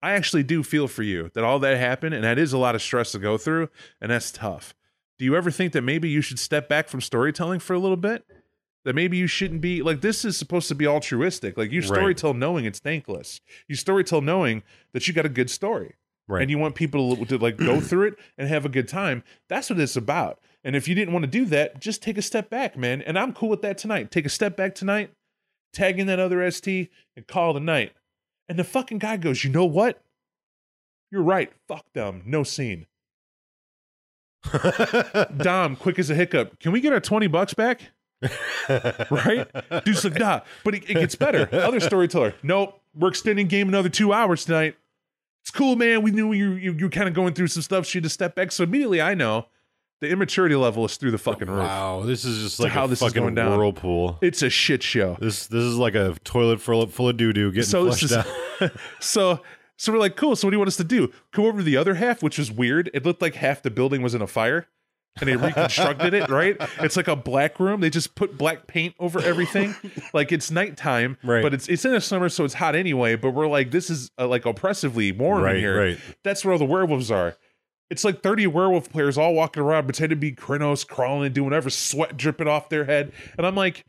I 0.00 0.12
actually 0.12 0.42
do 0.44 0.62
feel 0.62 0.86
for 0.86 1.02
you 1.02 1.30
that 1.34 1.42
all 1.44 1.58
that 1.60 1.78
happened, 1.78 2.14
and 2.14 2.22
that 2.24 2.38
is 2.38 2.52
a 2.52 2.58
lot 2.58 2.74
of 2.76 2.82
stress 2.82 3.10
to 3.12 3.18
go 3.18 3.36
through, 3.36 3.68
and 4.00 4.10
that's 4.12 4.30
tough. 4.30 4.74
Do 5.18 5.24
you 5.24 5.36
ever 5.36 5.50
think 5.50 5.72
that 5.72 5.82
maybe 5.82 6.08
you 6.08 6.20
should 6.20 6.38
step 6.38 6.68
back 6.68 6.88
from 6.88 7.00
storytelling 7.00 7.60
for 7.60 7.74
a 7.74 7.78
little 7.78 7.96
bit? 7.96 8.24
That 8.84 8.94
maybe 8.96 9.16
you 9.16 9.28
shouldn't 9.28 9.60
be 9.60 9.80
like 9.82 10.00
this 10.00 10.24
is 10.24 10.36
supposed 10.36 10.66
to 10.68 10.74
be 10.74 10.86
altruistic. 10.86 11.56
Like 11.56 11.70
you 11.70 11.80
Right. 11.82 11.90
storytell 12.16 12.36
knowing 12.36 12.64
it's 12.64 12.80
thankless. 12.80 13.40
You 13.68 13.76
storytell 13.76 14.24
knowing 14.24 14.62
that 14.92 15.06
you 15.06 15.14
got 15.14 15.26
a 15.26 15.28
good 15.30 15.50
story. 15.50 15.94
Right. 16.28 16.42
And 16.42 16.50
you 16.50 16.58
want 16.58 16.74
people 16.74 17.16
to, 17.16 17.24
to 17.26 17.38
like 17.38 17.56
go 17.56 17.80
through 17.80 18.08
it 18.08 18.14
and 18.38 18.48
have 18.48 18.64
a 18.64 18.68
good 18.68 18.88
time. 18.88 19.22
That's 19.48 19.70
what 19.70 19.78
it's 19.78 19.96
about. 19.96 20.40
And 20.64 20.74
if 20.74 20.88
you 20.88 20.94
didn't 20.94 21.12
want 21.12 21.24
to 21.24 21.30
do 21.30 21.44
that, 21.46 21.80
just 21.80 22.02
take 22.02 22.16
a 22.18 22.22
step 22.22 22.48
back, 22.48 22.76
man. 22.76 23.02
And 23.02 23.18
I'm 23.18 23.32
cool 23.32 23.48
with 23.48 23.62
that 23.62 23.78
tonight. 23.78 24.10
Take 24.10 24.26
a 24.26 24.30
step 24.30 24.56
back 24.56 24.74
tonight, 24.74 25.10
tag 25.72 25.98
in 25.98 26.06
that 26.06 26.20
other 26.20 26.48
ST, 26.50 26.88
and 27.16 27.26
call 27.26 27.52
the 27.52 27.60
night. 27.60 27.92
And 28.48 28.58
the 28.58 28.64
fucking 28.64 28.98
guy 28.98 29.16
goes, 29.16 29.44
you 29.44 29.50
know 29.50 29.64
what? 29.64 30.00
You're 31.10 31.22
right. 31.22 31.52
Fuck 31.68 31.92
them. 31.92 32.22
No 32.24 32.42
scene. 32.44 32.86
Dom, 35.36 35.76
quick 35.76 35.98
as 35.98 36.10
a 36.10 36.14
hiccup. 36.14 36.58
Can 36.60 36.72
we 36.72 36.80
get 36.80 36.92
our 36.92 37.00
20 37.00 37.26
bucks 37.28 37.54
back? 37.54 37.90
right? 39.10 39.48
Dude's 39.84 40.04
like, 40.04 40.18
nah. 40.18 40.40
But 40.64 40.76
it, 40.76 40.90
it 40.90 40.94
gets 40.94 41.14
better. 41.14 41.48
Other 41.52 41.80
storyteller, 41.80 42.34
nope. 42.42 42.80
We're 42.94 43.08
extending 43.08 43.48
game 43.48 43.68
another 43.68 43.88
two 43.88 44.12
hours 44.12 44.44
tonight. 44.44 44.76
It's 45.42 45.50
cool, 45.50 45.76
man. 45.76 46.02
We 46.02 46.10
knew 46.12 46.32
you 46.32 46.52
you 46.52 46.72
you 46.72 46.90
kind 46.90 47.08
of 47.08 47.14
going 47.14 47.34
through 47.34 47.48
some 47.48 47.62
stuff. 47.62 47.86
She 47.86 47.98
had 47.98 48.04
to 48.04 48.10
step 48.10 48.34
back. 48.34 48.52
So 48.52 48.62
immediately 48.62 49.00
I 49.00 49.14
know 49.14 49.46
the 50.00 50.08
immaturity 50.08 50.54
level 50.54 50.84
is 50.84 50.96
through 50.96 51.12
the 51.12 51.18
fucking 51.18 51.48
roof. 51.48 51.60
wow. 51.60 52.02
This 52.04 52.24
is 52.24 52.42
just 52.42 52.60
like 52.60 52.70
how 52.70 52.84
a 52.84 52.88
this 52.88 53.02
is 53.02 53.12
going 53.12 53.34
down. 53.34 53.56
whirlpool. 53.56 54.18
It's 54.20 54.42
a 54.42 54.50
shit 54.50 54.82
show. 54.82 55.16
This 55.20 55.46
this 55.46 55.64
is 55.64 55.76
like 55.76 55.94
a 55.94 56.16
toilet 56.22 56.60
full 56.60 56.82
of, 56.82 56.92
full 56.92 57.08
of 57.08 57.16
doo 57.16 57.32
doo 57.32 57.50
getting 57.50 57.64
So 57.64 57.84
this 57.86 58.00
flushed 58.00 58.26
is 58.60 58.60
out. 58.60 58.72
so 59.00 59.40
so 59.82 59.92
we're 59.92 59.98
like, 59.98 60.14
cool. 60.14 60.36
So 60.36 60.46
what 60.46 60.52
do 60.52 60.54
you 60.54 60.58
want 60.60 60.68
us 60.68 60.76
to 60.76 60.84
do? 60.84 61.12
Come 61.32 61.44
over 61.44 61.58
to 61.58 61.64
the 61.64 61.76
other 61.76 61.94
half, 61.94 62.22
which 62.22 62.38
was 62.38 62.52
weird. 62.52 62.88
It 62.94 63.04
looked 63.04 63.20
like 63.20 63.34
half 63.34 63.62
the 63.62 63.70
building 63.70 64.00
was 64.00 64.14
in 64.14 64.22
a 64.22 64.26
fire. 64.28 64.68
And 65.20 65.28
they 65.28 65.36
reconstructed 65.36 66.14
it, 66.14 66.30
right? 66.30 66.56
It's 66.80 66.96
like 66.96 67.08
a 67.08 67.16
black 67.16 67.58
room. 67.60 67.80
They 67.80 67.90
just 67.90 68.14
put 68.14 68.38
black 68.38 68.66
paint 68.68 68.94
over 69.00 69.20
everything. 69.20 69.74
like 70.14 70.30
it's 70.32 70.50
nighttime, 70.50 71.18
Right. 71.24 71.42
but 71.42 71.52
it's 71.52 71.68
it's 71.68 71.84
in 71.84 71.90
the 71.92 72.00
summer, 72.00 72.28
so 72.30 72.44
it's 72.44 72.54
hot 72.54 72.74
anyway. 72.76 73.16
But 73.16 73.32
we're 73.32 73.48
like, 73.48 73.72
this 73.72 73.90
is 73.90 74.10
uh, 74.18 74.26
like 74.28 74.46
oppressively 74.46 75.10
warm 75.12 75.42
Right, 75.42 75.56
in 75.56 75.60
here. 75.60 75.78
right. 75.78 75.98
That's 76.24 76.44
where 76.44 76.52
all 76.52 76.58
the 76.58 76.64
werewolves 76.64 77.10
are. 77.10 77.36
It's 77.90 78.04
like 78.04 78.22
30 78.22 78.46
werewolf 78.46 78.88
players 78.88 79.18
all 79.18 79.34
walking 79.34 79.62
around, 79.62 79.84
pretending 79.84 80.16
to 80.16 80.20
be 80.20 80.32
Crinos, 80.32 80.82
crawling 80.82 81.26
and 81.26 81.34
doing 81.34 81.44
whatever, 81.46 81.68
sweat 81.68 82.16
dripping 82.16 82.48
off 82.48 82.70
their 82.70 82.86
head. 82.86 83.12
And 83.36 83.46
I'm 83.46 83.54
like, 83.56 83.84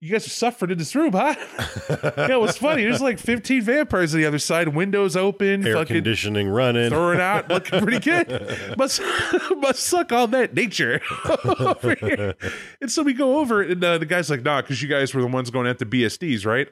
you 0.00 0.12
guys 0.12 0.26
are 0.26 0.30
suffering 0.30 0.70
in 0.70 0.78
this 0.78 0.94
room, 0.94 1.12
huh? 1.12 1.34
yeah, 2.16 2.32
it 2.34 2.40
was 2.40 2.56
funny. 2.56 2.84
There's 2.84 3.00
like 3.00 3.18
15 3.18 3.62
vampires 3.62 4.14
on 4.14 4.20
the 4.20 4.26
other 4.26 4.38
side, 4.38 4.68
windows 4.68 5.16
open, 5.16 5.66
Air 5.66 5.74
fucking 5.74 5.96
conditioning 5.96 6.48
running. 6.48 6.90
throwing 6.90 7.20
out, 7.20 7.48
looking 7.48 7.80
pretty 7.80 7.98
good. 7.98 8.76
Must 8.78 9.00
must 9.56 9.80
suck 9.80 10.12
all 10.12 10.28
that 10.28 10.54
nature 10.54 11.00
over 11.44 11.96
here. 11.96 12.36
And 12.80 12.90
so 12.90 13.02
we 13.02 13.12
go 13.12 13.38
over, 13.38 13.60
and 13.60 13.82
uh, 13.82 13.98
the 13.98 14.06
guy's 14.06 14.30
like, 14.30 14.42
"Nah, 14.42 14.62
because 14.62 14.80
you 14.80 14.88
guys 14.88 15.12
were 15.14 15.20
the 15.22 15.26
ones 15.26 15.50
going 15.50 15.66
at 15.66 15.78
the 15.80 15.86
BSDs, 15.86 16.46
right?" 16.46 16.68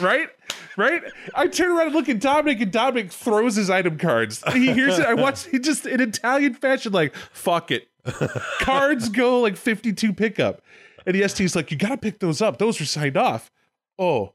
right, 0.00 0.28
right. 0.76 1.02
I 1.34 1.46
turn 1.46 1.70
around 1.70 1.86
and 1.86 1.94
look 1.94 2.08
at 2.08 2.18
Dominic, 2.20 2.60
and 2.60 2.72
Dominic 2.72 3.12
throws 3.12 3.54
his 3.54 3.70
item 3.70 3.98
cards. 3.98 4.42
He 4.52 4.72
hears 4.72 4.98
it. 4.98 5.06
I 5.06 5.14
watch. 5.14 5.46
He 5.46 5.60
just 5.60 5.86
in 5.86 6.00
Italian 6.00 6.54
fashion, 6.54 6.90
like, 6.90 7.14
"Fuck 7.32 7.70
it." 7.70 7.88
cards 8.60 9.08
go 9.08 9.40
like 9.40 9.56
52 9.56 10.12
pickup. 10.12 10.62
And 11.06 11.14
the 11.14 11.28
ST's 11.28 11.54
like, 11.54 11.70
you 11.70 11.76
gotta 11.76 11.96
pick 11.96 12.20
those 12.20 12.40
up. 12.40 12.58
Those 12.58 12.80
are 12.80 12.86
signed 12.86 13.16
off. 13.16 13.50
Oh. 13.98 14.32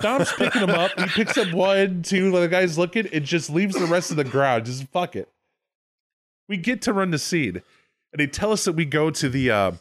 Dom's 0.00 0.32
picking 0.32 0.60
them 0.60 0.70
up. 0.70 0.90
He 0.98 1.06
picks 1.06 1.38
up 1.38 1.52
one, 1.52 2.02
two, 2.02 2.30
the 2.32 2.48
guy's 2.48 2.76
looking, 2.76 3.06
and 3.12 3.24
just 3.24 3.48
leaves 3.48 3.76
the 3.76 3.86
rest 3.86 4.10
of 4.10 4.16
the 4.16 4.24
ground. 4.24 4.66
Just 4.66 4.88
fuck 4.88 5.14
it. 5.14 5.28
We 6.48 6.56
get 6.56 6.82
to 6.82 6.92
run 6.92 7.10
the 7.10 7.18
scene. 7.18 7.62
And 8.12 8.20
they 8.20 8.26
tell 8.26 8.52
us 8.52 8.64
that 8.64 8.72
we 8.72 8.84
go 8.84 9.10
to 9.10 9.28
the 9.28 9.50
uh 9.50 9.72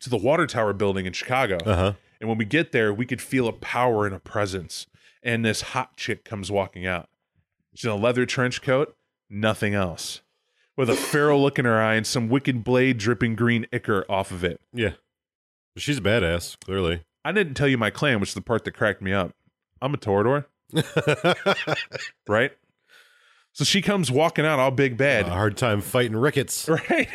to 0.00 0.10
the 0.10 0.16
water 0.16 0.46
tower 0.46 0.72
building 0.72 1.06
in 1.06 1.12
Chicago. 1.12 1.58
Uh 1.64 1.76
huh. 1.76 1.92
And 2.20 2.28
when 2.28 2.38
we 2.38 2.44
get 2.44 2.72
there, 2.72 2.92
we 2.92 3.06
could 3.06 3.20
feel 3.20 3.48
a 3.48 3.52
power 3.52 4.06
and 4.06 4.14
a 4.14 4.20
presence. 4.20 4.86
And 5.22 5.44
this 5.44 5.60
hot 5.60 5.96
chick 5.96 6.24
comes 6.24 6.50
walking 6.50 6.86
out. 6.86 7.08
She's 7.74 7.84
in 7.84 7.90
a 7.90 7.96
leather 7.96 8.26
trench 8.26 8.62
coat, 8.62 8.96
nothing 9.30 9.74
else. 9.74 10.20
With 10.82 10.90
a 10.90 10.96
feral 10.96 11.40
look 11.40 11.60
in 11.60 11.64
her 11.64 11.80
eye 11.80 11.94
and 11.94 12.04
some 12.04 12.28
wicked 12.28 12.64
blade 12.64 12.98
dripping 12.98 13.36
green 13.36 13.66
ichor 13.72 14.04
off 14.08 14.32
of 14.32 14.42
it. 14.42 14.60
Yeah. 14.72 14.94
She's 15.76 15.98
a 15.98 16.00
badass, 16.00 16.58
clearly. 16.58 17.04
I 17.24 17.30
didn't 17.30 17.54
tell 17.54 17.68
you 17.68 17.78
my 17.78 17.90
clan, 17.90 18.18
which 18.18 18.30
is 18.30 18.34
the 18.34 18.40
part 18.40 18.64
that 18.64 18.72
cracked 18.72 19.00
me 19.00 19.12
up. 19.12 19.32
I'm 19.80 19.94
a 19.94 19.96
Toreador, 19.96 20.46
right? 22.28 22.50
So 23.52 23.62
she 23.62 23.80
comes 23.80 24.10
walking 24.10 24.44
out 24.44 24.58
all 24.58 24.72
big 24.72 24.96
bad. 24.96 25.26
a 25.26 25.30
hard 25.30 25.56
time 25.56 25.82
fighting 25.82 26.16
rickets. 26.16 26.68
right? 26.90 27.08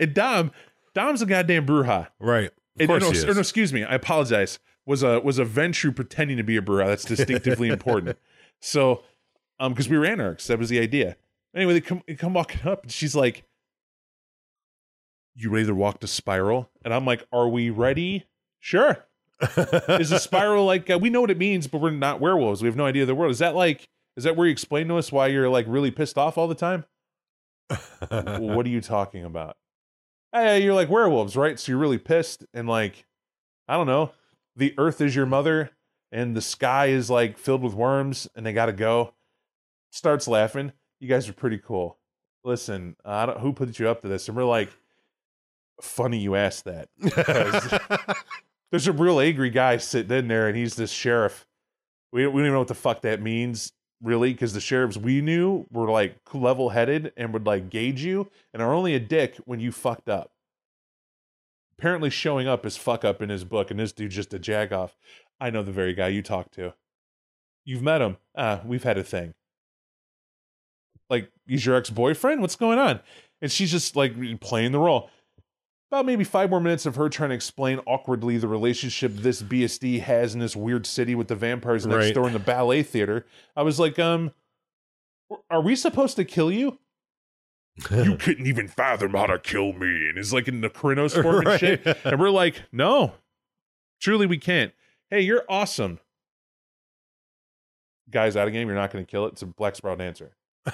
and 0.00 0.14
Dom, 0.14 0.52
Dom's 0.94 1.20
a 1.20 1.26
goddamn 1.26 1.66
Brujah. 1.66 2.08
Right. 2.18 2.46
Of 2.46 2.52
And- 2.80 2.88
course 2.88 3.02
no, 3.02 3.10
he 3.10 3.18
or 3.22 3.24
no, 3.26 3.30
is. 3.32 3.38
excuse 3.38 3.74
me. 3.74 3.84
I 3.84 3.96
apologize. 3.96 4.58
Was 4.86 5.02
a 5.02 5.20
was 5.20 5.38
a 5.38 5.44
Ventrue 5.44 5.94
pretending 5.94 6.38
to 6.38 6.42
be 6.42 6.56
a 6.56 6.62
Brujah. 6.62 6.86
That's 6.86 7.04
distinctively 7.04 7.68
important. 7.70 8.16
So, 8.62 9.02
um, 9.60 9.74
because 9.74 9.90
we 9.90 9.98
were 9.98 10.06
anarchs, 10.06 10.46
that 10.46 10.58
was 10.58 10.70
the 10.70 10.78
idea. 10.80 11.16
Anyway, 11.56 11.72
they 11.72 11.80
come 11.80 12.02
they 12.06 12.14
come 12.14 12.34
walking 12.34 12.68
up, 12.68 12.82
and 12.82 12.92
she's 12.92 13.16
like, 13.16 13.44
"You 15.34 15.50
ready 15.50 15.66
to 15.66 15.74
walk 15.74 16.00
the 16.00 16.06
spiral?" 16.06 16.70
And 16.84 16.92
I'm 16.92 17.06
like, 17.06 17.26
"Are 17.32 17.48
we 17.48 17.70
ready?" 17.70 18.26
Sure. 18.60 19.06
Is 19.40 20.10
the 20.10 20.18
spiral 20.18 20.64
like 20.64 20.88
uh, 20.90 20.98
we 21.00 21.10
know 21.10 21.20
what 21.20 21.30
it 21.30 21.38
means, 21.38 21.66
but 21.66 21.80
we're 21.80 21.90
not 21.90 22.20
werewolves. 22.20 22.62
We 22.62 22.68
have 22.68 22.76
no 22.76 22.86
idea 22.86 23.02
of 23.02 23.08
the 23.08 23.14
world. 23.14 23.32
Is 23.32 23.38
that 23.38 23.54
like? 23.54 23.88
Is 24.16 24.24
that 24.24 24.36
where 24.36 24.46
you 24.46 24.52
explain 24.52 24.88
to 24.88 24.96
us 24.96 25.12
why 25.12 25.26
you're 25.26 25.48
like 25.48 25.66
really 25.68 25.90
pissed 25.90 26.16
off 26.16 26.38
all 26.38 26.48
the 26.48 26.54
time? 26.54 26.84
what 28.08 28.66
are 28.66 28.70
you 28.70 28.80
talking 28.80 29.24
about? 29.24 29.56
Hey, 30.32 30.62
you're 30.62 30.74
like 30.74 30.88
werewolves, 30.88 31.36
right? 31.36 31.58
So 31.58 31.72
you're 31.72 31.78
really 31.78 31.98
pissed 31.98 32.46
and 32.54 32.68
like, 32.68 33.04
I 33.68 33.74
don't 33.74 33.86
know, 33.86 34.12
the 34.54 34.74
earth 34.78 35.00
is 35.00 35.14
your 35.14 35.26
mother 35.26 35.70
and 36.12 36.36
the 36.36 36.40
sky 36.40 36.86
is 36.86 37.10
like 37.10 37.36
filled 37.38 37.62
with 37.62 37.74
worms 37.74 38.28
and 38.34 38.44
they 38.44 38.52
got 38.52 38.66
to 38.66 38.72
go. 38.72 39.14
Starts 39.90 40.28
laughing. 40.28 40.72
You 41.00 41.08
guys 41.08 41.28
are 41.28 41.34
pretty 41.34 41.58
cool. 41.58 41.98
Listen, 42.44 42.96
I 43.04 43.26
don't, 43.26 43.40
who 43.40 43.52
put 43.52 43.78
you 43.78 43.88
up 43.88 44.02
to 44.02 44.08
this? 44.08 44.28
And 44.28 44.36
we're 44.36 44.44
like, 44.44 44.70
funny 45.80 46.18
you 46.18 46.36
asked 46.36 46.64
that. 46.64 46.88
There's 48.70 48.88
a 48.88 48.92
real 48.92 49.20
angry 49.20 49.50
guy 49.50 49.76
sitting 49.76 50.16
in 50.16 50.28
there 50.28 50.48
and 50.48 50.56
he's 50.56 50.74
this 50.76 50.90
sheriff. 50.90 51.46
We 52.12 52.22
don't, 52.22 52.32
we 52.32 52.40
don't 52.40 52.46
even 52.46 52.54
know 52.54 52.60
what 52.60 52.68
the 52.68 52.74
fuck 52.74 53.02
that 53.02 53.20
means 53.20 53.72
really 54.02 54.32
because 54.32 54.52
the 54.52 54.60
sheriffs 54.60 54.96
we 54.96 55.20
knew 55.20 55.66
were 55.70 55.90
like 55.90 56.16
level 56.32 56.70
headed 56.70 57.12
and 57.16 57.32
would 57.32 57.46
like 57.46 57.70
gauge 57.70 58.02
you 58.02 58.30
and 58.52 58.62
are 58.62 58.72
only 58.72 58.94
a 58.94 59.00
dick 59.00 59.36
when 59.44 59.60
you 59.60 59.72
fucked 59.72 60.08
up. 60.08 60.30
Apparently, 61.78 62.08
showing 62.08 62.48
up 62.48 62.64
is 62.64 62.76
fuck 62.76 63.04
up 63.04 63.20
in 63.20 63.28
his 63.28 63.44
book, 63.44 63.70
and 63.70 63.78
this 63.78 63.92
dude's 63.92 64.14
just 64.14 64.32
a 64.32 64.38
jag 64.38 64.72
off. 64.72 64.96
I 65.38 65.50
know 65.50 65.62
the 65.62 65.72
very 65.72 65.92
guy 65.92 66.08
you 66.08 66.22
talked 66.22 66.54
to. 66.54 66.72
You've 67.66 67.82
met 67.82 68.00
him. 68.00 68.16
Ah, 68.34 68.62
we've 68.64 68.84
had 68.84 68.96
a 68.96 69.04
thing. 69.04 69.34
He's 71.46 71.64
your 71.66 71.76
ex 71.76 71.90
boyfriend? 71.90 72.40
What's 72.40 72.56
going 72.56 72.78
on? 72.78 73.00
And 73.42 73.50
she's 73.52 73.70
just 73.70 73.96
like 73.96 74.14
playing 74.40 74.72
the 74.72 74.78
role. 74.78 75.10
About 75.90 76.04
maybe 76.06 76.24
five 76.24 76.50
more 76.50 76.60
minutes 76.60 76.84
of 76.84 76.96
her 76.96 77.08
trying 77.08 77.28
to 77.30 77.36
explain 77.36 77.78
awkwardly 77.86 78.38
the 78.38 78.48
relationship 78.48 79.12
this 79.14 79.40
BSD 79.40 80.00
has 80.00 80.34
in 80.34 80.40
this 80.40 80.56
weird 80.56 80.84
city 80.84 81.14
with 81.14 81.28
the 81.28 81.36
vampires 81.36 81.86
next 81.86 82.06
Right. 82.06 82.14
door 82.14 82.26
in 82.26 82.32
the 82.32 82.40
ballet 82.40 82.82
theater. 82.82 83.24
I 83.54 83.62
was 83.62 83.78
like, 83.78 83.96
um, 83.98 84.32
are 85.48 85.60
we 85.60 85.76
supposed 85.76 86.16
to 86.16 86.24
kill 86.24 86.50
you? 86.50 86.78
you 87.90 88.16
couldn't 88.16 88.46
even 88.46 88.66
fathom 88.66 89.12
how 89.12 89.26
to 89.26 89.38
kill 89.38 89.74
me. 89.74 90.08
And 90.08 90.18
it's 90.18 90.32
like 90.32 90.48
in 90.48 90.60
the 90.60 90.70
Crinos 90.70 91.20
form 91.20 91.46
and 91.46 91.60
shit. 91.60 91.86
And 92.04 92.18
we're 92.18 92.30
like, 92.30 92.62
no, 92.72 93.12
truly 94.00 94.26
we 94.26 94.38
can't. 94.38 94.72
Hey, 95.10 95.20
you're 95.20 95.44
awesome. 95.48 96.00
Guys, 98.10 98.36
out 98.36 98.46
of 98.48 98.52
game, 98.52 98.66
you're 98.66 98.76
not 98.76 98.90
going 98.90 99.04
to 99.04 99.10
kill 99.10 99.26
it. 99.26 99.34
It's 99.34 99.42
a 99.42 99.46
Black 99.46 99.76
Spiral 99.76 99.96
Dancer. 99.98 100.32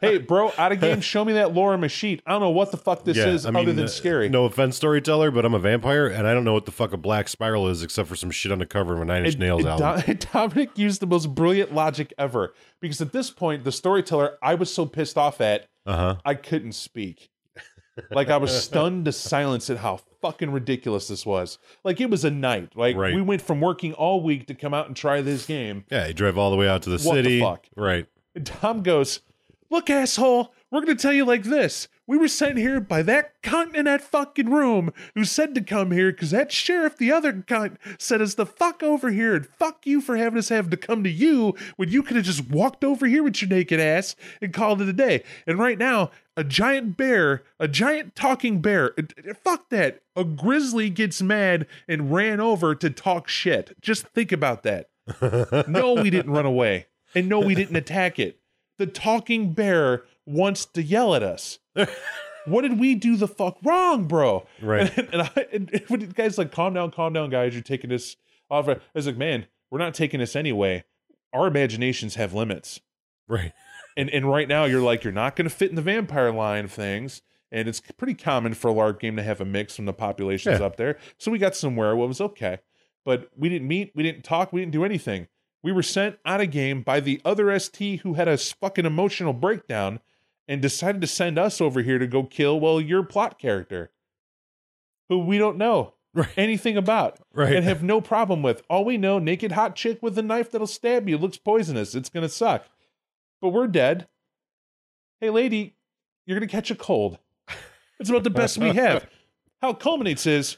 hey, 0.00 0.18
bro, 0.18 0.52
out 0.58 0.72
of 0.72 0.80
game, 0.80 1.00
show 1.00 1.24
me 1.24 1.34
that 1.34 1.52
Laura 1.54 1.76
Masheet. 1.76 2.20
I 2.26 2.32
don't 2.32 2.40
know 2.40 2.50
what 2.50 2.70
the 2.70 2.76
fuck 2.76 3.04
this 3.04 3.16
Yeah, 3.16 3.28
is 3.28 3.46
I 3.46 3.50
mean, 3.50 3.62
other 3.64 3.72
than 3.72 3.84
uh, 3.84 3.88
scary. 3.88 4.28
No 4.28 4.44
offense, 4.44 4.76
storyteller, 4.76 5.30
but 5.30 5.44
I'm 5.44 5.54
a 5.54 5.58
vampire, 5.58 6.06
and 6.06 6.26
I 6.26 6.34
don't 6.34 6.44
know 6.44 6.52
what 6.52 6.64
the 6.66 6.72
fuck 6.72 6.92
a 6.92 6.96
black 6.96 7.28
spiral 7.28 7.68
is 7.68 7.82
except 7.82 8.08
for 8.08 8.16
some 8.16 8.30
shit 8.30 8.52
on 8.52 8.58
the 8.58 8.66
cover 8.66 8.94
of 8.94 9.00
a 9.00 9.04
Nine 9.04 9.24
Inch 9.26 9.38
Nails 9.38 9.64
and 9.64 9.68
album. 9.82 10.02
Do- 10.06 10.14
Dominic 10.32 10.76
used 10.78 11.00
the 11.00 11.06
most 11.06 11.34
brilliant 11.34 11.74
logic 11.74 12.12
ever 12.18 12.54
because 12.80 13.00
at 13.00 13.12
this 13.12 13.30
point, 13.30 13.64
the 13.64 13.72
storyteller 13.72 14.38
I 14.42 14.54
was 14.54 14.72
so 14.72 14.86
pissed 14.86 15.16
off 15.18 15.40
at, 15.40 15.66
Uh 15.86 15.96
huh. 15.96 16.16
I 16.24 16.34
couldn't 16.34 16.72
speak. 16.72 17.28
Like 18.10 18.30
I 18.30 18.38
was 18.38 18.50
stunned 18.58 19.04
to 19.04 19.12
silence 19.12 19.68
at 19.68 19.76
how 19.76 20.00
fucking 20.22 20.50
ridiculous 20.50 21.08
this 21.08 21.26
was. 21.26 21.58
Like 21.84 22.00
it 22.00 22.08
was 22.08 22.24
a 22.24 22.30
night. 22.30 22.74
Like 22.74 22.96
Right. 22.96 23.14
we 23.14 23.20
went 23.20 23.42
from 23.42 23.60
working 23.60 23.92
all 23.92 24.22
week 24.22 24.46
to 24.46 24.54
come 24.54 24.72
out 24.72 24.86
and 24.86 24.96
try 24.96 25.20
this 25.20 25.44
game. 25.44 25.84
Yeah, 25.90 26.06
he 26.06 26.14
drove 26.14 26.38
all 26.38 26.50
the 26.50 26.56
way 26.56 26.66
out 26.68 26.80
to 26.84 26.90
the 26.90 26.96
What 27.06 27.16
the 27.16 27.22
city. 27.22 27.40
fuck? 27.40 27.66
Right. 27.76 28.06
And 28.34 28.46
Tom 28.46 28.82
goes, 28.82 29.20
Look, 29.70 29.88
asshole, 29.88 30.52
we're 30.70 30.82
going 30.82 30.96
to 30.96 31.02
tell 31.02 31.14
you 31.14 31.24
like 31.24 31.44
this. 31.44 31.88
We 32.06 32.18
were 32.18 32.28
sent 32.28 32.58
here 32.58 32.80
by 32.80 33.02
that 33.02 33.40
cunt 33.42 33.74
in 33.74 33.86
that 33.86 34.02
fucking 34.02 34.50
room 34.50 34.92
who 35.14 35.24
said 35.24 35.54
to 35.54 35.62
come 35.62 35.92
here 35.92 36.10
because 36.12 36.30
that 36.32 36.52
sheriff, 36.52 36.98
the 36.98 37.12
other 37.12 37.32
cunt, 37.32 37.76
said 37.98 38.20
us 38.20 38.34
the 38.34 38.44
fuck 38.44 38.82
over 38.82 39.10
here 39.10 39.34
and 39.34 39.46
fuck 39.46 39.86
you 39.86 40.00
for 40.00 40.16
having 40.16 40.38
us 40.38 40.50
have 40.50 40.68
to 40.70 40.76
come 40.76 41.04
to 41.04 41.10
you 41.10 41.54
when 41.76 41.88
you 41.88 42.02
could 42.02 42.16
have 42.16 42.26
just 42.26 42.50
walked 42.50 42.84
over 42.84 43.06
here 43.06 43.22
with 43.22 43.40
your 43.40 43.48
naked 43.48 43.80
ass 43.80 44.16
and 44.42 44.52
called 44.52 44.82
it 44.82 44.88
a 44.88 44.92
day. 44.92 45.22
And 45.46 45.58
right 45.58 45.78
now, 45.78 46.10
a 46.36 46.44
giant 46.44 46.96
bear, 46.96 47.44
a 47.58 47.68
giant 47.68 48.14
talking 48.14 48.60
bear, 48.60 48.94
fuck 49.44 49.70
that. 49.70 50.02
A 50.16 50.24
grizzly 50.24 50.90
gets 50.90 51.22
mad 51.22 51.66
and 51.88 52.12
ran 52.12 52.40
over 52.40 52.74
to 52.74 52.90
talk 52.90 53.28
shit. 53.28 53.74
Just 53.80 54.06
think 54.08 54.32
about 54.32 54.64
that. 54.64 54.90
No, 55.68 55.94
we 55.94 56.10
didn't 56.10 56.32
run 56.32 56.46
away. 56.46 56.86
And 57.14 57.28
no, 57.28 57.40
we 57.40 57.54
didn't 57.54 57.76
attack 57.76 58.18
it. 58.18 58.40
The 58.78 58.86
talking 58.86 59.52
bear 59.52 60.04
wants 60.26 60.64
to 60.66 60.82
yell 60.82 61.14
at 61.14 61.22
us. 61.22 61.58
what 62.46 62.62
did 62.62 62.78
we 62.78 62.94
do 62.94 63.16
the 63.16 63.28
fuck 63.28 63.58
wrong, 63.62 64.04
bro? 64.06 64.46
Right. 64.60 64.96
And, 64.96 65.08
and 65.12 65.22
I, 65.22 65.46
and, 65.52 65.82
when 65.88 66.00
the 66.00 66.06
guy's 66.06 66.38
like, 66.38 66.52
calm 66.52 66.74
down, 66.74 66.90
calm 66.90 67.12
down, 67.12 67.30
guys. 67.30 67.52
You're 67.54 67.62
taking 67.62 67.90
this 67.90 68.16
off. 68.50 68.68
I 68.68 68.78
was 68.94 69.06
like, 69.06 69.16
man, 69.16 69.46
we're 69.70 69.78
not 69.78 69.94
taking 69.94 70.20
this 70.20 70.34
anyway. 70.36 70.84
Our 71.32 71.46
imaginations 71.46 72.16
have 72.16 72.34
limits. 72.34 72.80
Right. 73.28 73.52
And 73.96 74.10
and 74.10 74.28
right 74.28 74.48
now 74.48 74.64
you're 74.64 74.82
like, 74.82 75.04
you're 75.04 75.12
not 75.12 75.36
going 75.36 75.48
to 75.48 75.54
fit 75.54 75.70
in 75.70 75.76
the 75.76 75.82
vampire 75.82 76.32
line 76.32 76.64
of 76.64 76.72
things. 76.72 77.22
And 77.50 77.68
it's 77.68 77.80
pretty 77.80 78.14
common 78.14 78.54
for 78.54 78.70
a 78.70 78.74
LARP 78.74 78.98
game 79.00 79.16
to 79.16 79.22
have 79.22 79.40
a 79.40 79.44
mix 79.44 79.76
from 79.76 79.84
the 79.84 79.92
population's 79.92 80.60
Yeah. 80.60 80.66
up 80.66 80.76
there. 80.76 80.98
So 81.18 81.30
we 81.30 81.38
got 81.38 81.54
some 81.54 81.76
werewolves, 81.76 82.20
okay. 82.20 82.60
But 83.04 83.28
we 83.36 83.48
didn't 83.50 83.68
meet, 83.68 83.92
we 83.94 84.02
didn't 84.02 84.22
talk, 84.22 84.52
we 84.52 84.60
didn't 84.62 84.72
do 84.72 84.84
anything. 84.84 85.28
We 85.62 85.72
were 85.72 85.82
sent 85.82 86.18
out 86.24 86.40
of 86.40 86.50
game 86.50 86.82
by 86.82 87.00
the 87.00 87.20
other 87.24 87.56
ST 87.58 88.00
who 88.00 88.14
had 88.14 88.28
a 88.28 88.36
fucking 88.36 88.84
emotional 88.86 89.32
breakdown 89.32 90.00
and 90.48 90.60
decided 90.60 91.00
to 91.02 91.06
send 91.06 91.38
us 91.38 91.60
over 91.60 91.82
here 91.82 91.98
to 91.98 92.06
go 92.06 92.24
kill, 92.24 92.58
well, 92.58 92.80
your 92.80 93.02
plot 93.04 93.38
character, 93.38 93.92
who 95.08 95.18
we 95.18 95.38
don't 95.38 95.56
know 95.58 95.94
Right. 96.14 96.28
anything 96.36 96.76
about 96.76 97.18
Right. 97.32 97.54
and 97.54 97.64
have 97.64 97.82
no 97.82 98.00
problem 98.00 98.42
with. 98.42 98.62
All 98.68 98.84
we 98.84 98.98
know, 98.98 99.18
naked 99.18 99.52
hot 99.52 99.76
chick 99.76 100.02
with 100.02 100.18
a 100.18 100.22
knife 100.22 100.50
that'll 100.50 100.66
stab 100.66 101.08
you, 101.08 101.16
looks 101.16 101.38
poisonous. 101.38 101.94
It's 101.94 102.08
gonna 102.10 102.28
suck. 102.28 102.66
But 103.40 103.50
we're 103.50 103.66
dead. 103.68 104.08
Hey, 105.20 105.30
lady, 105.30 105.76
you're 106.26 106.36
gonna 106.38 106.48
catch 106.48 106.70
a 106.70 106.74
cold. 106.74 107.18
It's 108.00 108.10
about 108.10 108.24
the 108.24 108.30
best 108.30 108.58
we 108.58 108.70
have. 108.74 109.06
How 109.62 109.70
it 109.70 109.78
culminates 109.80 110.26
is 110.26 110.56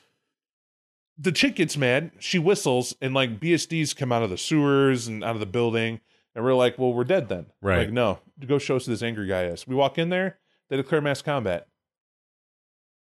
the 1.18 1.32
chick 1.32 1.56
gets 1.56 1.76
mad, 1.76 2.10
she 2.18 2.38
whistles, 2.38 2.94
and 3.00 3.14
like 3.14 3.38
BSDs 3.40 3.94
come 3.96 4.12
out 4.12 4.22
of 4.22 4.30
the 4.30 4.38
sewers 4.38 5.06
and 5.06 5.22
out 5.22 5.34
of 5.34 5.40
the 5.40 5.46
building, 5.46 6.00
and 6.34 6.44
we're 6.44 6.54
like, 6.54 6.78
well, 6.78 6.92
we're 6.92 7.04
dead 7.04 7.28
then. 7.28 7.46
Right. 7.62 7.78
Like, 7.78 7.92
no, 7.92 8.18
go 8.46 8.58
show 8.58 8.76
us 8.76 8.86
who 8.86 8.92
this 8.92 9.02
angry 9.02 9.26
guy 9.28 9.44
is. 9.44 9.66
We 9.66 9.74
walk 9.74 9.98
in 9.98 10.08
there, 10.08 10.38
they 10.68 10.76
declare 10.76 11.00
mass 11.00 11.22
combat. 11.22 11.68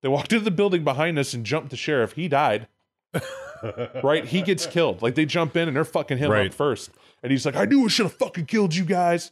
They 0.01 0.09
walked 0.09 0.33
into 0.33 0.43
the 0.45 0.49
building 0.51 0.83
behind 0.83 1.19
us 1.19 1.33
and 1.35 1.45
jumped 1.45 1.69
the 1.69 1.77
sheriff. 1.77 2.13
He 2.13 2.27
died. 2.27 2.67
right? 4.03 4.25
He 4.25 4.41
gets 4.41 4.65
killed. 4.65 5.03
Like 5.03 5.13
they 5.13 5.25
jump 5.25 5.55
in 5.55 5.67
and 5.67 5.77
they're 5.77 5.85
fucking 5.85 6.17
him 6.17 6.31
Right. 6.31 6.47
up 6.47 6.53
first. 6.55 6.89
And 7.21 7.31
he's 7.31 7.45
like, 7.45 7.55
I 7.55 7.65
knew 7.65 7.85
I 7.85 7.87
should 7.87 8.07
have 8.07 8.13
fucking 8.13 8.47
killed 8.47 8.73
you 8.73 8.83
guys. 8.83 9.31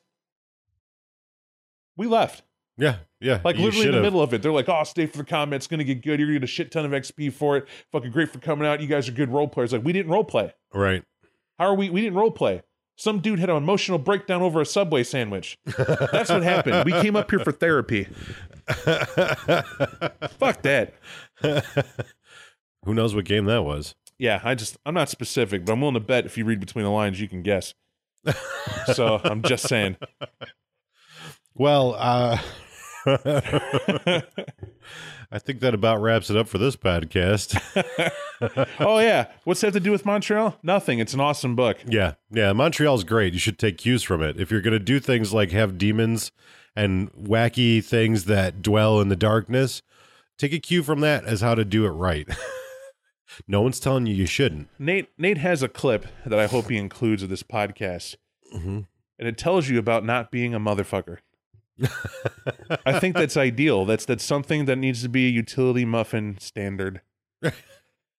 We 1.97 2.05
left. 2.05 2.43
Yeah. 2.79 2.95
Yeah. 3.19 3.41
Like 3.43 3.57
literally 3.57 3.87
in 3.87 3.93
the 3.93 4.01
middle 4.01 4.21
of 4.21 4.33
it. 4.33 4.41
They're 4.41 4.53
like, 4.53 4.69
oh, 4.69 4.83
stay 4.85 5.05
for 5.05 5.17
the 5.17 5.25
combat. 5.25 5.57
It's 5.57 5.67
going 5.67 5.79
to 5.79 5.83
get 5.83 6.01
good. 6.01 6.19
You're 6.19 6.29
going 6.29 6.35
to 6.35 6.39
get 6.39 6.43
a 6.45 6.47
shit 6.47 6.71
ton 6.71 6.85
of 6.85 6.91
XP 6.91 7.33
for 7.33 7.57
it. 7.57 7.67
Fucking 7.91 8.11
great 8.11 8.29
for 8.31 8.39
coming 8.39 8.65
out. 8.65 8.81
You 8.81 8.87
guys 8.87 9.09
are 9.09 9.11
good 9.11 9.29
role 9.29 9.47
players. 9.47 9.73
Like, 9.73 9.83
we 9.83 9.91
didn't 9.91 10.11
role 10.11 10.23
play. 10.23 10.53
Right. 10.73 11.03
How 11.59 11.65
are 11.65 11.75
we? 11.75 11.89
We 11.89 12.01
didn't 12.01 12.15
role 12.17 12.31
play. 12.31 12.63
Some 12.95 13.19
dude 13.19 13.39
had 13.39 13.49
an 13.49 13.57
emotional 13.57 13.97
breakdown 13.97 14.41
over 14.41 14.61
a 14.61 14.65
Subway 14.65 15.03
sandwich. 15.03 15.57
That's 15.77 16.29
what 16.29 16.43
happened. 16.43 16.85
We 16.85 16.91
came 16.93 17.15
up 17.15 17.29
here 17.29 17.39
for 17.39 17.51
therapy. 17.51 18.05
Fuck 18.67 20.61
that. 20.63 20.93
Who 22.85 22.93
knows 22.93 23.15
what 23.15 23.25
game 23.25 23.45
that 23.45 23.63
was? 23.63 23.95
Yeah, 24.17 24.41
I 24.43 24.55
just, 24.55 24.77
I'm 24.85 24.93
not 24.93 25.07
specific, 25.07 25.65
but 25.65 25.73
I'm 25.73 25.79
willing 25.79 25.93
to 25.93 26.01
bet 26.01 26.25
if 26.25 26.37
you 26.37 26.43
read 26.43 26.59
between 26.59 26.83
the 26.83 26.91
lines, 26.91 27.21
you 27.21 27.29
can 27.29 27.41
guess. 27.41 27.73
so 28.93 29.21
I'm 29.23 29.41
just 29.43 29.67
saying. 29.67 29.97
Well, 31.55 31.95
uh, 31.97 32.37
I 35.31 35.37
think 35.37 35.59
that 35.59 35.73
about 35.73 36.01
wraps 36.01 36.29
it 36.29 36.37
up 36.37 36.47
for 36.47 36.57
this 36.57 36.75
podcast. 36.75 37.59
Oh, 38.79 38.99
yeah. 38.99 39.25
What's 39.43 39.59
that 39.61 39.73
to 39.73 39.81
do 39.81 39.91
with 39.91 40.05
Montreal? 40.05 40.57
Nothing. 40.63 40.99
It's 40.99 41.13
an 41.13 41.19
awesome 41.19 41.57
book. 41.57 41.77
yeah. 41.85 42.13
Yeah. 42.31 42.53
Montreal's 42.53 43.03
great. 43.03 43.33
You 43.33 43.39
should 43.39 43.59
take 43.59 43.77
cues 43.77 44.01
from 44.01 44.23
it. 44.23 44.39
If 44.39 44.49
you're 44.49 44.61
going 44.61 44.71
to 44.71 44.79
do 44.79 45.01
things 45.01 45.33
like 45.33 45.51
have 45.51 45.77
demons 45.77 46.31
and 46.73 47.11
wacky 47.11 47.83
things 47.83 48.23
that 48.25 48.61
dwell 48.61 49.01
in 49.01 49.09
the 49.09 49.17
darkness, 49.17 49.81
take 50.37 50.53
a 50.53 50.59
cue 50.59 50.83
from 50.83 51.01
that 51.01 51.25
as 51.25 51.41
how 51.41 51.53
to 51.53 51.65
do 51.65 51.85
it 51.85 51.89
right. 51.89 52.29
no 53.47 53.59
one's 53.61 53.81
telling 53.81 54.05
you 54.05 54.15
you 54.15 54.25
shouldn't. 54.25 54.69
Nate 54.79 55.09
Nate 55.17 55.39
has 55.39 55.61
a 55.61 55.67
clip 55.67 56.05
that 56.25 56.39
I 56.39 56.47
hope 56.47 56.69
he 56.69 56.77
includes 56.77 57.21
with 57.21 57.29
this 57.29 57.43
podcast, 57.43 58.15
Mhm. 58.55 58.87
and 59.19 59.27
it 59.27 59.37
tells 59.37 59.67
you 59.67 59.77
about 59.79 60.05
not 60.05 60.31
being 60.31 60.53
a 60.55 60.59
motherfucker. 60.61 61.17
I 62.85 62.99
think 62.99 63.15
that's 63.15 63.37
ideal. 63.37 63.85
That's 63.85 64.05
that's 64.05 64.23
something 64.23 64.65
that 64.65 64.77
needs 64.77 65.01
to 65.03 65.09
be 65.09 65.27
a 65.27 65.29
utility 65.29 65.85
muffin 65.85 66.37
standard. 66.39 67.01
if 67.41 67.53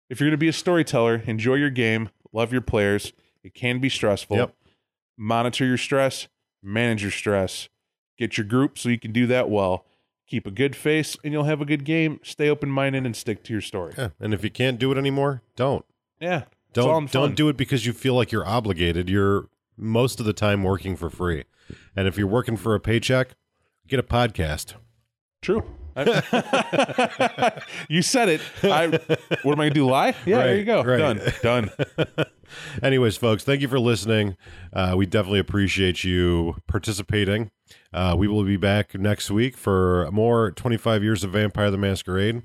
you're 0.08 0.28
going 0.28 0.30
to 0.32 0.36
be 0.36 0.48
a 0.48 0.52
storyteller, 0.52 1.22
enjoy 1.26 1.54
your 1.54 1.70
game, 1.70 2.10
love 2.32 2.52
your 2.52 2.62
players. 2.62 3.12
It 3.42 3.54
can 3.54 3.78
be 3.78 3.88
stressful. 3.88 4.36
Yep. 4.36 4.56
Monitor 5.16 5.64
your 5.64 5.78
stress, 5.78 6.28
manage 6.62 7.02
your 7.02 7.10
stress, 7.10 7.68
get 8.18 8.36
your 8.36 8.46
group 8.46 8.78
so 8.78 8.88
you 8.88 8.98
can 8.98 9.12
do 9.12 9.26
that 9.26 9.50
well. 9.50 9.84
Keep 10.26 10.46
a 10.46 10.50
good 10.52 10.76
face, 10.76 11.16
and 11.24 11.32
you'll 11.32 11.44
have 11.44 11.60
a 11.60 11.64
good 11.64 11.84
game. 11.84 12.20
Stay 12.22 12.48
open 12.48 12.70
minded 12.70 13.04
and 13.04 13.16
stick 13.16 13.42
to 13.44 13.52
your 13.52 13.60
story. 13.60 13.94
Yeah. 13.98 14.10
And 14.20 14.32
if 14.32 14.44
you 14.44 14.50
can't 14.50 14.78
do 14.78 14.92
it 14.92 14.98
anymore, 14.98 15.42
don't. 15.56 15.84
Yeah, 16.20 16.44
it's 16.68 16.78
all 16.78 16.98
in 16.98 17.06
Don't 17.06 17.12
don't 17.12 17.34
do 17.34 17.48
it 17.48 17.56
because 17.56 17.84
you 17.84 17.92
feel 17.92 18.14
like 18.14 18.30
you're 18.30 18.46
obligated. 18.46 19.08
You're 19.08 19.48
most 19.76 20.20
of 20.20 20.26
the 20.26 20.32
time 20.32 20.62
working 20.62 20.96
for 20.96 21.10
free. 21.10 21.44
And 21.96 22.06
if 22.06 22.16
you're 22.16 22.26
working 22.26 22.56
for 22.56 22.74
a 22.74 22.80
paycheck, 22.80 23.34
get 23.90 24.00
a 24.00 24.02
podcast. 24.02 24.74
True. 25.42 25.64
You 27.88 28.02
said 28.02 28.28
it. 28.28 28.40
I. 28.62 28.86
What 29.42 29.52
am 29.52 29.60
I 29.60 29.64
gonna 29.64 29.70
do? 29.70 29.86
Lie? 29.86 30.14
Yeah. 30.24 30.38
there 30.38 30.56
you 30.56 30.64
go. 30.64 30.82
right. 30.82 30.98
Done. 30.98 31.20
Done. 31.42 31.70
Anyways, 32.82 33.16
folks, 33.16 33.44
thank 33.44 33.60
you 33.60 33.68
for 33.68 33.78
listening. 33.80 34.36
Uh, 34.72 34.94
we 34.96 35.06
definitely 35.06 35.40
appreciate 35.40 36.04
you 36.04 36.56
participating. 36.68 37.50
Uh, 37.92 38.14
we 38.16 38.28
will 38.28 38.44
be 38.44 38.56
back 38.56 38.94
next 38.94 39.30
week 39.30 39.56
for 39.56 40.08
more 40.12 40.50
25 40.52 41.02
years 41.02 41.22
of 41.24 41.32
Vampire 41.32 41.70
the 41.70 41.78
Masquerade 41.78 42.42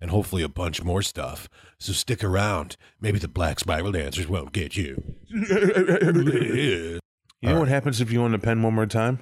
and 0.00 0.10
hopefully 0.10 0.42
a 0.42 0.48
bunch 0.48 0.82
more 0.82 1.02
stuff. 1.02 1.48
So 1.78 1.92
stick 1.92 2.22
around. 2.22 2.76
Maybe 3.00 3.18
the 3.18 3.28
Black 3.28 3.58
Spiral 3.60 3.92
dancers 3.92 4.28
won't 4.28 4.52
get 4.52 4.76
you. 4.76 5.02
You 7.40 7.50
know 7.50 7.58
what 7.58 7.68
happens 7.68 8.00
if 8.00 8.10
you 8.10 8.22
want 8.22 8.32
to 8.32 8.38
pen 8.38 8.62
one 8.62 8.72
more 8.72 8.86
time? 8.86 9.20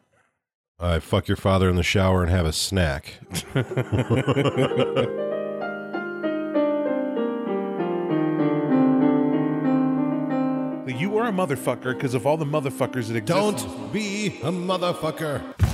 I 0.82 0.98
fuck 0.98 1.28
your 1.28 1.36
father 1.36 1.70
in 1.70 1.76
the 1.76 1.84
shower 1.84 2.22
and 2.22 2.30
have 2.30 2.44
a 2.44 2.52
snack. 2.52 3.14
You 10.84 11.18
are 11.18 11.26
a 11.26 11.32
motherfucker 11.32 11.94
because 11.94 12.14
of 12.14 12.26
all 12.26 12.36
the 12.36 12.44
motherfuckers 12.44 13.08
that 13.08 13.16
exist. 13.16 13.26
Don't 13.26 13.92
be 13.92 14.28
a 14.42 14.52
motherfucker. 14.52 15.71